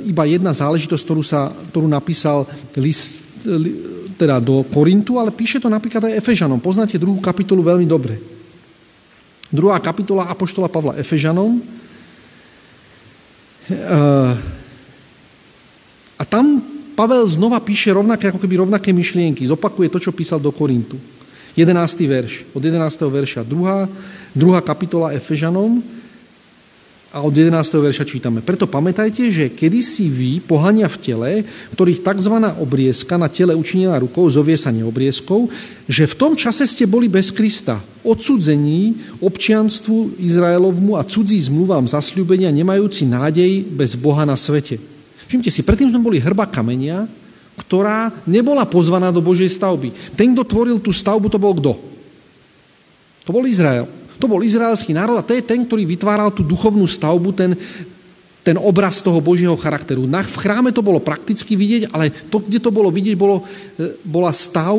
iba 0.07 0.23
jedna 0.23 0.55
záležitosť, 0.55 1.03
ktorú, 1.03 1.23
sa, 1.27 1.51
ktorú 1.51 1.91
napísal 1.91 2.47
list, 2.79 3.19
teda 4.17 4.41
do 4.41 4.65
Korintu, 4.65 5.21
ale 5.21 5.29
píše 5.29 5.61
to 5.61 5.69
napríklad 5.69 6.09
aj 6.09 6.17
Efežanom. 6.17 6.57
Poznáte 6.57 6.97
druhú 6.97 7.21
kapitolu 7.21 7.61
veľmi 7.61 7.85
dobre. 7.85 8.17
Druhá 9.47 9.79
kapitola 9.79 10.27
Apoštola 10.27 10.67
Pavla 10.67 10.97
Efežanom. 10.99 11.61
Eh, 13.69 14.33
a 16.17 16.23
tam 16.25 16.59
Pavel 16.97 17.29
znova 17.29 17.61
píše 17.61 17.93
rovnaké, 17.93 18.33
ako 18.33 18.41
keby 18.41 18.57
rovnaké 18.57 18.89
myšlienky. 18.89 19.45
Zopakuje 19.45 19.93
to, 19.93 20.01
čo 20.01 20.11
písal 20.11 20.41
do 20.41 20.49
Korintu. 20.49 20.97
11. 21.53 22.09
verš. 22.09 22.49
Od 22.57 22.61
11. 22.61 23.05
verša. 23.05 23.45
Druhá, 23.45 23.85
druhá 24.33 24.65
kapitola 24.65 25.13
Efežanom 25.13 25.77
a 27.17 27.25
od 27.25 27.33
11. 27.33 27.49
verša 27.81 28.05
čítame. 28.05 28.45
Preto 28.45 28.69
pamätajte, 28.69 29.25
že 29.33 29.49
kedysi 29.49 30.05
vy, 30.05 30.31
pohania 30.37 30.85
v 30.85 31.01
tele, 31.01 31.31
ktorých 31.73 32.05
tzv. 32.05 32.35
obriezka 32.61 33.17
na 33.17 33.25
tele 33.25 33.57
učinená 33.57 33.97
rukou, 33.97 34.29
zovie 34.29 34.53
sa 34.53 34.69
neobriezkou, 34.69 35.49
že 35.89 36.05
v 36.05 36.13
tom 36.13 36.37
čase 36.37 36.69
ste 36.69 36.85
boli 36.85 37.09
bez 37.09 37.33
Krista, 37.33 37.81
odsudzení 38.05 39.17
občianstvu 39.17 40.21
Izraelovmu 40.21 40.93
a 40.93 41.01
cudzí 41.01 41.41
zmluvám 41.41 41.89
zasľúbenia, 41.89 42.53
nemajúci 42.53 43.09
nádej 43.09 43.65
bez 43.65 43.97
Boha 43.97 44.21
na 44.21 44.37
svete. 44.37 44.77
Všimte 45.25 45.49
si, 45.49 45.65
predtým 45.65 45.89
sme 45.89 46.05
boli 46.05 46.21
hrba 46.21 46.45
kamenia, 46.45 47.09
ktorá 47.57 48.13
nebola 48.29 48.69
pozvaná 48.69 49.09
do 49.09 49.25
Božej 49.25 49.49
stavby. 49.49 49.89
Ten, 50.13 50.37
kto 50.37 50.45
tvoril 50.45 50.77
tú 50.77 50.93
stavbu, 50.93 51.33
to 51.33 51.41
bol 51.41 51.57
kto? 51.57 51.73
To 53.25 53.33
bol 53.33 53.49
Izrael. 53.49 53.96
To 54.17 54.25
bol 54.25 54.41
izraelský 54.41 54.93
národ 54.97 55.17
a 55.17 55.25
to 55.25 55.37
je 55.37 55.45
ten, 55.45 55.61
ktorý 55.61 55.85
vytváral 55.85 56.33
tú 56.33 56.41
duchovnú 56.41 56.85
stavbu, 56.89 57.29
ten, 57.37 57.53
ten 58.41 58.57
obraz 58.57 59.03
toho 59.05 59.21
Božieho 59.21 59.53
charakteru. 59.59 60.09
Na, 60.09 60.25
v 60.25 60.37
chráme 60.39 60.73
to 60.73 60.81
bolo 60.81 60.97
prakticky 60.97 61.53
vidieť, 61.53 61.93
ale 61.93 62.09
to, 62.31 62.41
kde 62.41 62.57
to 62.63 62.71
bolo 62.73 62.89
vidieť, 62.89 63.15
bolo, 63.19 63.45
e, 63.77 63.99
bola 64.01 64.33
stav 64.33 64.73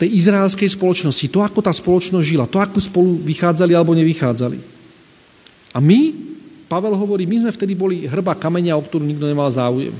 tej 0.00 0.16
izraelskej 0.16 0.64
spoločnosti. 0.80 1.28
To, 1.28 1.44
ako 1.44 1.60
tá 1.60 1.68
spoločnosť 1.68 2.24
žila. 2.24 2.48
To, 2.48 2.56
ako 2.56 2.80
spolu 2.80 3.20
vychádzali 3.20 3.76
alebo 3.76 3.92
nevychádzali. 3.92 4.58
A 5.76 5.78
my, 5.78 6.00
Pavel 6.72 6.96
hovorí, 6.96 7.28
my 7.28 7.36
sme 7.44 7.52
vtedy 7.52 7.76
boli 7.76 8.08
hrba 8.08 8.32
kamenia, 8.32 8.80
o 8.80 8.82
ktorú 8.82 9.04
nikto 9.04 9.28
nemal 9.28 9.52
záujem. 9.52 9.92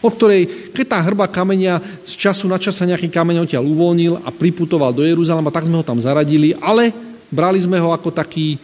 O 0.00 0.08
ktorej, 0.10 0.72
keď 0.72 0.86
tá 0.88 0.98
hrba 1.04 1.28
kamenia 1.28 1.78
z 2.02 2.16
času 2.16 2.48
na 2.48 2.58
čas 2.58 2.74
sa 2.74 2.88
nejaký 2.88 3.12
kameň 3.12 3.44
odtiaľ 3.44 3.68
uvoľnil 3.68 4.24
a 4.24 4.32
priputoval 4.34 4.90
do 4.90 5.04
Jeruzalema, 5.04 5.52
tak 5.52 5.68
sme 5.68 5.78
ho 5.78 5.86
tam 5.86 6.00
zaradili, 6.00 6.56
ale 6.58 7.11
Brali 7.32 7.56
sme 7.64 7.80
ho 7.80 7.96
ako 7.96 8.12
taký 8.12 8.54
e, 8.54 8.58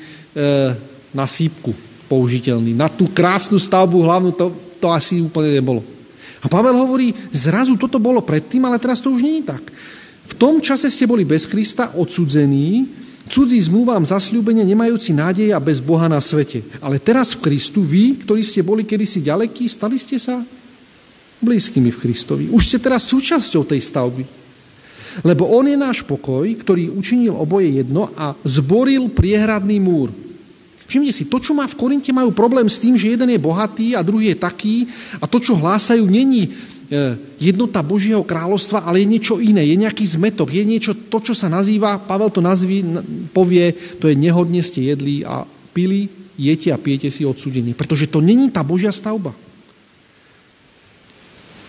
na 1.16 1.25
sípku 1.25 1.73
použiteľný. 2.05 2.77
Na 2.77 2.93
tú 2.93 3.09
krásnu 3.09 3.57
stavbu 3.57 4.05
hlavnú 4.05 4.37
to, 4.37 4.53
to 4.77 4.93
asi 4.93 5.25
úplne 5.25 5.57
nebolo. 5.57 5.81
A 6.45 6.47
Pavel 6.47 6.77
hovorí, 6.77 7.16
zrazu 7.33 7.75
toto 7.81 7.97
bolo 7.97 8.21
predtým, 8.21 8.62
ale 8.69 8.77
teraz 8.77 9.01
to 9.01 9.11
už 9.11 9.25
nie 9.25 9.41
je 9.43 9.49
tak. 9.49 9.64
V 10.29 10.35
tom 10.37 10.61
čase 10.61 10.93
ste 10.93 11.09
boli 11.09 11.25
bez 11.25 11.49
Krista 11.49 11.97
odsudzení, 11.97 12.87
cudzí 13.27 13.57
zmluvám 13.59 14.05
zasľúbenie, 14.05 14.62
nemajúci 14.62 15.16
nádeje 15.16 15.51
a 15.57 15.61
bez 15.61 15.81
Boha 15.81 16.07
na 16.07 16.21
svete. 16.21 16.61
Ale 16.85 17.01
teraz 17.01 17.33
v 17.33 17.49
Kristu, 17.49 17.81
vy, 17.81 18.21
ktorí 18.23 18.45
ste 18.45 18.61
boli 18.61 18.85
kedysi 18.85 19.25
ďalekí, 19.25 19.64
stali 19.64 19.97
ste 19.97 20.21
sa 20.21 20.45
blízkymi 21.41 21.91
v 21.91 22.01
Kristovi. 22.01 22.45
Už 22.53 22.62
ste 22.69 22.79
teraz 22.79 23.09
súčasťou 23.09 23.64
tej 23.64 23.81
stavby. 23.83 24.38
Lebo 25.27 25.49
on 25.51 25.66
je 25.66 25.77
náš 25.79 26.05
pokoj, 26.07 26.45
ktorý 26.47 26.93
učinil 26.93 27.35
oboje 27.35 27.83
jedno 27.83 28.11
a 28.14 28.35
zboril 28.47 29.11
priehradný 29.11 29.79
múr. 29.83 30.11
Všimte 30.89 31.12
si, 31.12 31.29
to, 31.29 31.37
čo 31.37 31.53
má 31.53 31.69
v 31.69 31.77
Korinte, 31.77 32.09
majú 32.16 32.33
problém 32.33 32.64
s 32.64 32.81
tým, 32.81 32.97
že 32.97 33.12
jeden 33.12 33.29
je 33.29 33.37
bohatý 33.37 33.93
a 33.93 34.01
druhý 34.01 34.33
je 34.33 34.41
taký 34.41 34.77
a 35.21 35.29
to, 35.29 35.37
čo 35.37 35.53
hlásajú, 35.61 36.01
není 36.09 36.49
e, 36.49 36.51
jednota 37.37 37.85
Božieho 37.85 38.25
kráľovstva, 38.25 38.89
ale 38.89 39.05
je 39.05 39.12
niečo 39.12 39.37
iné, 39.37 39.69
je 39.69 39.77
nejaký 39.77 40.09
zmetok, 40.09 40.49
je 40.49 40.64
niečo, 40.64 40.97
to, 40.97 41.21
čo 41.21 41.37
sa 41.37 41.53
nazýva, 41.53 42.01
Pavel 42.01 42.33
to 42.33 42.41
nazví, 42.41 42.81
povie, 43.37 43.77
to 44.01 44.09
je 44.09 44.16
nehodne 44.16 44.64
ste 44.64 44.81
jedli 44.97 45.29
a 45.29 45.45
pili, 45.77 46.09
jete 46.41 46.73
a 46.73 46.81
pijete 46.81 47.12
si 47.12 47.29
odsudenie. 47.29 47.77
Pretože 47.77 48.09
to 48.09 48.25
není 48.25 48.49
tá 48.49 48.64
Božia 48.64 48.89
stavba 48.89 49.37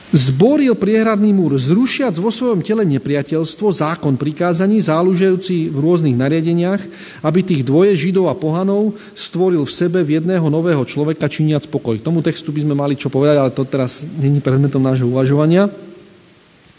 zboril 0.09 0.73
priehradný 0.73 1.29
múr, 1.29 1.53
zrušiac 1.57 2.17
vo 2.17 2.33
svojom 2.33 2.65
tele 2.65 2.81
nepriateľstvo, 2.85 3.67
zákon 3.69 4.17
prikázaní, 4.17 4.81
zálužujúci 4.81 5.69
v 5.69 5.77
rôznych 5.77 6.17
nariadeniach, 6.17 6.81
aby 7.21 7.39
tých 7.45 7.61
dvoje 7.61 7.93
židov 7.93 8.29
a 8.29 8.37
pohanov 8.37 8.97
stvoril 9.13 9.61
v 9.65 9.75
sebe 9.75 10.01
v 10.01 10.17
jedného 10.21 10.45
nového 10.49 10.81
človeka 10.81 11.29
činiac 11.29 11.65
pokoj. 11.69 12.01
K 12.01 12.05
tomu 12.05 12.25
textu 12.25 12.49
by 12.49 12.65
sme 12.65 12.73
mali 12.73 12.97
čo 12.97 13.13
povedať, 13.13 13.37
ale 13.37 13.53
to 13.53 13.65
teraz 13.69 14.01
není 14.17 14.41
predmetom 14.41 14.81
nášho 14.81 15.05
uvažovania. 15.05 15.69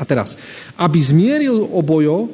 A 0.00 0.02
teraz, 0.08 0.34
aby 0.80 0.96
zmieril 0.96 1.68
obojo 1.70 2.32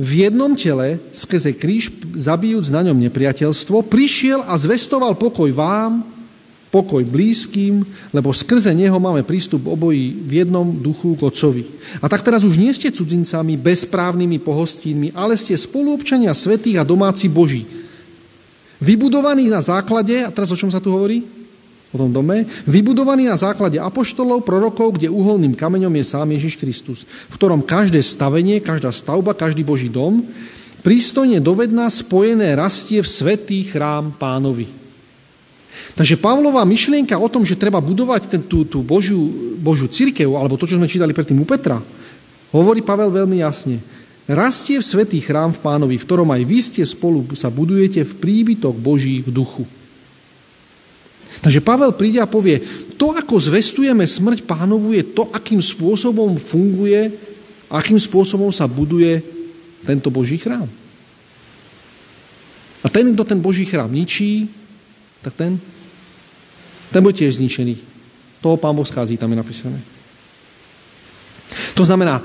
v 0.00 0.24
jednom 0.26 0.56
tele, 0.56 0.96
skrze 1.12 1.52
kríž, 1.52 1.92
zabijúc 2.16 2.72
na 2.72 2.80
ňom 2.80 2.96
nepriateľstvo, 2.96 3.84
prišiel 3.86 4.40
a 4.48 4.56
zvestoval 4.56 5.14
pokoj 5.20 5.52
vám, 5.52 6.02
pokoj 6.72 7.04
blízkym, 7.04 7.84
lebo 8.16 8.32
skrze 8.32 8.72
neho 8.72 8.96
máme 8.96 9.20
prístup 9.20 9.68
obojí 9.68 10.16
v 10.24 10.40
jednom 10.40 10.72
duchu 10.72 11.12
k 11.20 11.28
Otcovi. 11.28 11.68
A 12.00 12.08
tak 12.08 12.24
teraz 12.24 12.48
už 12.48 12.56
nie 12.56 12.72
ste 12.72 12.88
cudzincami, 12.88 13.60
bezprávnymi 13.60 14.40
pohostínmi, 14.40 15.12
ale 15.12 15.36
ste 15.36 15.52
spoluobčania 15.52 16.32
svetých 16.32 16.80
a 16.80 16.88
domáci 16.88 17.28
Boží. 17.28 17.68
Vybudovaní 18.80 19.52
na 19.52 19.60
základe, 19.60 20.24
a 20.24 20.32
teraz 20.32 20.48
o 20.48 20.58
čom 20.58 20.72
sa 20.72 20.80
tu 20.80 20.90
hovorí? 20.90 21.22
O 21.92 22.00
tom 22.00 22.08
dome. 22.08 22.48
Vybudovaný 22.64 23.28
na 23.28 23.36
základe 23.36 23.76
apoštolov, 23.76 24.40
prorokov, 24.48 24.96
kde 24.96 25.12
uholným 25.12 25.52
kameňom 25.52 25.92
je 26.00 26.04
sám 26.08 26.32
Ježiš 26.32 26.56
Kristus, 26.56 27.04
v 27.04 27.36
ktorom 27.36 27.60
každé 27.60 28.00
stavenie, 28.00 28.64
každá 28.64 28.88
stavba, 28.90 29.36
každý 29.36 29.60
Boží 29.60 29.92
dom, 29.92 30.24
prístojne 30.80 31.36
dovedná, 31.36 31.92
spojené 31.92 32.56
rastie 32.56 33.04
v 33.04 33.12
svetý 33.12 33.68
chrám 33.68 34.16
pánovi. 34.16 34.81
Takže 35.96 36.20
Pavlová 36.20 36.64
myšlienka 36.64 37.16
o 37.16 37.28
tom, 37.28 37.44
že 37.44 37.58
treba 37.58 37.80
budovať 37.80 38.28
ten, 38.28 38.42
tú, 38.44 38.64
tú 38.64 38.84
Božiu, 38.84 39.20
Božiu 39.60 39.88
církev, 39.88 40.28
alebo 40.36 40.56
to, 40.56 40.68
čo 40.68 40.76
sme 40.76 40.88
čítali 40.88 41.16
predtým 41.16 41.40
u 41.40 41.46
Petra, 41.48 41.80
hovorí 42.52 42.84
Pavel 42.84 43.08
veľmi 43.08 43.40
jasne. 43.40 43.80
Rastie 44.28 44.78
v 44.78 44.86
svetý 44.86 45.18
chrám 45.18 45.50
v 45.50 45.62
pánovi, 45.64 45.96
v 45.98 46.06
ktorom 46.06 46.28
aj 46.30 46.42
vy 46.46 46.58
ste 46.62 46.82
spolu 46.86 47.26
sa 47.34 47.50
budujete 47.50 48.06
v 48.06 48.12
príbytok 48.22 48.76
Boží 48.78 49.18
v 49.18 49.34
duchu. 49.34 49.64
Takže 51.42 51.64
Pavel 51.64 51.90
príde 51.96 52.22
a 52.22 52.30
povie, 52.30 52.62
to, 52.94 53.10
ako 53.10 53.34
zvestujeme 53.34 54.06
smrť 54.06 54.46
pánovu, 54.46 54.94
je 54.94 55.02
to, 55.02 55.26
akým 55.34 55.58
spôsobom 55.58 56.38
funguje, 56.38 57.10
akým 57.66 57.98
spôsobom 57.98 58.54
sa 58.54 58.70
buduje 58.70 59.18
tento 59.82 60.06
Boží 60.12 60.38
chrám. 60.38 60.70
A 62.82 62.86
ten, 62.86 63.10
kto 63.10 63.26
ten 63.26 63.42
Boží 63.42 63.66
chrám 63.66 63.90
ničí, 63.90 64.46
tak 65.22 65.34
ten, 65.34 65.60
ten 66.92 67.02
bude 67.02 67.14
tiež 67.14 67.38
zničený. 67.38 67.78
Toho 68.42 68.56
pán 68.56 68.76
Boh 68.76 68.86
skází, 68.86 69.16
tam 69.16 69.30
je 69.30 69.38
napísané. 69.38 69.80
To 71.74 71.84
znamená, 71.84 72.22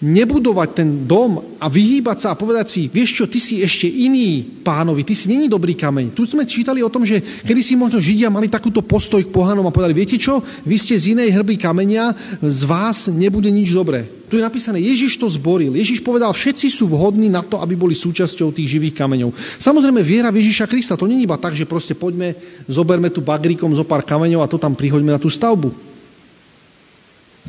nebudovať 0.00 0.68
ten 0.72 0.88
dom 1.04 1.60
a 1.60 1.68
vyhýbať 1.68 2.24
sa 2.24 2.28
a 2.32 2.38
povedať 2.40 2.66
si, 2.72 2.82
vieš 2.88 3.20
čo, 3.20 3.24
ty 3.28 3.36
si 3.36 3.60
ešte 3.60 3.84
iný 3.84 4.40
pánovi, 4.64 5.04
ty 5.04 5.12
si 5.12 5.28
není 5.28 5.44
dobrý 5.44 5.76
kameň. 5.76 6.16
Tu 6.16 6.24
sme 6.24 6.48
čítali 6.48 6.80
o 6.80 6.88
tom, 6.88 7.04
že 7.04 7.20
kedy 7.20 7.60
si 7.60 7.76
možno 7.76 8.00
Židia 8.00 8.32
mali 8.32 8.48
takúto 8.48 8.80
postoj 8.80 9.20
k 9.20 9.28
pohanom 9.28 9.68
a 9.68 9.74
povedali, 9.74 9.92
viete 9.92 10.16
čo, 10.16 10.40
vy 10.64 10.76
ste 10.80 10.96
z 10.96 11.12
inej 11.12 11.36
hrby 11.36 11.60
kameňa, 11.60 12.16
z 12.40 12.60
vás 12.64 13.12
nebude 13.12 13.52
nič 13.52 13.76
dobré. 13.76 14.08
Tu 14.30 14.38
je 14.38 14.46
napísané, 14.46 14.78
Ježiš 14.78 15.18
to 15.18 15.26
zboril. 15.26 15.74
Ježiš 15.74 16.06
povedal, 16.06 16.30
všetci 16.30 16.70
sú 16.70 16.86
vhodní 16.86 17.26
na 17.26 17.42
to, 17.42 17.58
aby 17.58 17.74
boli 17.74 17.98
súčasťou 17.98 18.54
tých 18.54 18.78
živých 18.78 18.94
kameňov. 18.94 19.34
Samozrejme, 19.58 20.06
viera 20.06 20.30
v 20.30 20.38
Ježiša 20.38 20.70
Krista, 20.70 20.94
to 20.94 21.10
není 21.10 21.26
iba 21.26 21.34
tak, 21.34 21.58
že 21.58 21.66
proste 21.66 21.98
poďme, 21.98 22.38
zoberme 22.70 23.10
tu 23.10 23.20
bagríkom 23.20 23.74
zo 23.74 23.82
pár 23.82 24.06
kameňov 24.06 24.46
a 24.46 24.48
to 24.48 24.56
tam 24.56 24.78
prihoďme 24.78 25.12
na 25.12 25.20
tú 25.20 25.26
stavbu. 25.26 25.89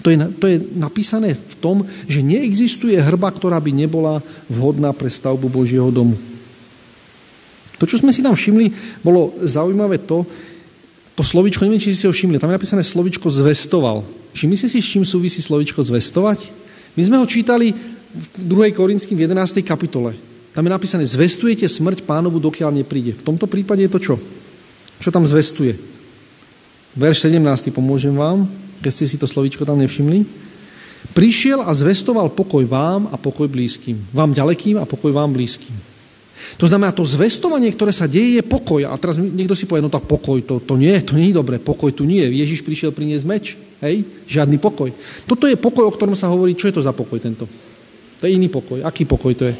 To 0.01 0.09
je, 0.09 0.17
to 0.41 0.45
je 0.49 0.57
napísané 0.73 1.37
v 1.37 1.55
tom, 1.61 1.85
že 2.09 2.25
neexistuje 2.25 2.97
hrba, 2.97 3.29
ktorá 3.29 3.61
by 3.61 3.69
nebola 3.69 4.25
vhodná 4.49 4.89
pre 4.97 5.09
stavbu 5.13 5.45
Božieho 5.45 5.93
domu. 5.93 6.17
To, 7.77 7.85
čo 7.89 8.01
sme 8.01 8.13
si 8.13 8.21
tam 8.21 8.37
všimli, 8.37 9.01
bolo 9.01 9.33
zaujímavé 9.41 10.01
to, 10.05 10.25
to 11.17 11.21
slovičko, 11.25 11.65
neviem, 11.65 11.81
či 11.81 11.93
si 11.93 12.05
ho 12.05 12.13
všimli, 12.13 12.41
tam 12.41 12.49
je 12.49 12.57
napísané 12.57 12.81
slovičko 12.85 13.29
zvestoval. 13.29 14.05
Všimli 14.33 14.57
ste 14.57 14.69
si, 14.69 14.81
s 14.81 14.89
čím 14.89 15.05
súvisí 15.05 15.41
slovičko 15.41 15.81
zvestovať? 15.81 16.49
My 16.97 17.01
sme 17.05 17.17
ho 17.21 17.25
čítali 17.25 17.73
v 18.11 18.25
2. 18.45 18.73
Korinským 18.73 19.17
v 19.17 19.29
11. 19.29 19.61
kapitole. 19.65 20.17
Tam 20.51 20.65
je 20.65 20.71
napísané, 20.71 21.07
zvestujete 21.07 21.63
smrť 21.69 22.03
pánovu, 22.03 22.41
dokiaľ 22.41 22.75
nepríde. 22.83 23.15
V 23.15 23.25
tomto 23.25 23.47
prípade 23.47 23.85
je 23.85 23.91
to 23.91 23.99
čo? 24.01 24.15
Čo 24.99 25.09
tam 25.09 25.23
zvestuje? 25.23 25.77
Verš 26.93 27.31
17. 27.31 27.71
pomôžem 27.71 28.11
vám 28.11 28.45
keď 28.81 28.91
ste 28.91 29.05
si 29.05 29.17
to 29.21 29.29
slovíčko 29.29 29.63
tam 29.63 29.79
nevšimli. 29.79 30.25
Prišiel 31.13 31.65
a 31.65 31.71
zvestoval 31.73 32.33
pokoj 32.33 32.65
vám 32.65 33.09
a 33.09 33.17
pokoj 33.17 33.49
blízkym. 33.49 33.97
Vám 34.13 34.33
ďalekým 34.33 34.77
a 34.81 34.89
pokoj 34.89 35.13
vám 35.13 35.33
blízkym. 35.33 35.73
To 36.57 36.65
znamená, 36.65 36.89
to 36.89 37.05
zvestovanie, 37.05 37.69
ktoré 37.69 37.93
sa 37.93 38.09
deje, 38.09 38.41
je 38.41 38.43
pokoj. 38.45 38.81
A 38.89 38.97
teraz 38.97 39.21
niekto 39.21 39.53
si 39.53 39.69
povie, 39.69 39.85
no 39.85 39.93
tak 39.93 40.09
pokoj, 40.09 40.41
to, 40.41 40.57
to 40.57 40.73
nie, 40.73 40.93
to 41.05 41.13
nie 41.13 41.29
je 41.29 41.37
dobré, 41.37 41.61
pokoj 41.61 41.93
tu 41.93 42.03
nie. 42.05 42.21
Ježiš 42.21 42.65
prišiel 42.65 42.89
priniesť 42.89 43.25
meč, 43.29 43.45
hej, 43.85 44.01
žiadny 44.25 44.57
pokoj. 44.57 44.89
Toto 45.29 45.45
je 45.45 45.53
pokoj, 45.53 45.85
o 45.85 45.93
ktorom 45.93 46.17
sa 46.17 46.33
hovorí, 46.33 46.57
čo 46.57 46.65
je 46.65 46.81
to 46.81 46.85
za 46.85 46.93
pokoj 46.93 47.21
tento? 47.21 47.45
To 48.21 48.23
je 48.25 48.33
iný 48.33 48.49
pokoj. 48.49 48.81
Aký 48.81 49.05
pokoj 49.05 49.33
to 49.37 49.49
je? 49.49 49.53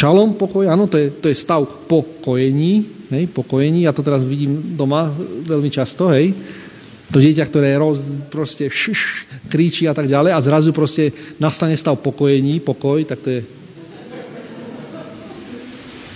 Šalom, 0.00 0.32
pokoj, 0.32 0.64
áno, 0.64 0.88
to 0.88 0.96
je, 0.96 1.12
to 1.12 1.28
je 1.28 1.36
stav 1.36 1.60
pokojení, 1.84 2.88
hej, 3.12 3.28
pokojení. 3.36 3.84
Ja 3.84 3.92
to 3.92 4.00
teraz 4.00 4.24
vidím 4.24 4.72
doma 4.72 5.12
veľmi 5.44 5.68
často, 5.68 6.08
hej. 6.08 6.32
To 7.12 7.20
dieťa, 7.20 7.44
ktoré 7.44 7.76
roz, 7.76 8.24
proste 8.32 8.72
šš, 8.72 9.28
kríči 9.52 9.84
a 9.84 9.92
tak 9.92 10.08
ďalej 10.08 10.32
a 10.32 10.40
zrazu 10.40 10.72
proste 10.72 11.12
nastane 11.36 11.76
stav 11.76 12.00
pokojení, 12.00 12.64
pokoj, 12.64 13.04
tak 13.04 13.20
to 13.20 13.28
je... 13.28 13.40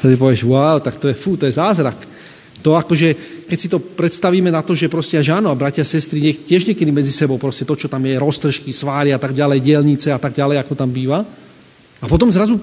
Tak 0.01 0.09
si 0.09 0.17
povieš, 0.17 0.49
wow, 0.49 0.81
tak 0.81 0.97
to 0.97 1.13
je, 1.13 1.17
fú, 1.17 1.37
to 1.37 1.45
je 1.45 1.53
zázrak. 1.53 2.01
To 2.65 2.81
akože, 2.81 3.13
keď 3.53 3.59
si 3.61 3.69
to 3.69 3.85
predstavíme 3.85 4.49
na 4.49 4.65
to, 4.65 4.73
že 4.73 4.89
proste 4.89 5.21
až 5.21 5.37
áno, 5.37 5.53
a 5.53 5.59
bratia, 5.61 5.85
sestry, 5.85 6.25
nech, 6.25 6.41
tiež 6.49 6.65
niekedy 6.65 6.89
medzi 6.89 7.13
sebou 7.13 7.37
proste 7.37 7.69
to, 7.69 7.77
čo 7.77 7.93
tam 7.93 8.01
je, 8.01 8.17
roztržky, 8.17 8.73
svári 8.73 9.13
a 9.13 9.21
tak 9.21 9.37
ďalej, 9.37 9.61
dielnice 9.61 10.09
a 10.09 10.17
tak 10.17 10.33
ďalej, 10.33 10.65
ako 10.65 10.73
tam 10.73 10.89
býva. 10.89 11.21
A 12.01 12.09
potom 12.09 12.33
zrazu 12.33 12.57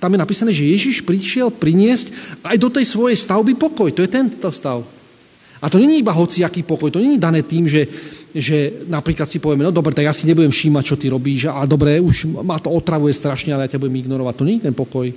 tam 0.00 0.16
je 0.16 0.22
napísané, 0.24 0.50
že 0.50 0.64
Ježiš 0.64 1.04
prišiel 1.04 1.52
priniesť 1.52 2.40
aj 2.40 2.56
do 2.56 2.72
tej 2.72 2.88
svojej 2.88 3.20
stavby 3.20 3.52
pokoj. 3.54 3.92
To 3.92 4.00
je 4.00 4.08
tento 4.08 4.48
stav. 4.48 4.80
A 5.60 5.68
to 5.68 5.76
není 5.76 6.00
iba 6.00 6.16
hociaký 6.16 6.64
pokoj, 6.64 6.88
to 6.88 7.04
není 7.04 7.20
dané 7.20 7.44
tým, 7.44 7.68
že, 7.68 7.84
že 8.32 8.88
napríklad 8.88 9.28
si 9.28 9.36
povieme, 9.36 9.60
no 9.60 9.68
dobre, 9.68 9.92
tak 9.92 10.08
ja 10.08 10.16
si 10.16 10.24
nebudem 10.24 10.48
všímať, 10.48 10.84
čo 10.88 10.96
ty 10.96 11.12
robíš, 11.12 11.52
ale 11.52 11.68
dobre, 11.68 12.00
už 12.00 12.32
ma 12.40 12.56
to 12.56 12.72
otravuje 12.72 13.12
strašne, 13.12 13.52
ale 13.52 13.68
ja 13.68 13.76
ťa 13.76 13.80
budem 13.84 14.00
ignorovať. 14.00 14.34
To 14.40 14.44
je 14.48 14.64
ten 14.64 14.72
pokoj. 14.72 15.12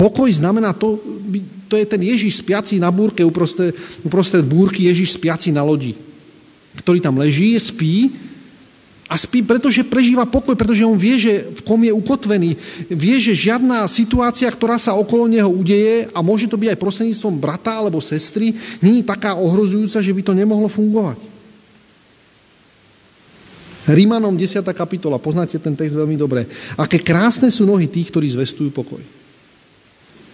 Pokoj 0.00 0.28
znamená 0.32 0.72
to, 0.72 0.96
to 1.68 1.76
je 1.76 1.84
ten 1.84 2.00
Ježiš 2.00 2.40
spiaci 2.40 2.80
na 2.80 2.88
búrke, 2.88 3.20
uprostred, 3.20 3.76
uprostred 4.00 4.44
búrky 4.48 4.88
Ježiš 4.88 5.20
spiaci 5.20 5.52
na 5.52 5.60
lodi, 5.60 5.92
ktorý 6.80 7.04
tam 7.04 7.20
leží, 7.20 7.60
spí 7.60 8.08
a 9.06 9.14
spí, 9.14 9.38
pretože 9.38 9.86
prežíva 9.86 10.26
pokoj, 10.26 10.58
pretože 10.58 10.82
on 10.82 10.98
vie, 10.98 11.14
že 11.14 11.46
v 11.54 11.60
kom 11.62 11.78
je 11.78 11.94
ukotvený. 11.94 12.58
Vie, 12.90 13.16
že 13.22 13.38
žiadna 13.38 13.86
situácia, 13.86 14.50
ktorá 14.50 14.82
sa 14.82 14.98
okolo 14.98 15.30
neho 15.30 15.46
udeje, 15.46 16.10
a 16.10 16.18
môže 16.26 16.50
to 16.50 16.58
byť 16.58 16.74
aj 16.74 16.82
prostredníctvom 16.82 17.38
brata 17.38 17.78
alebo 17.78 18.02
sestry, 18.02 18.58
není 18.82 19.06
taká 19.06 19.38
ohrozujúca, 19.38 20.02
že 20.02 20.10
by 20.10 20.22
to 20.26 20.34
nemohlo 20.34 20.66
fungovať. 20.66 21.22
Rímanom 23.86 24.34
10. 24.34 24.66
kapitola, 24.74 25.22
poznáte 25.22 25.62
ten 25.62 25.78
text 25.78 25.94
veľmi 25.94 26.18
dobre. 26.18 26.42
Aké 26.74 26.98
krásne 26.98 27.46
sú 27.54 27.62
nohy 27.62 27.86
tých, 27.86 28.10
ktorí 28.10 28.26
zvestujú 28.26 28.74
pokoj. 28.74 28.98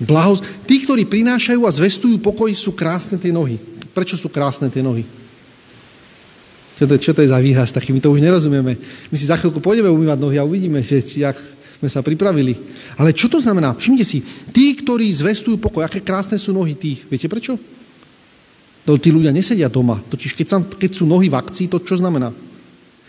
Blahos... 0.01 0.41
Tí, 0.65 0.81
ktorí 0.81 1.05
prinášajú 1.05 1.69
a 1.69 1.71
zvestujú 1.71 2.17
pokoj, 2.25 2.49
sú 2.57 2.73
krásne 2.73 3.21
tie 3.21 3.29
nohy. 3.29 3.61
Prečo 3.93 4.17
sú 4.17 4.33
krásne 4.33 4.73
tie 4.73 4.81
nohy? 4.81 5.05
Čo 6.81 6.85
to, 6.89 6.95
čo 6.99 7.13
to 7.13 7.21
je 7.23 7.33
za 7.33 7.39
výraz 7.39 7.71
taký? 7.71 7.93
My 7.93 8.01
to 8.01 8.13
už 8.13 8.25
nerozumieme. 8.25 8.73
My 9.13 9.17
si 9.17 9.29
za 9.29 9.37
chvíľku 9.37 9.61
pôjdeme 9.61 9.93
umývať 9.93 10.19
nohy 10.19 10.37
a 10.41 10.47
uvidíme, 10.49 10.81
že, 10.81 11.05
jak 11.05 11.37
sme 11.83 11.91
sa 11.91 11.99
pripravili. 11.99 12.55
Ale 12.95 13.11
čo 13.11 13.27
to 13.27 13.43
znamená? 13.43 13.75
Všimnite 13.75 14.07
si, 14.07 14.23
tí, 14.55 14.79
ktorí 14.79 15.11
zvestujú 15.11 15.59
pokoj, 15.59 15.83
aké 15.83 15.99
krásne 15.99 16.39
sú 16.39 16.55
nohy 16.55 16.79
tých. 16.79 17.03
Viete 17.11 17.27
prečo? 17.27 17.59
To 18.87 18.99
tí 18.99 19.11
ľudia 19.11 19.35
nesedia 19.35 19.67
doma. 19.67 19.99
Totiž 19.99 20.35
keď, 20.39 20.47
sa, 20.47 20.59
keď 20.63 20.91
sú 20.95 21.05
nohy 21.07 21.27
v 21.27 21.39
akcii, 21.39 21.67
to 21.67 21.83
čo 21.83 21.99
znamená? 21.99 22.31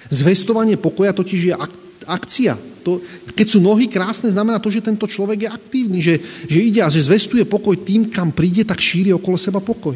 Zvestovanie 0.09 0.78
pokoja 0.78 1.14
totiž 1.14 1.41
je 1.49 1.53
ak, 1.53 1.72
akcia. 2.05 2.57
To, 2.84 2.99
keď 3.34 3.47
sú 3.47 3.64
nohy 3.64 3.88
krásne, 3.88 4.28
znamená 4.28 4.59
to, 4.59 4.68
že 4.68 4.84
tento 4.84 5.07
človek 5.07 5.47
je 5.47 5.49
aktívny, 5.49 5.99
že, 6.03 6.20
že 6.49 6.59
ide 6.59 6.82
a 6.84 6.91
že 6.91 7.05
zvestuje 7.05 7.47
pokoj 7.47 7.80
tým, 7.80 8.11
kam 8.11 8.30
príde, 8.34 8.68
tak 8.68 8.84
šíri 8.84 9.16
okolo 9.16 9.39
seba 9.39 9.64
pokoj. 9.64 9.95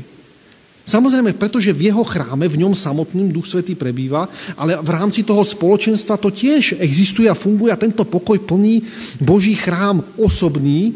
Samozrejme, 0.88 1.36
pretože 1.36 1.76
v 1.76 1.92
jeho 1.92 2.00
chráme, 2.08 2.48
v 2.48 2.64
ňom 2.64 2.72
samotným 2.72 3.28
Duch 3.28 3.44
Svetý 3.44 3.76
prebýva, 3.76 4.32
ale 4.56 4.80
v 4.80 4.88
rámci 4.88 5.28
toho 5.28 5.44
spoločenstva 5.44 6.16
to 6.16 6.32
tiež 6.32 6.80
existuje 6.80 7.28
a 7.28 7.36
funguje 7.36 7.76
a 7.76 7.82
tento 7.82 8.08
pokoj 8.08 8.40
plní 8.40 8.88
Boží 9.20 9.52
chrám 9.60 10.00
osobný, 10.16 10.96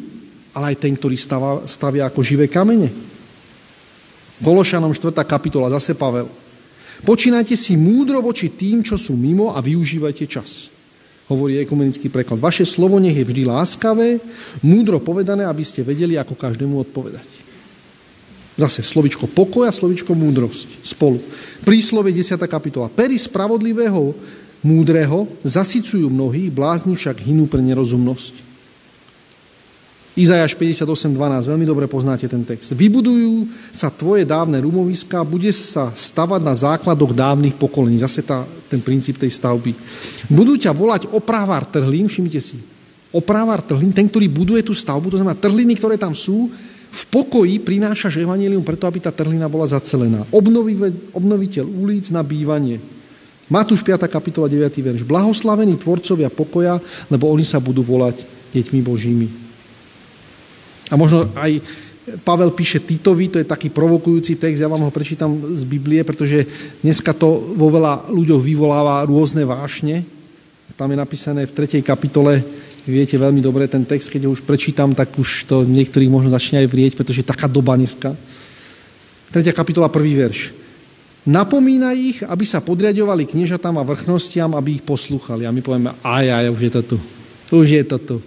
ale 0.55 0.71
aj 0.71 0.87
ten, 0.87 0.95
ktorý 0.95 1.19
stavia, 1.19 1.67
stavia 1.67 2.03
ako 2.07 2.23
živé 2.23 2.47
kamene. 2.47 2.87
Kološanom 4.39 4.95
4. 4.95 5.11
kapitola, 5.27 5.67
zase 5.75 5.91
Pavel. 5.91 6.31
Počínajte 7.03 7.59
si 7.59 7.75
múdro 7.75 8.23
voči 8.23 8.47
tým, 8.47 8.87
čo 8.87 8.95
sú 8.95 9.19
mimo 9.19 9.51
a 9.51 9.59
využívajte 9.59 10.23
čas. 10.23 10.71
Hovorí 11.27 11.59
ekumenický 11.59 12.07
preklad. 12.07 12.39
Vaše 12.39 12.63
slovo 12.63 12.95
nech 12.95 13.15
je 13.15 13.27
vždy 13.27 13.43
láskavé, 13.43 14.23
múdro 14.63 15.03
povedané, 15.03 15.43
aby 15.43 15.67
ste 15.67 15.83
vedeli, 15.83 16.15
ako 16.15 16.39
každému 16.39 16.79
odpovedať. 16.79 17.50
Zase 18.61 18.85
slovičko 18.85 19.25
a 19.65 19.73
slovičko 19.73 20.13
múdrosť 20.13 20.85
spolu. 20.85 21.17
Príslove 21.65 22.13
10. 22.13 22.37
kapitola. 22.45 22.93
Pery 22.93 23.17
spravodlivého 23.17 24.13
múdreho 24.61 25.25
zasycujú 25.41 26.05
mnohých, 26.05 26.53
blázni 26.53 26.93
však 26.93 27.25
hynú 27.25 27.49
pre 27.49 27.57
nerozumnosť. 27.65 28.53
Izajáš 30.11 30.59
58.12, 30.59 31.15
veľmi 31.49 31.65
dobre 31.65 31.87
poznáte 31.87 32.27
ten 32.27 32.43
text. 32.43 32.75
Vybudujú 32.75 33.47
sa 33.71 33.87
tvoje 33.89 34.27
dávne 34.27 34.59
rumoviská, 34.61 35.23
bude 35.23 35.49
sa 35.55 35.89
stavať 35.95 36.41
na 36.43 36.53
základoch 36.53 37.15
dávnych 37.15 37.55
pokolení. 37.55 37.97
Zase 37.97 38.21
tá, 38.21 38.43
ten 38.69 38.83
princíp 38.83 39.17
tej 39.17 39.31
stavby. 39.31 39.71
Budú 40.27 40.59
ťa 40.59 40.75
volať 40.75 41.09
oprávár 41.09 41.65
trhlín, 41.65 42.11
všimnite 42.11 42.41
si. 42.43 42.59
Oprávár 43.15 43.63
trhlín, 43.63 43.95
ten, 43.95 44.05
ktorý 44.05 44.27
buduje 44.27 44.61
tú 44.67 44.75
stavbu, 44.75 45.09
to 45.09 45.17
znamená 45.17 45.39
trhliny, 45.39 45.79
ktoré 45.79 45.95
tam 45.95 46.11
sú, 46.11 46.51
v 46.91 47.03
pokoji 47.07 47.55
prinášaš 47.63 48.19
evanelium 48.19 48.67
preto, 48.67 48.83
aby 48.83 48.99
tá 48.99 49.15
trhlina 49.15 49.47
bola 49.47 49.63
zacelená. 49.63 50.27
obnoviteľ 51.15 51.63
ulic 51.63 52.11
na 52.11 52.19
bývanie. 52.19 52.83
Matúš 53.47 53.83
5. 53.83 54.11
kapitola 54.11 54.51
9. 54.51 54.67
verš. 54.67 55.07
Blahoslavení 55.07 55.79
tvorcovia 55.79 56.27
pokoja, 56.27 56.83
lebo 57.07 57.31
oni 57.31 57.47
sa 57.47 57.63
budú 57.63 57.79
volať 57.83 58.23
deťmi 58.51 58.79
Božími. 58.83 59.27
A 60.91 60.99
možno 60.99 61.23
aj 61.39 61.63
Pavel 62.27 62.51
píše 62.51 62.83
Titovi, 62.83 63.31
to 63.31 63.39
je 63.39 63.47
taký 63.47 63.71
provokujúci 63.71 64.35
text, 64.35 64.59
ja 64.59 64.67
vám 64.67 64.83
ho 64.83 64.91
prečítam 64.91 65.55
z 65.55 65.63
Biblie, 65.63 66.03
pretože 66.03 66.43
dneska 66.83 67.15
to 67.15 67.55
vo 67.55 67.71
veľa 67.71 68.11
ľuďoch 68.11 68.41
vyvoláva 68.43 69.07
rôzne 69.07 69.47
vášne. 69.47 70.03
Tam 70.75 70.91
je 70.91 70.97
napísané 70.97 71.47
v 71.47 71.55
3. 71.55 71.79
kapitole 71.85 72.43
viete 72.85 73.17
veľmi 73.17 73.41
dobre 73.41 73.69
ten 73.69 73.85
text, 73.85 74.09
keď 74.09 74.25
ho 74.25 74.33
už 74.33 74.41
prečítam, 74.41 74.95
tak 74.97 75.13
už 75.17 75.45
to 75.45 75.63
niektorých 75.65 76.09
možno 76.09 76.33
začne 76.33 76.65
aj 76.65 76.67
vrieť, 76.69 76.93
pretože 76.97 77.21
je 77.21 77.31
taká 77.31 77.45
doba 77.45 77.77
dneska. 77.77 78.17
3. 79.31 79.47
kapitola, 79.55 79.87
prvý 79.87 80.17
verš. 80.17 80.51
Napomína 81.21 81.93
ich, 81.93 82.25
aby 82.25 82.43
sa 82.49 82.65
podriadovali 82.65 83.29
kniežatám 83.29 83.77
a 83.77 83.85
vrchnostiam, 83.85 84.57
aby 84.57 84.81
ich 84.81 84.83
poslúchali. 84.83 85.45
A 85.45 85.53
my 85.53 85.61
povieme, 85.61 85.93
aj, 86.01 86.25
aj, 86.25 86.45
už 86.49 86.61
je 86.65 86.71
to 86.73 86.81
tu. 86.81 86.97
Už 87.53 87.67
je 87.69 87.83
to 87.85 87.97
tu. 88.01 88.17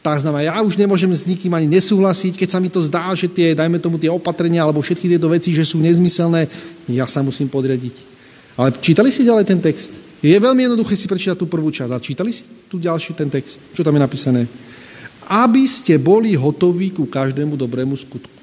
tak 0.00 0.22
znamená, 0.22 0.48
ja 0.48 0.62
už 0.62 0.78
nemôžem 0.78 1.10
s 1.10 1.26
nikým 1.26 1.52
ani 1.52 1.66
nesúhlasiť, 1.66 2.38
keď 2.38 2.48
sa 2.48 2.62
mi 2.62 2.70
to 2.70 2.78
zdá, 2.78 3.10
že 3.12 3.26
tie, 3.26 3.58
dajme 3.58 3.82
tomu 3.82 3.98
tie 3.98 4.08
opatrenia 4.08 4.62
alebo 4.62 4.78
všetky 4.78 5.10
tieto 5.10 5.26
veci, 5.26 5.50
že 5.50 5.66
sú 5.66 5.82
nezmyselné, 5.82 6.46
ja 6.88 7.10
sa 7.10 7.26
musím 7.26 7.50
podriadiť. 7.50 7.94
Ale 8.54 8.72
čítali 8.78 9.10
si 9.10 9.26
ďalej 9.26 9.44
ten 9.44 9.60
text? 9.60 10.05
Je 10.26 10.34
veľmi 10.34 10.66
jednoduché 10.66 10.98
si 10.98 11.06
prečítať 11.06 11.38
tú 11.38 11.46
prvú 11.46 11.70
časť. 11.70 11.92
A 11.94 12.02
čítali 12.02 12.34
si 12.34 12.42
tu 12.66 12.82
ďalší 12.82 13.14
ten 13.14 13.30
text? 13.30 13.62
Čo 13.70 13.86
tam 13.86 13.94
je 13.94 14.02
napísané? 14.02 14.42
Aby 15.30 15.70
ste 15.70 16.02
boli 16.02 16.34
hotoví 16.34 16.90
ku 16.90 17.06
každému 17.06 17.54
dobrému 17.54 17.94
skutku. 17.94 18.34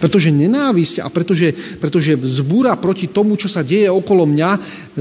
Pretože 0.00 0.32
nenávisť 0.32 1.04
a 1.04 1.12
pretože, 1.12 1.52
pretože 1.76 2.16
vzbúra 2.16 2.72
proti 2.80 3.12
tomu, 3.12 3.36
čo 3.36 3.52
sa 3.52 3.60
deje 3.60 3.92
okolo 3.92 4.24
mňa, 4.24 4.50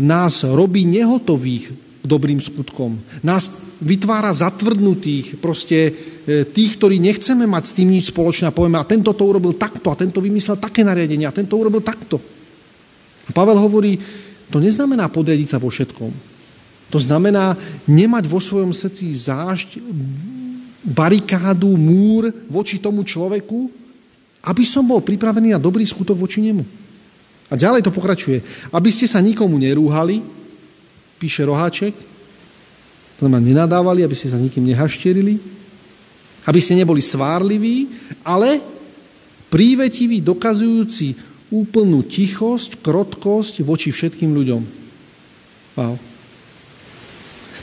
nás 0.04 0.44
robí 0.44 0.84
nehotových 0.84 1.72
dobrým 2.04 2.44
skutkom. 2.44 3.00
Nás 3.24 3.64
vytvára 3.80 4.36
zatvrdnutých, 4.36 5.40
proste 5.40 5.96
e, 6.28 6.44
tých, 6.44 6.76
ktorí 6.76 7.00
nechceme 7.00 7.48
mať 7.48 7.64
s 7.64 7.76
tým 7.80 7.96
nič 7.96 8.12
spoločné 8.12 8.52
a 8.52 8.56
povieme, 8.56 8.76
a 8.76 8.88
tento 8.88 9.16
to 9.16 9.24
urobil 9.24 9.56
takto, 9.56 9.88
a 9.88 9.96
tento 9.96 10.20
vymyslel 10.20 10.60
také 10.60 10.84
nariadenie, 10.84 11.24
a 11.24 11.36
tento 11.36 11.56
urobil 11.56 11.80
takto. 11.80 12.20
A 13.28 13.32
Pavel 13.32 13.56
hovorí, 13.56 13.96
to 14.50 14.58
neznamená 14.58 15.06
podriadiť 15.10 15.48
sa 15.48 15.62
vo 15.62 15.70
všetkom. 15.70 16.12
To 16.90 16.98
znamená 16.98 17.54
nemať 17.86 18.24
vo 18.26 18.42
svojom 18.42 18.74
srdci 18.74 19.14
zášť, 19.14 19.78
barikádu, 20.82 21.78
múr 21.78 22.34
voči 22.50 22.82
tomu 22.82 23.06
človeku, 23.06 23.70
aby 24.42 24.64
som 24.66 24.88
bol 24.88 25.04
pripravený 25.04 25.54
na 25.54 25.62
dobrý 25.62 25.86
skutok 25.86 26.18
voči 26.18 26.42
nemu. 26.42 26.64
A 27.50 27.54
ďalej 27.58 27.86
to 27.86 27.94
pokračuje. 27.94 28.42
Aby 28.74 28.90
ste 28.90 29.06
sa 29.06 29.22
nikomu 29.22 29.58
nerúhali, 29.58 30.22
píše 31.22 31.46
Roháček, 31.46 31.94
to 33.20 33.28
znamená 33.28 33.44
nenadávali, 33.44 34.02
aby 34.02 34.16
ste 34.16 34.32
sa 34.32 34.40
s 34.40 34.46
nikým 34.48 34.64
nehašterili, 34.64 35.38
aby 36.48 36.60
ste 36.64 36.80
neboli 36.80 37.04
svárliví, 37.04 37.92
ale 38.24 38.64
prívetiví, 39.52 40.24
dokazujúci 40.24 41.29
úplnú 41.50 42.06
tichosť, 42.06 42.82
krotkosť 42.82 43.66
voči 43.66 43.90
všetkým 43.90 44.32
ľuďom. 44.34 44.62
Wow. 45.78 45.96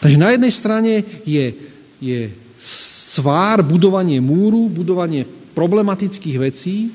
Takže 0.03 0.19
na 0.21 0.35
jednej 0.35 0.53
strane 0.53 0.93
je, 1.23 1.55
je 2.03 2.31
svár, 2.59 3.63
budovanie 3.63 4.21
múru, 4.21 4.69
budovanie 4.69 5.25
problematických 5.57 6.37
vecí, 6.37 6.93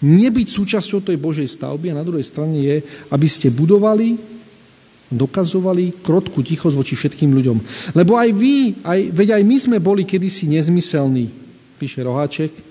nebyť 0.00 0.48
súčasťou 0.48 1.04
tej 1.04 1.20
Božej 1.20 1.46
stavby 1.46 1.92
a 1.92 1.98
na 2.00 2.04
druhej 2.04 2.24
strane 2.24 2.56
je, 2.56 2.76
aby 3.12 3.28
ste 3.28 3.52
budovali 3.52 4.16
dokazovali 5.10 6.00
krotku 6.06 6.38
tichosť 6.40 6.76
voči 6.78 6.94
všetkým 6.94 7.34
ľuďom. 7.34 7.58
Lebo 7.98 8.14
aj 8.14 8.30
vy, 8.30 8.78
aj, 8.86 9.00
veď 9.10 9.28
aj 9.36 9.42
my 9.42 9.56
sme 9.58 9.78
boli 9.82 10.06
kedysi 10.06 10.46
nezmyselní, 10.46 11.26
píše 11.82 12.06
Roháček, 12.06 12.69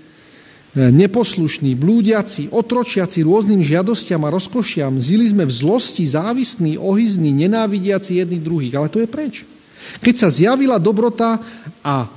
neposlušní, 0.88 1.76
blúdiaci, 1.76 2.48
otročiaci 2.56 3.28
rôznym 3.28 3.60
žiadostiam 3.60 4.24
a 4.24 4.32
rozkošiam, 4.32 4.96
zili 5.04 5.28
sme 5.28 5.44
v 5.44 5.52
zlosti, 5.52 6.08
závisní, 6.08 6.80
ohyzní, 6.80 7.36
nenávidiaci 7.36 8.24
jedných 8.24 8.44
druhých. 8.44 8.74
Ale 8.80 8.88
to 8.88 9.04
je 9.04 9.10
preč. 9.10 9.44
Keď 10.00 10.16
sa 10.16 10.30
zjavila 10.32 10.80
dobrota 10.80 11.42
a 11.84 12.08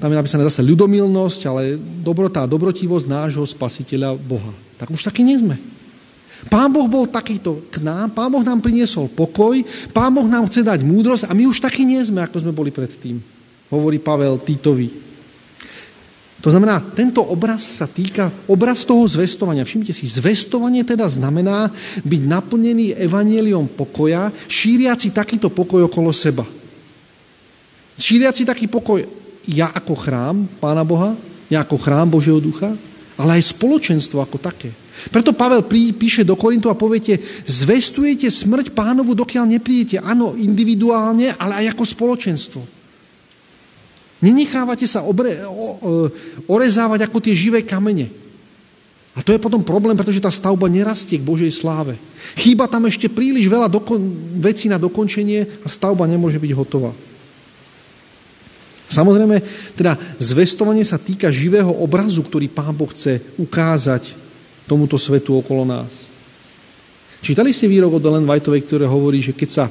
tam 0.00 0.08
je 0.08 0.18
napísané 0.18 0.42
zase 0.48 0.64
ľudomilnosť, 0.64 1.40
ale 1.46 1.62
dobrota 1.78 2.42
a 2.42 2.50
dobrotivosť 2.50 3.06
nášho 3.06 3.44
spasiteľa 3.44 4.16
Boha. 4.16 4.50
Tak 4.80 4.90
už 4.90 5.04
taký 5.04 5.22
nie 5.22 5.38
sme. 5.38 5.60
Pán 6.50 6.74
Boh 6.74 6.90
bol 6.90 7.06
takýto 7.06 7.62
k 7.70 7.78
nám, 7.78 8.10
Pán 8.10 8.26
Boh 8.32 8.42
nám 8.42 8.58
priniesol 8.58 9.06
pokoj, 9.06 9.62
Pán 9.94 10.10
Boh 10.10 10.26
nám 10.26 10.50
chce 10.50 10.66
dať 10.66 10.82
múdrosť 10.82 11.30
a 11.30 11.32
my 11.38 11.46
už 11.46 11.62
takí 11.62 11.86
nie 11.86 12.02
sme, 12.02 12.18
ako 12.26 12.42
sme 12.42 12.50
boli 12.50 12.74
predtým, 12.74 13.22
hovorí 13.70 14.02
Pavel 14.02 14.42
Týtovi. 14.42 15.11
To 16.42 16.50
znamená, 16.50 16.82
tento 16.98 17.22
obraz 17.22 17.62
sa 17.62 17.86
týka, 17.86 18.26
obraz 18.50 18.82
toho 18.82 19.06
zvestovania. 19.06 19.62
Všimte 19.62 19.94
si, 19.94 20.10
zvestovanie 20.10 20.82
teda 20.82 21.06
znamená 21.06 21.70
byť 22.02 22.22
naplnený 22.26 22.98
evanieliom 22.98 23.70
pokoja, 23.70 24.34
šíriaci 24.50 25.14
takýto 25.14 25.54
pokoj 25.54 25.86
okolo 25.86 26.10
seba. 26.10 26.42
Šíriaci 27.94 28.42
taký 28.42 28.66
pokoj 28.66 29.06
ja 29.46 29.70
ako 29.70 29.94
chrám 29.94 30.36
Pána 30.58 30.82
Boha, 30.82 31.14
ja 31.46 31.62
ako 31.62 31.78
chrám 31.78 32.10
Božieho 32.10 32.42
ducha, 32.42 32.74
ale 33.14 33.38
aj 33.38 33.54
spoločenstvo 33.54 34.18
ako 34.18 34.42
také. 34.42 34.74
Preto 35.14 35.30
Pavel 35.30 35.62
píše 35.94 36.26
do 36.26 36.34
Korintu 36.34 36.66
a 36.66 36.78
poviete, 36.78 37.22
zvestujete 37.46 38.26
smrť 38.26 38.74
pánovu, 38.74 39.14
dokiaľ 39.14 39.46
neprídete. 39.46 40.02
Áno, 40.02 40.34
individuálne, 40.34 41.38
ale 41.38 41.62
aj 41.62 41.78
ako 41.78 41.84
spoločenstvo. 41.86 42.81
Nenechávate 44.22 44.86
sa 44.86 45.02
obre, 45.02 45.34
o, 45.42 45.50
o, 45.50 45.68
orezávať 46.46 47.10
ako 47.10 47.18
tie 47.18 47.34
živé 47.34 47.66
kamene. 47.66 48.06
A 49.12 49.20
to 49.20 49.34
je 49.34 49.42
potom 49.42 49.60
problém, 49.60 49.92
pretože 49.92 50.22
tá 50.22 50.32
stavba 50.32 50.72
nerastie 50.72 51.20
k 51.20 51.26
Božej 51.26 51.52
sláve. 51.52 52.00
Chýba 52.38 52.64
tam 52.64 52.88
ešte 52.88 53.12
príliš 53.12 53.50
veľa 53.50 53.68
dokon, 53.68 54.00
vecí 54.40 54.72
na 54.72 54.80
dokončenie 54.80 55.60
a 55.60 55.66
stavba 55.68 56.08
nemôže 56.08 56.40
byť 56.40 56.52
hotová. 56.56 56.94
Samozrejme, 58.88 59.40
teda 59.76 59.96
zvestovanie 60.20 60.84
sa 60.84 61.00
týka 61.00 61.32
živého 61.32 61.68
obrazu, 61.68 62.24
ktorý 62.24 62.48
Pán 62.48 62.76
Boh 62.76 62.88
chce 62.92 63.24
ukázať 63.40 64.16
tomuto 64.68 65.00
svetu 65.00 65.36
okolo 65.40 65.64
nás. 65.64 66.12
Čítali 67.24 67.56
ste 67.56 67.72
výrok 67.72 68.00
od 68.00 68.04
Ellen 68.04 68.28
Whiteovej, 68.28 68.64
ktoré 68.68 68.84
hovorí, 68.84 69.24
že 69.24 69.32
keď 69.32 69.48
sa 69.48 69.64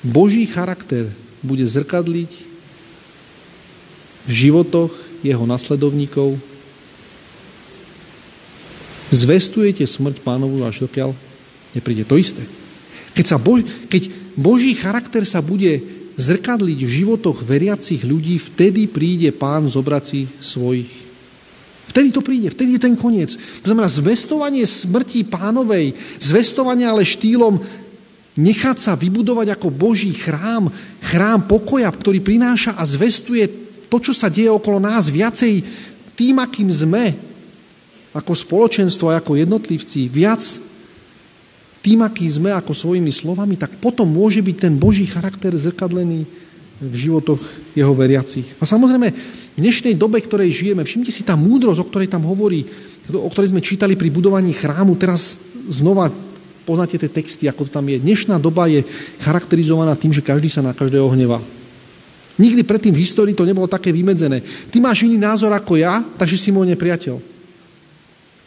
Boží 0.00 0.48
charakter 0.48 1.12
bude 1.44 1.64
zrkadliť 1.68 2.47
v 4.28 4.32
životoch 4.32 4.92
jeho 5.24 5.44
nasledovníkov, 5.48 6.36
zvestujete 9.08 9.88
smrť 9.88 10.20
pánovu 10.20 10.60
až 10.68 10.84
dokiaľ 10.84 11.16
nepríde. 11.72 12.04
To 12.04 12.20
isté. 12.20 12.44
Keď, 13.16 13.24
sa 13.24 13.40
Bož, 13.40 13.64
keď 13.88 14.12
Boží 14.36 14.76
charakter 14.76 15.24
sa 15.24 15.40
bude 15.40 15.80
zrkadliť 16.20 16.78
v 16.84 16.94
životoch 17.02 17.40
veriacich 17.40 18.04
ľudí, 18.04 18.36
vtedy 18.36 18.84
príde 18.84 19.32
pán 19.32 19.64
zobrať 19.64 20.28
svojich 20.38 21.08
Vtedy 21.88 22.12
to 22.12 22.20
príde, 22.20 22.52
vtedy 22.52 22.76
je 22.76 22.84
ten 22.84 22.94
koniec. 22.94 23.32
To 23.64 23.66
znamená 23.72 23.88
zvestovanie 23.88 24.68
smrti 24.68 25.24
pánovej, 25.24 25.96
zvestovanie 26.20 26.84
ale 26.84 27.02
štýlom 27.02 27.58
nechať 28.38 28.76
sa 28.78 28.92
vybudovať 28.94 29.56
ako 29.56 29.72
Boží 29.72 30.12
chrám, 30.14 30.70
chrám 31.02 31.48
pokoja, 31.48 31.90
ktorý 31.90 32.22
prináša 32.22 32.76
a 32.76 32.86
zvestuje 32.86 33.67
to, 33.88 33.96
čo 34.00 34.12
sa 34.12 34.28
deje 34.28 34.52
okolo 34.52 34.78
nás, 34.80 35.08
viacej 35.08 35.64
tým, 36.14 36.38
akým 36.40 36.68
sme, 36.68 37.16
ako 38.12 38.32
spoločenstvo, 38.32 39.12
ako 39.12 39.36
jednotlivci, 39.36 40.08
viac 40.08 40.42
tým, 41.78 42.04
aký 42.04 42.26
sme, 42.26 42.50
ako 42.52 42.74
svojimi 42.74 43.08
slovami, 43.08 43.54
tak 43.56 43.78
potom 43.78 44.04
môže 44.04 44.42
byť 44.42 44.56
ten 44.58 44.74
Boží 44.76 45.06
charakter 45.06 45.54
zrkadlený 45.54 46.26
v 46.78 46.94
životoch 46.94 47.40
jeho 47.74 47.94
veriacich. 47.94 48.44
A 48.58 48.64
samozrejme, 48.66 49.08
v 49.56 49.58
dnešnej 49.58 49.94
dobe, 49.98 50.22
ktorej 50.22 50.54
žijeme, 50.54 50.86
všimte 50.86 51.10
si 51.10 51.26
tá 51.26 51.34
múdrosť, 51.34 51.80
o 51.82 51.88
ktorej 51.88 52.10
tam 52.10 52.26
hovorí, 52.26 52.66
o 53.10 53.30
ktorej 53.30 53.50
sme 53.50 53.64
čítali 53.64 53.98
pri 53.98 54.10
budovaní 54.12 54.54
chrámu, 54.54 54.94
teraz 54.94 55.38
znova 55.66 56.10
poznáte 56.68 57.00
tie 57.00 57.08
texty, 57.08 57.48
ako 57.48 57.64
to 57.64 57.80
tam 57.80 57.88
je. 57.88 57.96
Dnešná 57.96 58.36
doba 58.36 58.68
je 58.68 58.84
charakterizovaná 59.24 59.96
tým, 59.96 60.12
že 60.12 60.20
každý 60.20 60.52
sa 60.52 60.60
na 60.60 60.76
každého 60.76 61.08
hnevá. 61.16 61.40
Nikdy 62.38 62.62
predtým 62.62 62.94
v 62.94 63.02
histórii 63.02 63.34
to 63.34 63.42
nebolo 63.42 63.66
také 63.66 63.90
vymedzené. 63.90 64.40
Ty 64.70 64.78
máš 64.78 65.02
iný 65.02 65.18
názor 65.18 65.50
ako 65.50 65.74
ja, 65.74 66.00
takže 66.16 66.38
si 66.38 66.54
môj 66.54 66.70
nepriateľ. 66.70 67.18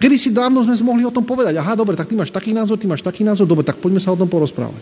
Kedy 0.01 0.15
si 0.17 0.29
dávno 0.33 0.65
sme 0.65 0.73
mohli 0.81 1.03
o 1.05 1.13
tom 1.13 1.21
povedať, 1.21 1.59
aha, 1.61 1.77
dobre, 1.77 1.93
tak 1.93 2.09
ty 2.09 2.17
máš 2.17 2.33
taký 2.33 2.55
názor, 2.55 2.79
ty 2.79 2.89
máš 2.89 3.05
taký 3.05 3.21
názor, 3.21 3.45
dobre, 3.45 3.61
tak 3.61 3.77
poďme 3.77 4.01
sa 4.01 4.09
o 4.09 4.17
tom 4.17 4.25
porozprávať. 4.25 4.81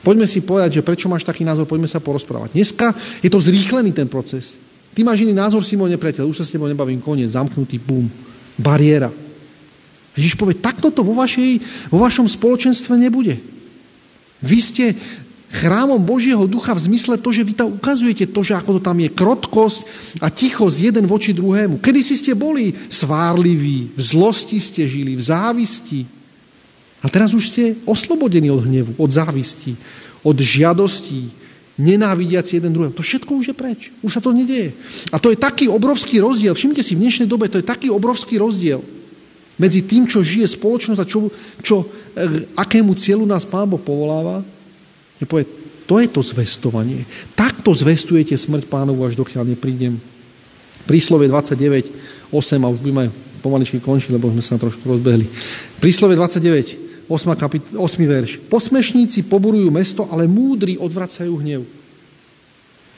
Poďme 0.00 0.24
si 0.24 0.40
povedať, 0.40 0.80
že 0.80 0.86
prečo 0.86 1.10
máš 1.10 1.26
taký 1.26 1.44
názor, 1.44 1.68
poďme 1.68 1.90
sa 1.90 2.00
porozprávať. 2.00 2.56
Dneska 2.56 2.96
je 3.20 3.28
to 3.28 3.42
zrýchlený 3.42 3.92
ten 3.92 4.08
proces. 4.08 4.56
Ty 4.94 5.02
máš 5.02 5.26
iný 5.26 5.34
názor, 5.34 5.66
si 5.66 5.74
môj 5.74 5.90
nepriateľ, 5.92 6.30
už 6.30 6.40
sa 6.40 6.46
s 6.46 6.52
tebou 6.54 6.70
nebavím, 6.70 7.02
koniec, 7.02 7.34
zamknutý, 7.34 7.82
bum, 7.82 8.06
bariéra. 8.56 9.10
Ježiš 10.14 10.38
povie, 10.38 10.54
takto 10.54 10.94
to 10.94 11.02
vo, 11.02 11.18
vašej, 11.18 11.58
vo 11.90 11.98
vašom 11.98 12.30
spoločenstve 12.30 12.94
nebude. 12.94 13.42
Vy 14.44 14.58
ste 14.62 14.84
chrámom 15.54 16.02
Božieho 16.02 16.50
ducha 16.50 16.74
v 16.74 16.90
zmysle 16.90 17.14
to, 17.14 17.30
že 17.30 17.46
vy 17.46 17.54
tam 17.54 17.78
ukazujete 17.78 18.26
to, 18.26 18.40
že 18.42 18.58
ako 18.58 18.78
to 18.78 18.80
tam 18.82 18.98
je 18.98 19.06
krotkosť 19.06 19.78
a 20.18 20.26
tichosť 20.26 20.76
jeden 20.90 21.06
voči 21.06 21.30
druhému. 21.30 21.78
Kedy 21.78 22.00
si 22.02 22.18
ste 22.18 22.34
boli 22.34 22.74
svárliví, 22.90 23.94
v 23.94 24.00
zlosti 24.02 24.58
ste 24.58 24.82
žili, 24.90 25.14
v 25.14 25.22
závisti. 25.22 26.02
A 27.00 27.06
teraz 27.06 27.30
už 27.32 27.44
ste 27.54 27.78
oslobodení 27.86 28.50
od 28.50 28.66
hnevu, 28.66 28.98
od 28.98 29.10
závisti, 29.14 29.78
od 30.26 30.34
žiadostí, 30.34 31.30
nenávidiaci 31.78 32.58
jeden 32.58 32.74
druhého. 32.74 32.94
To 32.94 33.02
všetko 33.02 33.30
už 33.38 33.46
je 33.50 33.56
preč. 33.56 33.80
Už 34.02 34.14
sa 34.14 34.22
to 34.22 34.30
nedieje. 34.30 34.74
A 35.10 35.18
to 35.18 35.30
je 35.30 35.38
taký 35.38 35.66
obrovský 35.70 36.22
rozdiel. 36.22 36.54
Všimte 36.54 36.82
si, 36.82 36.94
v 36.94 37.02
dnešnej 37.06 37.28
dobe 37.30 37.50
to 37.50 37.58
je 37.58 37.66
taký 37.66 37.90
obrovský 37.90 38.38
rozdiel 38.38 38.82
medzi 39.54 39.86
tým, 39.86 40.06
čo 40.06 40.22
žije 40.22 40.50
spoločnosť 40.50 41.00
a 41.02 41.06
čo, 41.06 41.30
čo, 41.62 41.76
e, 41.82 41.86
akému 42.58 42.94
cieľu 42.98 43.22
nás 43.22 43.46
Pán 43.46 43.70
Boh 43.70 43.78
povoláva, 43.78 44.42
že 45.20 45.26
To 45.84 46.00
je 46.00 46.08
to 46.08 46.24
zvestovanie. 46.24 47.04
Takto 47.36 47.76
zvestujete 47.76 48.32
smrť 48.34 48.64
pánovu, 48.72 49.04
až 49.04 49.20
dokiaľ 49.20 49.52
neprídem. 49.52 50.00
Príslove 50.88 51.28
29, 51.28 52.32
8, 52.32 52.64
a 52.64 52.68
už 52.72 52.80
budeme 52.80 53.12
pomaličky 53.44 53.80
končiť, 53.84 54.16
lebo 54.16 54.32
sme 54.32 54.40
sa 54.40 54.56
trošku 54.56 54.80
rozbehli. 54.80 55.28
Príslove 55.80 56.16
29, 56.16 57.08
8, 57.08 57.36
kapit- 57.36 57.76
8 57.76 58.08
verš. 58.08 58.40
Posmešníci 58.48 59.28
poborujú 59.28 59.68
mesto, 59.68 60.08
ale 60.08 60.24
múdri 60.24 60.80
odvracajú 60.80 61.36
hnev. 61.44 61.68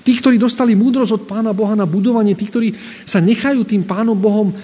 Tí, 0.06 0.14
ktorí 0.14 0.38
dostali 0.38 0.78
múdrosť 0.78 1.12
od 1.18 1.22
Pána 1.26 1.50
Boha 1.50 1.74
na 1.74 1.82
budovanie, 1.82 2.38
tí, 2.38 2.46
ktorí 2.46 2.70
sa 3.02 3.18
nechajú 3.18 3.66
tým 3.66 3.82
Pánom 3.82 4.14
Bohom 4.14 4.54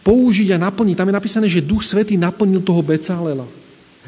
použiť 0.00 0.56
a 0.56 0.62
naplniť. 0.64 0.96
Tam 0.96 1.08
je 1.12 1.18
napísané, 1.20 1.46
že 1.52 1.60
Duch 1.60 1.84
Svetý 1.84 2.16
naplnil 2.16 2.64
toho 2.64 2.80
Becalela. 2.80 3.44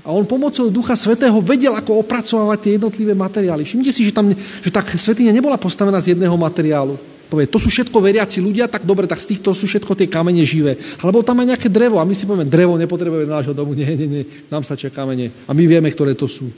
A 0.03 0.11
on 0.11 0.27
pomocou 0.27 0.67
Ducha 0.67 0.99
Svetého 0.99 1.39
vedel, 1.39 1.71
ako 1.79 2.03
opracovať 2.03 2.59
tie 2.59 2.73
jednotlivé 2.75 3.15
materiály. 3.15 3.63
Všimnite 3.63 3.95
si, 3.95 4.03
že, 4.03 4.11
tam, 4.11 4.35
že 4.35 4.71
tá 4.75 4.83
svetiňa 4.83 5.31
nebola 5.31 5.55
postavená 5.55 6.03
z 6.03 6.19
jedného 6.19 6.35
materiálu. 6.35 6.99
Povie, 7.31 7.49
to 7.49 7.57
sú 7.57 7.73
všetko 7.73 7.97
veriaci 8.03 8.45
ľudia, 8.45 8.69
tak 8.69 8.85
dobre, 8.85 9.09
tak 9.09 9.23
z 9.23 9.33
týchto 9.33 9.57
sú 9.57 9.65
všetko 9.65 9.97
tie 9.97 10.11
kamene 10.11 10.45
živé. 10.45 10.77
Alebo 11.01 11.25
tam 11.25 11.41
aj 11.41 11.57
nejaké 11.57 11.73
drevo 11.73 11.97
a 11.97 12.05
my 12.05 12.13
si 12.13 12.29
povieme, 12.29 12.45
drevo 12.45 12.77
nepotrebujeme 12.77 13.31
nášho 13.31 13.57
domu. 13.57 13.73
Nie, 13.73 13.95
nie, 13.95 14.11
nie, 14.11 14.25
nám 14.53 14.67
stačia 14.67 14.93
kamene. 14.93 15.33
A 15.49 15.55
my 15.55 15.65
vieme, 15.65 15.89
ktoré 15.89 16.13
to 16.13 16.29
sú. 16.29 16.51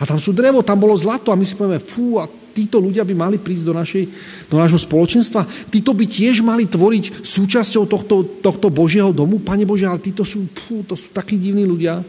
A 0.00 0.08
tam 0.08 0.16
sú 0.16 0.32
drevo, 0.32 0.64
tam 0.64 0.80
bolo 0.80 0.96
zlato 0.96 1.28
a 1.28 1.36
my 1.36 1.44
si 1.44 1.52
povieme, 1.52 1.76
fú, 1.76 2.16
a 2.16 2.24
títo 2.56 2.80
ľudia 2.80 3.04
by 3.04 3.14
mali 3.14 3.36
prísť 3.36 3.64
do, 3.68 3.74
našej, 3.76 4.04
do 4.48 4.56
nášho 4.56 4.80
spoločenstva. 4.80 5.44
Títo 5.68 5.92
by 5.92 6.04
tiež 6.08 6.40
mali 6.40 6.64
tvoriť 6.64 7.20
súčasťou 7.20 7.84
tohto, 7.84 8.40
tohto 8.40 8.72
Božieho 8.72 9.12
domu. 9.12 9.38
Pane 9.44 9.68
Bože, 9.68 9.84
ale 9.84 10.02
títo 10.02 10.24
sú, 10.24 10.48
fú, 10.50 10.82
to 10.88 10.96
sú 10.96 11.12
takí 11.12 11.36
divní 11.36 11.68
ľudia. 11.68 12.00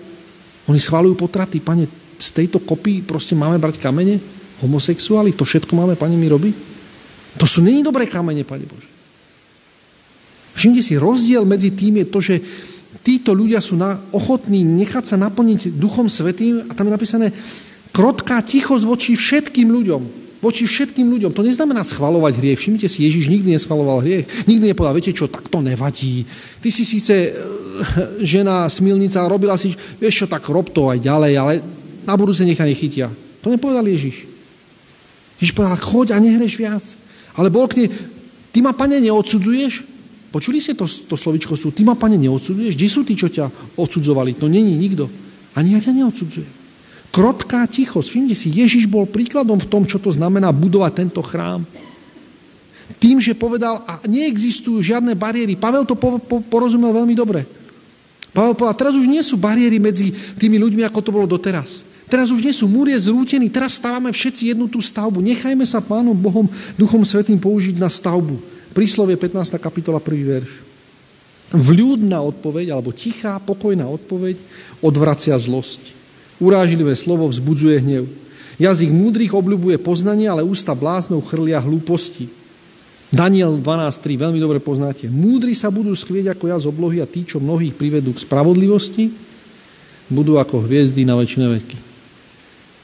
Oni 0.71 0.79
schválujú 0.79 1.19
potraty. 1.19 1.59
Pane, 1.59 1.85
z 2.15 2.29
tejto 2.31 2.63
kopy 2.63 3.03
proste 3.03 3.35
máme 3.35 3.59
brať 3.59 3.77
kamene? 3.77 4.17
Homosexuáli? 4.63 5.35
To 5.35 5.43
všetko 5.43 5.75
máme, 5.75 5.99
Pane, 5.99 6.15
mi 6.15 6.31
robiť? 6.31 6.55
To 7.37 7.43
sú 7.43 7.59
není 7.59 7.83
dobré 7.83 8.07
kamene, 8.07 8.47
Pane 8.47 8.65
Bože. 8.65 8.89
Všimte 10.55 10.83
si, 10.83 10.99
rozdiel 10.99 11.47
medzi 11.47 11.71
tým 11.71 12.03
je 12.03 12.07
to, 12.07 12.19
že 12.19 12.35
títo 13.01 13.31
ľudia 13.31 13.63
sú 13.63 13.79
na, 13.79 13.97
ochotní 14.11 14.61
nechať 14.67 15.15
sa 15.15 15.17
naplniť 15.17 15.79
Duchom 15.79 16.11
Svetým 16.11 16.67
a 16.67 16.71
tam 16.75 16.91
je 16.91 16.95
napísané, 16.95 17.27
Krotká 17.91 18.39
tichosť 18.39 18.83
voči 18.87 19.11
všetkým 19.19 19.67
ľuďom. 19.67 20.01
Voči 20.41 20.65
všetkým 20.65 21.05
ľuďom. 21.05 21.35
To 21.35 21.45
neznamená 21.45 21.85
schvalovať 21.85 22.39
hriech. 22.39 22.57
Všimnite 22.57 22.87
si, 22.89 23.05
Ježiš 23.05 23.29
nikdy 23.29 23.53
neschvaloval 23.53 24.01
hriech. 24.01 24.25
Nikdy 24.49 24.73
nepovedal, 24.73 24.97
viete 24.97 25.13
čo, 25.13 25.29
tak 25.29 25.45
to 25.51 25.61
nevadí. 25.61 26.25
Ty 26.63 26.69
si 26.71 26.81
síce 26.87 27.13
e, 27.13 27.31
žena 28.25 28.65
smilnica, 28.65 29.29
robila 29.29 29.53
si, 29.59 29.75
vieš 30.01 30.23
čo, 30.23 30.25
tak 30.25 30.47
rob 30.49 30.71
to 30.71 30.89
aj 30.89 31.03
ďalej, 31.03 31.33
ale 31.37 31.53
na 32.07 32.17
budúce 32.17 32.41
nech 32.41 32.57
ťa 32.57 32.65
nechytia. 32.65 33.07
To 33.45 33.53
nepovedal 33.53 33.85
Ježiš. 33.85 34.25
Ježiš 35.37 35.53
povedal, 35.53 35.77
choď 35.77 36.07
a 36.15 36.23
nehreš 36.23 36.57
viac. 36.57 36.85
Ale 37.37 37.53
bol 37.53 37.69
k 37.69 37.85
nej, 37.85 37.87
ty 38.55 38.65
ma, 38.65 38.73
pane, 38.73 38.97
neodsudzuješ? 38.97 39.85
Počuli 40.31 40.63
ste 40.63 40.79
to, 40.79 40.87
to 40.87 41.19
slovičko 41.19 41.59
sú, 41.59 41.75
ty 41.75 41.83
ma, 41.83 41.93
pane, 41.93 42.15
neodsudzuješ? 42.15 42.73
Kde 42.79 42.87
sú 42.87 43.03
tí, 43.03 43.19
čo 43.19 43.27
ťa 43.27 43.75
odsudzovali? 43.75 44.39
To 44.39 44.47
není 44.47 44.79
nikto. 44.79 45.11
Ani 45.53 45.75
ja 45.75 45.83
ťa 45.83 45.91
neodsudzujem. 45.91 46.60
Krotká 47.11 47.67
tichosť. 47.67 48.07
Všimte 48.07 48.35
si, 48.39 48.47
Ježiš 48.47 48.87
bol 48.87 49.03
príkladom 49.03 49.59
v 49.59 49.67
tom, 49.67 49.83
čo 49.83 49.99
to 49.99 50.07
znamená 50.07 50.49
budovať 50.55 51.05
tento 51.05 51.19
chrám. 51.19 51.67
Tým, 52.99 53.19
že 53.19 53.35
povedal, 53.35 53.83
a 53.83 53.99
neexistujú 54.07 54.79
žiadne 54.79 55.11
bariéry. 55.15 55.59
Pavel 55.59 55.83
to 55.83 55.99
po, 55.99 56.19
po, 56.23 56.39
porozumel 56.39 56.95
veľmi 56.95 57.11
dobre. 57.11 57.43
Pavel 58.31 58.55
povedal, 58.55 58.79
teraz 58.79 58.95
už 58.95 59.11
nie 59.11 59.19
sú 59.19 59.35
bariéry 59.35 59.75
medzi 59.75 60.15
tými 60.39 60.55
ľuďmi, 60.55 60.87
ako 60.87 60.99
to 61.03 61.11
bolo 61.11 61.27
doteraz. 61.27 61.83
Teraz 62.07 62.31
už 62.31 62.43
nie 62.43 62.55
sú 62.55 62.67
múrie 62.67 62.95
zrútení, 62.95 63.47
teraz 63.47 63.79
stávame 63.79 64.11
všetci 64.11 64.51
jednu 64.55 64.67
tú 64.67 64.83
stavbu. 64.83 65.23
Nechajme 65.23 65.63
sa 65.63 65.79
Pánom 65.79 66.15
Bohom, 66.15 66.47
Duchom 66.75 67.03
Svetým 67.03 67.39
použiť 67.39 67.79
na 67.79 67.87
stavbu. 67.87 68.39
Príslovie 68.71 69.15
15. 69.15 69.59
kapitola, 69.59 69.99
prvý 69.99 70.23
verš. 70.27 70.63
Vľúdna 71.51 72.23
odpoveď, 72.23 72.71
alebo 72.71 72.95
tichá, 72.95 73.35
pokojná 73.39 73.83
odpoveď 73.87 74.39
odvracia 74.79 75.35
zlosť. 75.35 76.00
Urážlivé 76.41 76.97
slovo 76.97 77.29
vzbudzuje 77.29 77.77
hnev. 77.85 78.09
Jazyk 78.57 78.89
múdrych 78.89 79.31
obľubuje 79.31 79.77
poznanie, 79.77 80.25
ale 80.25 80.41
ústa 80.41 80.73
bláznov 80.73 81.29
chrlia 81.29 81.61
hlúposti. 81.61 82.33
Daniel 83.13 83.59
12.3, 83.59 84.17
veľmi 84.17 84.39
dobre 84.41 84.57
poznáte. 84.57 85.05
Múdri 85.11 85.53
sa 85.53 85.69
budú 85.69 85.93
skvieť 85.93 86.33
ako 86.33 86.45
ja 86.49 86.57
z 86.57 86.65
oblohy 86.65 86.97
a 87.03 87.07
tí, 87.09 87.27
čo 87.27 87.43
mnohých 87.43 87.75
privedú 87.75 88.15
k 88.15 88.23
spravodlivosti, 88.23 89.11
budú 90.07 90.39
ako 90.39 90.65
hviezdy 90.65 91.05
na 91.05 91.19
väčšine 91.19 91.47
veky. 91.59 91.77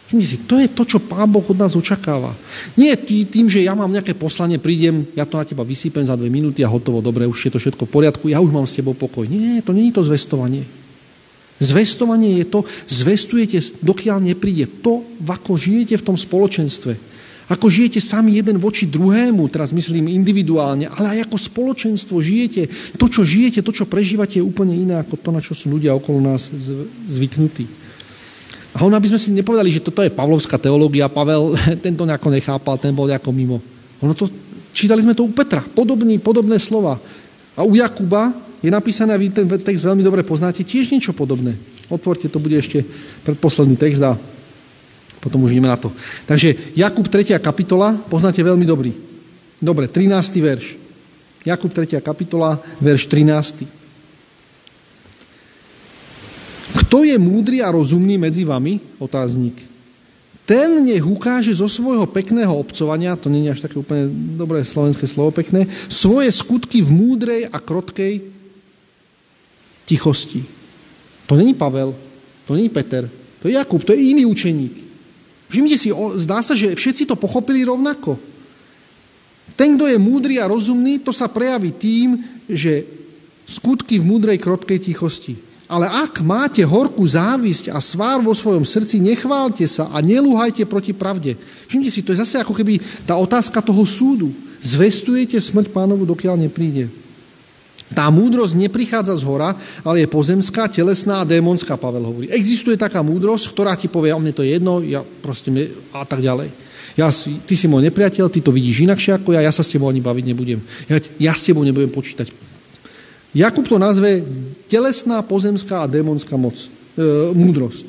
Si, 0.07 0.47
to 0.47 0.55
je 0.55 0.71
to, 0.71 0.87
čo 0.87 1.03
Pán 1.03 1.27
Boh 1.27 1.43
od 1.43 1.59
nás 1.59 1.75
očakáva. 1.75 2.31
Nie 2.79 2.95
tým, 2.95 3.51
že 3.51 3.67
ja 3.67 3.75
mám 3.75 3.91
nejaké 3.91 4.15
poslanie, 4.15 4.55
prídem, 4.55 5.03
ja 5.11 5.27
to 5.27 5.35
na 5.35 5.43
teba 5.43 5.67
vysypem 5.67 6.07
za 6.07 6.15
dve 6.15 6.31
minúty 6.31 6.63
a 6.63 6.71
hotovo, 6.71 7.03
dobre, 7.03 7.27
už 7.27 7.35
je 7.35 7.51
to 7.51 7.59
všetko 7.59 7.83
v 7.83 7.91
poriadku, 7.91 8.31
ja 8.31 8.39
už 8.39 8.47
mám 8.55 8.63
s 8.63 8.79
tebou 8.79 8.95
pokoj. 8.95 9.27
Nie, 9.27 9.59
to 9.59 9.75
není 9.75 9.91
to 9.91 10.07
zvestovanie. 10.07 10.63
Zvestovanie 11.57 12.37
je 12.41 12.45
to, 12.45 12.59
zvestujete, 12.85 13.57
dokiaľ 13.81 14.29
nepríde 14.29 14.69
to, 14.85 15.01
ako 15.25 15.57
žijete 15.57 15.97
v 15.97 16.05
tom 16.05 16.17
spoločenstve. 16.17 16.93
Ako 17.47 17.71
žijete 17.71 18.03
sami 18.03 18.35
jeden 18.35 18.59
voči 18.59 18.83
druhému, 18.83 19.47
teraz 19.47 19.71
myslím 19.71 20.11
individuálne, 20.11 20.91
ale 20.91 21.17
aj 21.17 21.31
ako 21.31 21.37
spoločenstvo 21.39 22.19
žijete. 22.19 22.67
To, 22.99 23.07
čo 23.07 23.23
žijete, 23.23 23.63
to, 23.63 23.71
čo 23.71 23.87
prežívate, 23.87 24.37
je 24.37 24.45
úplne 24.45 24.75
iné 24.75 24.99
ako 24.99 25.15
to, 25.15 25.29
na 25.31 25.39
čo 25.39 25.55
sú 25.55 25.71
ľudia 25.71 25.95
okolo 25.95 26.19
nás 26.19 26.51
zvyknutí. 27.07 27.65
A 28.77 28.83
on, 28.83 28.93
aby 28.93 29.09
sme 29.09 29.17
si 29.17 29.33
nepovedali, 29.33 29.73
že 29.73 29.81
toto 29.81 30.03
je 30.03 30.13
pavlovská 30.13 30.59
teológia, 30.61 31.09
Pavel 31.09 31.55
tento 31.85 32.03
nejako 32.05 32.29
nechápal, 32.35 32.77
ten 32.77 32.93
bol 32.93 33.09
nejako 33.09 33.31
mimo. 33.33 33.57
Ono 34.03 34.13
to, 34.13 34.29
čítali 34.75 35.01
sme 35.01 35.17
to 35.17 35.25
u 35.25 35.31
Petra, 35.33 35.63
podobný, 35.63 36.21
podobné 36.21 36.61
slova. 36.61 36.99
A 37.57 37.65
u 37.65 37.73
Jakuba 37.73 38.46
je 38.61 38.69
napísané, 38.73 39.13
a 39.13 39.21
vy 39.21 39.29
ten 39.29 39.45
text 39.61 39.85
veľmi 39.85 40.01
dobre 40.01 40.25
poznáte, 40.25 40.65
tiež 40.65 40.89
niečo 40.89 41.13
podobné. 41.13 41.53
Otvorte, 41.87 42.25
to 42.25 42.41
bude 42.41 42.57
ešte 42.57 42.81
predposledný 43.21 43.77
text 43.77 44.01
a 44.01 44.17
potom 45.21 45.45
už 45.45 45.53
ideme 45.53 45.69
na 45.69 45.77
to. 45.77 45.93
Takže 46.25 46.77
Jakub 46.77 47.05
3. 47.05 47.37
kapitola, 47.41 47.93
poznáte 47.95 48.41
veľmi 48.41 48.65
dobrý. 48.65 48.93
Dobre, 49.57 49.89
13. 49.89 50.13
verš. 50.41 50.77
Jakub 51.45 51.73
3. 51.73 52.01
kapitola, 52.01 52.61
verš 52.81 53.09
13. 53.09 53.65
Kto 56.85 57.03
je 57.03 57.17
múdry 57.17 57.59
a 57.59 57.73
rozumný 57.73 58.21
medzi 58.21 58.45
vami? 58.45 58.79
Otáznik. 59.01 59.59
Ten 60.47 60.79
nech 60.79 61.03
ukáže 61.03 61.51
zo 61.51 61.67
svojho 61.67 62.07
pekného 62.07 62.55
obcovania, 62.55 63.19
to 63.19 63.27
nie 63.27 63.43
je 63.43 63.59
až 63.59 63.67
také 63.67 63.75
úplne 63.83 64.07
dobré 64.39 64.63
slovenské 64.63 65.03
slovo 65.03 65.35
pekné, 65.35 65.67
svoje 65.91 66.31
skutky 66.31 66.79
v 66.79 66.87
múdrej 66.87 67.41
a 67.51 67.59
krotkej 67.59 68.36
tichosti. 69.87 70.43
To 71.27 71.39
není 71.39 71.55
Pavel, 71.55 71.95
to 72.47 72.55
není 72.55 72.67
Peter, 72.67 73.07
to 73.39 73.47
je 73.47 73.55
Jakub, 73.55 73.83
to 73.83 73.95
je 73.95 74.11
iný 74.11 74.27
učeník. 74.27 74.75
Všimnite 75.47 75.77
si, 75.79 75.89
zdá 76.19 76.43
sa, 76.43 76.51
že 76.59 76.75
všetci 76.75 77.07
to 77.07 77.15
pochopili 77.15 77.63
rovnako. 77.63 78.19
Ten, 79.55 79.79
kto 79.79 79.87
je 79.87 79.95
múdry 79.95 80.43
a 80.43 80.51
rozumný, 80.51 80.99
to 80.99 81.15
sa 81.15 81.31
prejaví 81.31 81.71
tým, 81.71 82.19
že 82.51 82.83
skutky 83.47 83.95
v 83.97 84.07
múdrej, 84.07 84.43
krotkej 84.43 84.91
tichosti. 84.91 85.39
Ale 85.67 85.87
ak 85.87 86.23
máte 86.23 86.63
horkú 86.63 87.03
závisť 87.03 87.71
a 87.71 87.79
svár 87.79 88.23
vo 88.23 88.31
svojom 88.31 88.63
srdci, 88.63 89.03
nechválte 89.03 89.63
sa 89.67 89.91
a 89.91 89.99
nelúhajte 90.03 90.63
proti 90.67 90.91
pravde. 90.95 91.35
Všimte 91.67 91.91
si, 91.91 92.03
to 92.03 92.11
je 92.15 92.23
zase 92.23 92.39
ako 92.39 92.55
keby 92.55 92.79
tá 93.03 93.15
otázka 93.19 93.59
toho 93.63 93.83
súdu. 93.83 94.31
Zvestujete 94.63 95.39
smrť 95.39 95.71
pánovu, 95.71 96.07
dokiaľ 96.07 96.39
nepríde. 96.39 96.87
Tá 97.87 98.11
múdrosť 98.11 98.59
neprichádza 98.59 99.15
z 99.15 99.23
hora, 99.23 99.55
ale 99.79 100.03
je 100.03 100.11
pozemská, 100.11 100.67
telesná 100.67 101.23
a 101.23 101.27
démonská, 101.27 101.79
Pavel 101.79 102.03
hovorí. 102.03 102.27
Existuje 102.27 102.75
taká 102.75 102.99
múdrosť, 102.99 103.55
ktorá 103.55 103.79
ti 103.79 103.87
povie, 103.87 104.11
o 104.11 104.19
mne 104.19 104.35
to 104.35 104.43
je 104.43 104.59
jedno, 104.59 104.83
ja 104.83 105.07
proste 105.23 105.47
mne, 105.47 105.71
a 105.95 106.03
tak 106.03 106.19
ďalej. 106.19 106.51
Ja, 106.99 107.07
ty 107.47 107.53
si 107.55 107.69
môj 107.69 107.87
nepriateľ, 107.87 108.27
ty 108.27 108.43
to 108.43 108.51
vidíš 108.51 108.89
inakšie 108.89 109.21
ako 109.21 109.37
ja, 109.37 109.45
ja 109.45 109.53
sa 109.53 109.61
s 109.61 109.71
tebou 109.71 109.87
ani 109.87 110.01
baviť 110.01 110.25
nebudem. 110.33 110.59
Ja, 110.89 110.97
ja 111.21 111.33
s 111.37 111.45
tebou 111.47 111.63
nebudem 111.63 111.93
počítať. 111.93 112.27
Jakub 113.37 113.69
to 113.69 113.77
nazve 113.77 114.25
telesná, 114.65 115.21
pozemská 115.21 115.85
a 115.85 115.91
démonská 115.91 116.35
moc, 116.35 116.57
e, 116.57 116.67
múdrosť. 117.37 117.85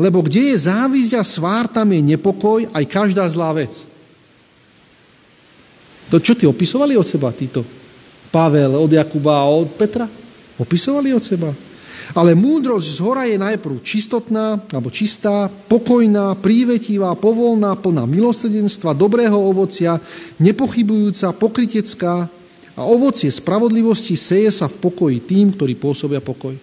Lebo 0.00 0.24
kde 0.24 0.54
je 0.54 0.64
závisť 0.64 1.12
a 1.18 1.22
svár, 1.22 1.68
tam 1.68 1.92
je 1.92 2.00
nepokoj, 2.00 2.64
aj 2.72 2.84
každá 2.88 3.28
zlá 3.28 3.52
vec. 3.52 3.84
To 6.08 6.16
čo 6.16 6.32
ty 6.32 6.48
opisovali 6.48 6.96
od 6.96 7.04
seba, 7.04 7.28
títo? 7.36 7.66
Pavel, 8.28 8.76
od 8.76 8.92
Jakuba 8.92 9.42
a 9.42 9.50
od 9.50 9.72
Petra? 9.74 10.08
Opisovali 10.58 11.14
od 11.14 11.24
seba. 11.24 11.50
Ale 12.16 12.32
múdrosť 12.32 12.86
z 12.88 12.98
hora 13.04 13.24
je 13.28 13.36
najprv 13.36 13.84
čistotná, 13.84 14.56
alebo 14.72 14.88
čistá, 14.88 15.48
pokojná, 15.48 16.32
prívetivá, 16.40 17.12
povolná, 17.14 17.76
plná 17.76 18.08
milosrdenstva, 18.08 18.96
dobrého 18.96 19.36
ovocia, 19.36 20.00
nepochybujúca, 20.40 21.36
pokritecká 21.36 22.14
a 22.78 22.82
ovocie 22.86 23.28
spravodlivosti 23.28 24.16
seje 24.16 24.48
sa 24.54 24.70
v 24.70 24.78
pokoji 24.88 25.18
tým, 25.20 25.52
ktorí 25.52 25.76
pôsobia 25.76 26.24
pokoj. 26.24 26.56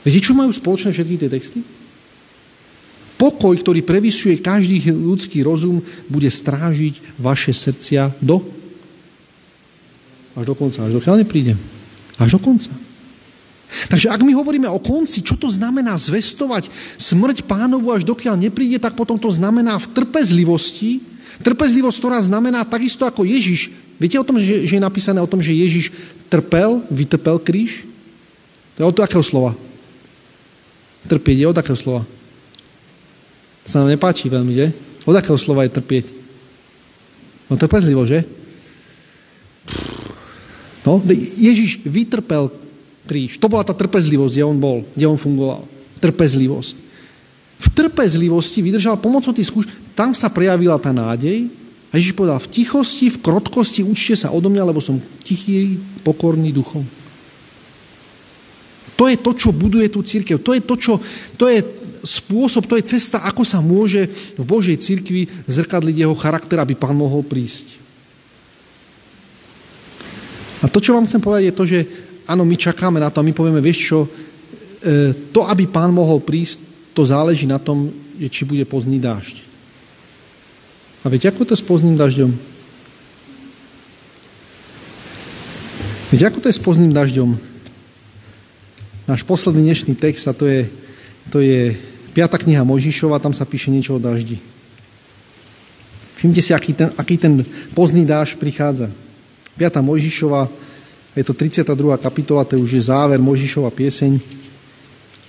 Viete, 0.00 0.24
čo 0.24 0.32
majú 0.32 0.48
spoločné 0.48 0.96
všetky 0.96 1.16
tie 1.20 1.28
texty? 1.28 1.60
Pokoj, 3.20 3.52
ktorý 3.52 3.84
prevyšuje 3.84 4.40
každý 4.40 4.80
ľudský 4.96 5.44
rozum, 5.44 5.84
bude 6.08 6.32
strážiť 6.32 7.20
vaše 7.20 7.52
srdcia 7.52 8.16
do... 8.24 8.59
Až 10.38 10.44
do 10.46 10.54
konca, 10.54 10.86
až 10.86 10.92
dokiaľ 10.94 11.26
nepríde. 11.26 11.58
Až 12.20 12.38
do 12.38 12.40
konca. 12.40 12.70
Takže 13.70 14.10
ak 14.10 14.20
my 14.26 14.34
hovoríme 14.34 14.66
o 14.66 14.82
konci, 14.82 15.22
čo 15.22 15.38
to 15.38 15.46
znamená 15.46 15.94
zvestovať 15.94 16.66
smrť 16.98 17.46
pánovu, 17.46 17.94
až 17.94 18.02
dokiaľ 18.02 18.34
nepríde, 18.34 18.82
tak 18.82 18.98
potom 18.98 19.14
to 19.14 19.30
znamená 19.30 19.78
v 19.78 19.90
trpezlivosti, 19.94 20.98
trpezlivosť, 21.46 21.96
ktorá 22.02 22.18
znamená 22.18 22.66
takisto 22.66 23.06
ako 23.06 23.22
Ježiš. 23.22 23.70
Viete 24.02 24.18
o 24.18 24.26
tom, 24.26 24.42
že, 24.42 24.66
že 24.66 24.76
je 24.78 24.82
napísané 24.82 25.22
o 25.22 25.30
tom, 25.30 25.38
že 25.38 25.54
Ježiš 25.54 25.94
trpel, 26.26 26.82
vytrpel 26.90 27.38
kríž? 27.38 27.86
To 28.74 28.82
je 28.82 28.86
od 28.90 28.98
akého 28.98 29.22
slova? 29.22 29.54
Trpieť 31.06 31.36
je 31.38 31.46
od 31.46 31.56
akého 31.56 31.78
slova? 31.78 32.02
To 33.64 33.68
sa 33.70 33.86
nám 33.86 33.94
nepáči 33.94 34.26
veľmi, 34.26 34.52
že? 34.56 34.66
Od 35.06 35.14
akého 35.14 35.38
slova 35.38 35.62
je 35.62 35.78
trpieť? 35.78 36.10
No 37.46 37.54
trpezlivo, 37.54 38.02
že? 38.02 38.26
No, 40.84 41.02
Ježiš 41.36 41.84
vytrpel 41.84 42.48
kríž. 43.10 43.42
To 43.42 43.50
bola 43.50 43.66
tá 43.66 43.74
trpezlivosť, 43.74 44.38
kde 44.38 44.46
on 44.46 44.58
bol, 44.62 44.78
kde 44.94 45.10
on 45.10 45.18
fungoval. 45.18 45.66
Trpezlivosť. 45.98 46.74
V 47.60 47.68
trpezlivosti 47.74 48.62
vydržal 48.62 48.96
pomocou 48.96 49.34
tých 49.34 49.50
skúš, 49.50 49.68
tam 49.92 50.14
sa 50.16 50.30
prejavila 50.32 50.80
tá 50.80 50.94
nádej 50.94 51.50
a 51.90 51.98
Ježiš 51.98 52.14
povedal, 52.14 52.38
v 52.38 52.48
tichosti, 52.54 53.10
v 53.10 53.18
krotkosti 53.18 53.82
učte 53.82 54.14
sa 54.14 54.30
odo 54.30 54.46
mňa, 54.46 54.70
lebo 54.70 54.78
som 54.78 55.02
tichý, 55.26 55.76
pokorný 56.06 56.54
duchom. 56.54 56.86
To 58.94 59.10
je 59.10 59.16
to, 59.18 59.32
čo 59.34 59.50
buduje 59.50 59.90
tú 59.90 60.04
církev. 60.04 60.38
To 60.44 60.54
je 60.54 60.60
to, 60.62 60.74
čo, 60.78 60.92
to 61.34 61.50
je 61.50 61.64
spôsob, 62.04 62.68
to 62.68 62.78
je 62.78 62.94
cesta, 62.96 63.26
ako 63.26 63.42
sa 63.44 63.58
môže 63.58 64.06
v 64.38 64.44
Božej 64.44 64.76
církvi 64.78 65.28
zrkadliť 65.50 65.96
jeho 66.04 66.16
charakter, 66.16 66.62
aby 66.62 66.78
pán 66.78 66.94
mohol 66.94 67.26
prísť. 67.26 67.79
A 70.60 70.68
to, 70.68 70.78
čo 70.80 70.92
vám 70.92 71.08
chcem 71.08 71.20
povedať, 71.24 71.42
je 71.48 71.56
to, 71.56 71.64
že 71.64 71.78
áno, 72.28 72.44
my 72.44 72.56
čakáme 72.56 73.00
na 73.00 73.08
to 73.08 73.24
a 73.24 73.26
my 73.26 73.32
povieme, 73.32 73.64
vieš 73.64 73.80
čo, 73.90 73.98
e, 74.04 74.08
to, 75.32 75.48
aby 75.48 75.64
pán 75.64 75.90
mohol 75.90 76.20
prísť, 76.20 76.60
to 76.92 77.02
záleží 77.06 77.48
na 77.48 77.56
tom, 77.56 77.88
či 78.28 78.44
bude 78.44 78.62
pozdný 78.68 79.00
dážď. 79.00 79.40
A 81.00 81.08
viete, 81.08 81.32
ako 81.32 81.48
to 81.48 81.56
je 81.56 81.62
s 81.64 81.64
pozdným 81.64 81.96
dažďom? 81.96 82.30
Viete, 86.12 86.26
ako 86.28 86.38
to 86.44 86.50
je 86.52 86.58
s 86.58 86.62
pozdným 86.62 86.92
dažďom? 86.92 87.30
Náš 89.08 89.24
posledný 89.24 89.64
dnešný 89.64 89.96
text, 89.96 90.28
a 90.28 90.36
to 90.36 90.44
je, 90.44 90.68
to 91.32 91.40
je 91.40 91.72
5. 92.12 92.44
kniha 92.46 92.66
Mojžišova, 92.66 93.22
tam 93.22 93.32
sa 93.32 93.48
píše 93.48 93.72
niečo 93.72 93.96
o 93.96 94.02
daždi. 94.02 94.36
Všimte 96.20 96.42
si, 96.44 96.52
aký 96.52 96.76
ten, 96.76 96.92
aký 97.00 97.16
ten 97.16 97.40
pozdný 97.72 98.04
dáž 98.04 98.36
prichádza. 98.36 98.92
5. 99.60 99.84
Mojžišova, 99.84 100.48
je 101.12 101.24
to 101.28 101.36
32. 101.36 101.68
kapitola, 102.00 102.48
to 102.48 102.56
už 102.56 102.80
je 102.80 102.82
záver 102.88 103.20
Mojžišova 103.20 103.68
pieseň. 103.68 104.16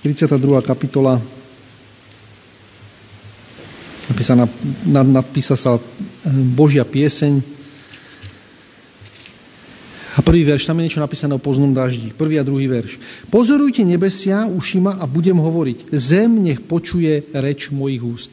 32. 0.00 0.40
kapitola, 0.64 1.20
napísaná, 4.08 4.48
napísa 4.88 5.52
sa 5.52 5.76
eh, 5.76 5.82
Božia 6.32 6.88
pieseň, 6.88 7.60
a 10.12 10.20
prvý 10.20 10.44
verš, 10.44 10.68
tam 10.68 10.76
je 10.76 10.84
niečo 10.84 11.00
napísané 11.00 11.32
o 11.32 11.40
poznom 11.40 11.72
daždi. 11.72 12.12
Prvý 12.12 12.36
a 12.36 12.44
druhý 12.44 12.68
verš. 12.68 13.00
Pozorujte 13.32 13.80
nebesia 13.80 14.44
ušima 14.44 15.00
a 15.00 15.08
budem 15.08 15.40
hovoriť. 15.40 15.88
Zem 15.88 16.44
nech 16.44 16.60
počuje 16.60 17.24
reč 17.32 17.72
mojich 17.72 18.04
úst. 18.04 18.32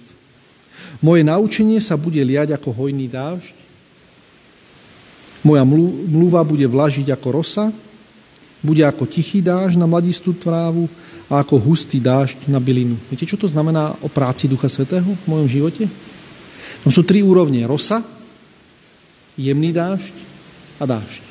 Moje 0.99 1.23
naučenie 1.23 1.79
sa 1.79 1.95
bude 1.95 2.19
liať 2.19 2.51
ako 2.59 2.75
hojný 2.75 3.07
dážď. 3.07 3.58
Moja 5.39 5.63
mluva 5.63 6.43
bude 6.43 6.67
vlažiť 6.67 7.11
ako 7.15 7.27
rosa. 7.31 7.71
Bude 8.59 8.83
ako 8.83 9.07
tichý 9.07 9.39
dážď 9.39 9.79
na 9.79 9.87
mladistú 9.87 10.35
trávu 10.35 10.91
a 11.31 11.39
ako 11.39 11.55
hustý 11.63 12.03
dážď 12.03 12.51
na 12.51 12.59
bylinu. 12.59 12.99
Viete, 13.07 13.23
čo 13.23 13.39
to 13.39 13.47
znamená 13.47 13.95
o 14.03 14.11
práci 14.11 14.51
Ducha 14.51 14.67
Svetého 14.67 15.07
v 15.07 15.25
mojom 15.31 15.47
živote? 15.47 15.87
Tam 16.83 16.91
sú 16.91 17.07
tri 17.07 17.23
úrovne. 17.23 17.63
Rosa, 17.63 18.03
jemný 19.39 19.71
dážď 19.71 20.15
a 20.75 20.83
dážď. 20.83 21.28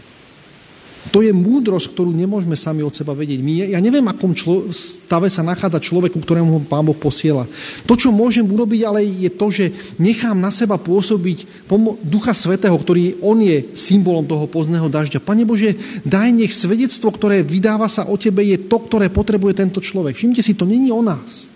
To 1.09 1.25
je 1.25 1.33
múdrosť, 1.33 1.97
ktorú 1.97 2.13
nemôžeme 2.13 2.53
sami 2.53 2.85
od 2.85 2.93
seba 2.93 3.17
vedieť. 3.17 3.41
My, 3.41 3.53
ja 3.73 3.81
neviem, 3.81 4.05
akom 4.05 4.37
člo, 4.37 4.69
stave 4.69 5.33
sa 5.33 5.41
nachádza 5.41 5.81
človeku, 5.81 6.21
ktorému 6.21 6.69
Pán 6.69 6.85
Boh 6.85 6.97
posiela. 6.97 7.49
To, 7.89 7.97
čo 7.97 8.13
môžem 8.13 8.45
urobiť, 8.45 8.81
ale 8.85 9.07
je 9.07 9.31
to, 9.33 9.49
že 9.49 9.73
nechám 9.97 10.37
na 10.37 10.53
seba 10.53 10.77
pôsobiť 10.77 11.65
pomo- 11.65 11.97
Ducha 12.05 12.37
Svetého, 12.37 12.77
ktorý 12.77 13.17
on 13.25 13.41
je 13.41 13.73
symbolom 13.73 14.29
toho 14.29 14.45
pozného 14.45 14.91
dažďa. 14.93 15.25
Pane 15.25 15.49
Bože, 15.49 15.77
daj 16.05 16.29
nech 16.35 16.53
svedectvo, 16.53 17.09
ktoré 17.09 17.41
vydáva 17.41 17.89
sa 17.89 18.05
o 18.05 18.21
Tebe, 18.21 18.45
je 18.45 18.61
to, 18.69 18.77
ktoré 18.77 19.09
potrebuje 19.09 19.65
tento 19.65 19.81
človek. 19.81 20.13
Všimte 20.13 20.45
si, 20.45 20.53
to 20.53 20.69
není 20.69 20.93
o 20.93 21.01
nás. 21.01 21.49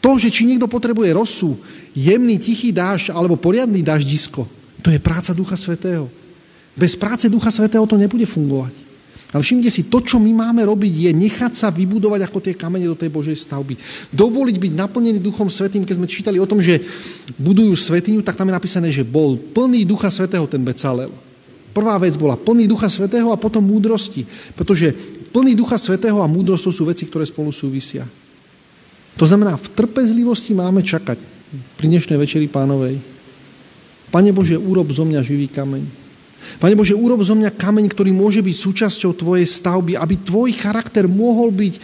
To, 0.00 0.16
že 0.16 0.32
či 0.32 0.48
niekto 0.48 0.64
potrebuje 0.72 1.12
rosu, 1.12 1.60
jemný, 1.92 2.40
tichý 2.40 2.72
dážď 2.72 3.12
alebo 3.12 3.36
poriadny 3.36 3.84
daždisko, 3.84 4.48
to 4.80 4.88
je 4.88 4.96
práca 4.96 5.36
Ducha 5.36 5.60
Svetého. 5.60 6.21
Bez 6.72 6.96
práce 6.96 7.28
Ducha 7.28 7.52
Svetého 7.52 7.84
to 7.84 8.00
nebude 8.00 8.24
fungovať. 8.24 8.92
Ale 9.32 9.40
všimte 9.40 9.72
si, 9.72 9.88
to, 9.88 10.04
čo 10.04 10.20
my 10.20 10.28
máme 10.28 10.60
robiť, 10.68 11.08
je 11.08 11.10
nechať 11.16 11.52
sa 11.56 11.72
vybudovať 11.72 12.28
ako 12.28 12.38
tie 12.44 12.52
kamene 12.52 12.84
do 12.84 12.92
tej 12.92 13.08
Božej 13.08 13.32
stavby. 13.32 13.80
Dovoliť 14.12 14.56
byť 14.60 14.72
naplnený 14.76 15.24
Duchom 15.24 15.48
Svetým, 15.48 15.88
keď 15.88 15.96
sme 15.96 16.08
čítali 16.08 16.36
o 16.36 16.44
tom, 16.44 16.60
že 16.60 16.84
budujú 17.40 17.72
svetiňu, 17.72 18.20
tak 18.20 18.36
tam 18.36 18.52
je 18.52 18.58
napísané, 18.60 18.92
že 18.92 19.08
bol 19.08 19.40
plný 19.40 19.88
Ducha 19.88 20.12
Svetého 20.12 20.44
ten 20.44 20.60
Becalel. 20.60 21.08
Prvá 21.72 21.96
vec 21.96 22.12
bola 22.20 22.36
plný 22.36 22.68
Ducha 22.68 22.92
Svetého 22.92 23.32
a 23.32 23.40
potom 23.40 23.64
múdrosti. 23.64 24.28
Pretože 24.52 24.92
plný 25.32 25.56
Ducha 25.56 25.80
Svetého 25.80 26.20
a 26.20 26.28
múdrosť 26.28 26.68
sú 26.68 26.84
veci, 26.84 27.08
ktoré 27.08 27.24
spolu 27.24 27.48
súvisia. 27.56 28.04
To 29.16 29.24
znamená, 29.24 29.56
v 29.56 29.72
trpezlivosti 29.72 30.52
máme 30.52 30.84
čakať 30.84 31.16
pri 31.80 31.86
dnešnej 31.88 32.20
večeri 32.20 32.52
pánovej. 32.52 33.00
Pane 34.12 34.28
Bože, 34.36 34.60
urob 34.60 34.92
zo 34.92 35.08
mňa 35.08 35.24
živý 35.24 35.48
kameň. 35.48 36.01
Pane 36.58 36.74
Bože, 36.74 36.96
urob 36.96 37.22
zo 37.22 37.34
mňa 37.34 37.54
kameň, 37.54 37.86
ktorý 37.90 38.10
môže 38.10 38.42
byť 38.42 38.56
súčasťou 38.56 39.12
Tvojej 39.14 39.46
stavby, 39.46 39.98
aby 39.98 40.14
Tvoj 40.20 40.50
charakter 40.56 41.06
mohol 41.06 41.50
byť 41.54 41.74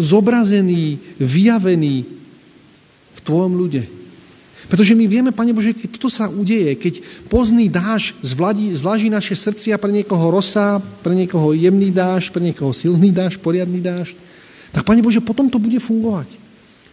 zobrazený, 0.00 0.98
vyjavený 1.20 1.96
v 3.14 3.20
Tvojom 3.20 3.52
ľude. 3.54 3.82
Pretože 4.70 4.94
my 4.94 5.04
vieme, 5.10 5.34
Pane 5.34 5.50
Bože, 5.50 5.74
keď 5.74 5.98
toto 5.98 6.06
sa 6.06 6.30
udeje, 6.30 6.78
keď 6.78 7.02
pozný 7.26 7.66
dáž 7.66 8.14
zvladí, 8.22 8.70
zlaží 8.78 9.10
naše 9.10 9.34
srdcia 9.34 9.74
pre 9.82 9.90
niekoho 9.90 10.30
rosa, 10.30 10.78
pre 11.02 11.10
niekoho 11.10 11.50
jemný 11.50 11.90
dáž, 11.90 12.30
pre 12.30 12.38
niekoho 12.38 12.70
silný 12.70 13.10
dáž, 13.10 13.34
poriadny 13.34 13.82
dáž, 13.82 14.14
tak 14.70 14.86
Pane 14.86 15.02
Bože, 15.02 15.18
potom 15.18 15.50
to 15.50 15.58
bude 15.58 15.82
fungovať. 15.82 16.30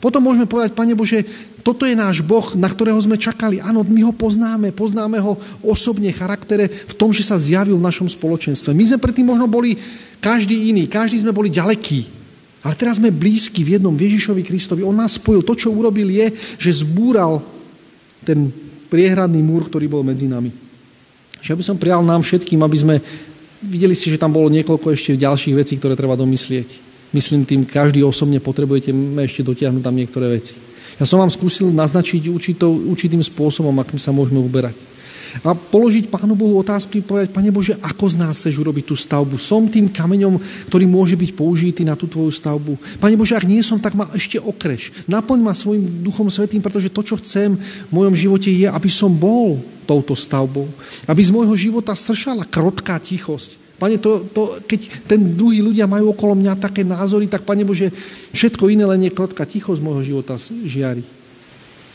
Potom 0.02 0.26
môžeme 0.26 0.50
povedať, 0.50 0.74
Pane 0.74 0.98
Bože, 0.98 1.22
toto 1.68 1.84
je 1.84 2.00
náš 2.00 2.24
Boh, 2.24 2.56
na 2.56 2.72
ktorého 2.72 2.96
sme 3.04 3.20
čakali. 3.20 3.60
Áno, 3.60 3.84
my 3.84 4.08
ho 4.08 4.16
poznáme, 4.16 4.72
poznáme 4.72 5.20
ho 5.20 5.36
osobne, 5.60 6.16
charaktere 6.16 6.72
v 6.72 6.94
tom, 6.96 7.12
že 7.12 7.28
sa 7.28 7.36
zjavil 7.36 7.76
v 7.76 7.84
našom 7.84 8.08
spoločenstve. 8.08 8.72
My 8.72 8.88
sme 8.88 9.04
predtým 9.04 9.28
možno 9.28 9.52
boli 9.52 9.76
každý 10.24 10.72
iný, 10.72 10.88
každý 10.88 11.20
sme 11.28 11.36
boli 11.36 11.52
ďalekí. 11.52 12.08
Ale 12.64 12.72
teraz 12.80 13.04
sme 13.04 13.12
blízki 13.12 13.68
v 13.68 13.76
jednom 13.76 13.92
Ježišovi 13.92 14.48
Kristovi. 14.48 14.80
On 14.80 14.96
nás 14.96 15.20
spojil. 15.20 15.44
To, 15.44 15.60
čo 15.60 15.76
urobil, 15.76 16.08
je, 16.08 16.32
že 16.56 16.88
zbúral 16.88 17.44
ten 18.24 18.48
priehradný 18.88 19.44
múr, 19.44 19.68
ktorý 19.68 19.92
bol 19.92 20.08
medzi 20.08 20.24
nami. 20.24 20.56
Že 21.44 21.60
by 21.60 21.64
som 21.68 21.76
prijal 21.76 22.00
nám 22.00 22.24
všetkým, 22.24 22.64
aby 22.64 22.78
sme 22.80 22.96
videli 23.60 23.92
si, 23.92 24.08
že 24.08 24.16
tam 24.16 24.32
bolo 24.32 24.48
niekoľko 24.48 24.88
ešte 24.96 25.20
ďalších 25.20 25.56
vecí, 25.60 25.76
ktoré 25.76 26.00
treba 26.00 26.16
domyslieť. 26.16 26.88
Myslím 27.12 27.44
tým, 27.44 27.68
každý 27.68 28.08
osobne 28.08 28.40
potrebujete 28.40 28.96
ešte 29.20 29.44
dotiahnuť 29.44 29.84
tam 29.84 29.96
niektoré 30.00 30.32
veci. 30.32 30.77
Ja 30.98 31.06
som 31.06 31.22
vám 31.22 31.30
skúsil 31.30 31.70
naznačiť 31.70 32.26
určitou, 32.30 32.74
určitým 32.74 33.22
spôsobom, 33.22 33.74
akým 33.78 34.02
sa 34.02 34.10
môžeme 34.10 34.42
uberať. 34.42 34.78
A 35.46 35.54
položiť 35.54 36.10
Pánu 36.10 36.34
Bohu 36.34 36.58
otázky, 36.58 37.04
povedať, 37.04 37.30
Pane 37.30 37.54
Bože, 37.54 37.78
ako 37.84 38.06
z 38.10 38.16
nás 38.18 38.42
chceš 38.42 38.58
urobiť 38.58 38.90
tú 38.90 38.96
stavbu? 38.98 39.38
Som 39.38 39.70
tým 39.70 39.92
kameňom, 39.92 40.40
ktorý 40.72 40.90
môže 40.90 41.14
byť 41.14 41.32
použitý 41.38 41.86
na 41.86 41.94
tú 41.94 42.10
tvoju 42.10 42.34
stavbu. 42.34 42.80
Pane 42.98 43.14
Bože, 43.20 43.38
ak 43.38 43.46
nie 43.46 43.62
som, 43.62 43.78
tak 43.78 43.94
ma 43.94 44.10
ešte 44.18 44.42
okreš. 44.42 45.06
Naplň 45.06 45.40
ma 45.44 45.54
svojim 45.54 46.02
duchom 46.02 46.32
svetým, 46.32 46.64
pretože 46.64 46.90
to, 46.90 47.06
čo 47.06 47.20
chcem 47.22 47.54
v 47.60 47.92
mojom 47.94 48.16
živote 48.18 48.50
je, 48.50 48.66
aby 48.66 48.90
som 48.90 49.14
bol 49.14 49.62
touto 49.86 50.18
stavbou. 50.18 50.66
Aby 51.06 51.22
z 51.22 51.36
môjho 51.36 51.54
života 51.54 51.94
sršala 51.94 52.48
krotká 52.48 52.98
tichosť 52.98 53.67
Pane, 53.78 54.02
to, 54.02 54.26
to, 54.34 54.58
keď 54.66 55.06
ten 55.06 55.38
druhý 55.38 55.62
ľudia 55.62 55.86
majú 55.86 56.10
okolo 56.10 56.34
mňa 56.34 56.58
také 56.58 56.82
názory, 56.82 57.30
tak 57.30 57.46
Pane 57.46 57.62
Bože, 57.62 57.94
všetko 58.34 58.74
iné 58.74 58.90
len 58.90 59.06
je 59.06 59.14
krotka 59.14 59.46
ticho 59.46 59.70
z 59.70 59.82
môjho 59.86 60.02
života 60.02 60.34
žiari. 60.66 61.06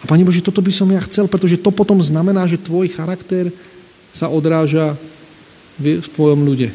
A 0.02 0.04
Pane 0.06 0.22
Bože, 0.22 0.46
toto 0.46 0.62
by 0.62 0.70
som 0.70 0.86
ja 0.94 1.02
chcel, 1.02 1.26
pretože 1.26 1.58
to 1.58 1.74
potom 1.74 1.98
znamená, 1.98 2.46
že 2.46 2.62
Tvoj 2.62 2.86
charakter 2.94 3.50
sa 4.14 4.30
odráža 4.30 4.94
v, 5.74 5.98
v 5.98 6.06
Tvojom 6.06 6.46
ľude. 6.46 6.70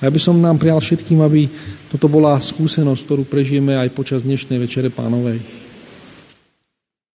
A 0.00 0.06
ja 0.06 0.10
by 0.14 0.20
som 0.22 0.40
nám 0.40 0.56
prial 0.56 0.80
všetkým, 0.80 1.20
aby 1.20 1.50
toto 1.92 2.08
bola 2.08 2.38
skúsenosť, 2.40 3.02
ktorú 3.04 3.22
prežijeme 3.26 3.76
aj 3.76 3.92
počas 3.92 4.24
dnešnej 4.24 4.56
večere 4.56 4.88
pánovej. 4.88 5.57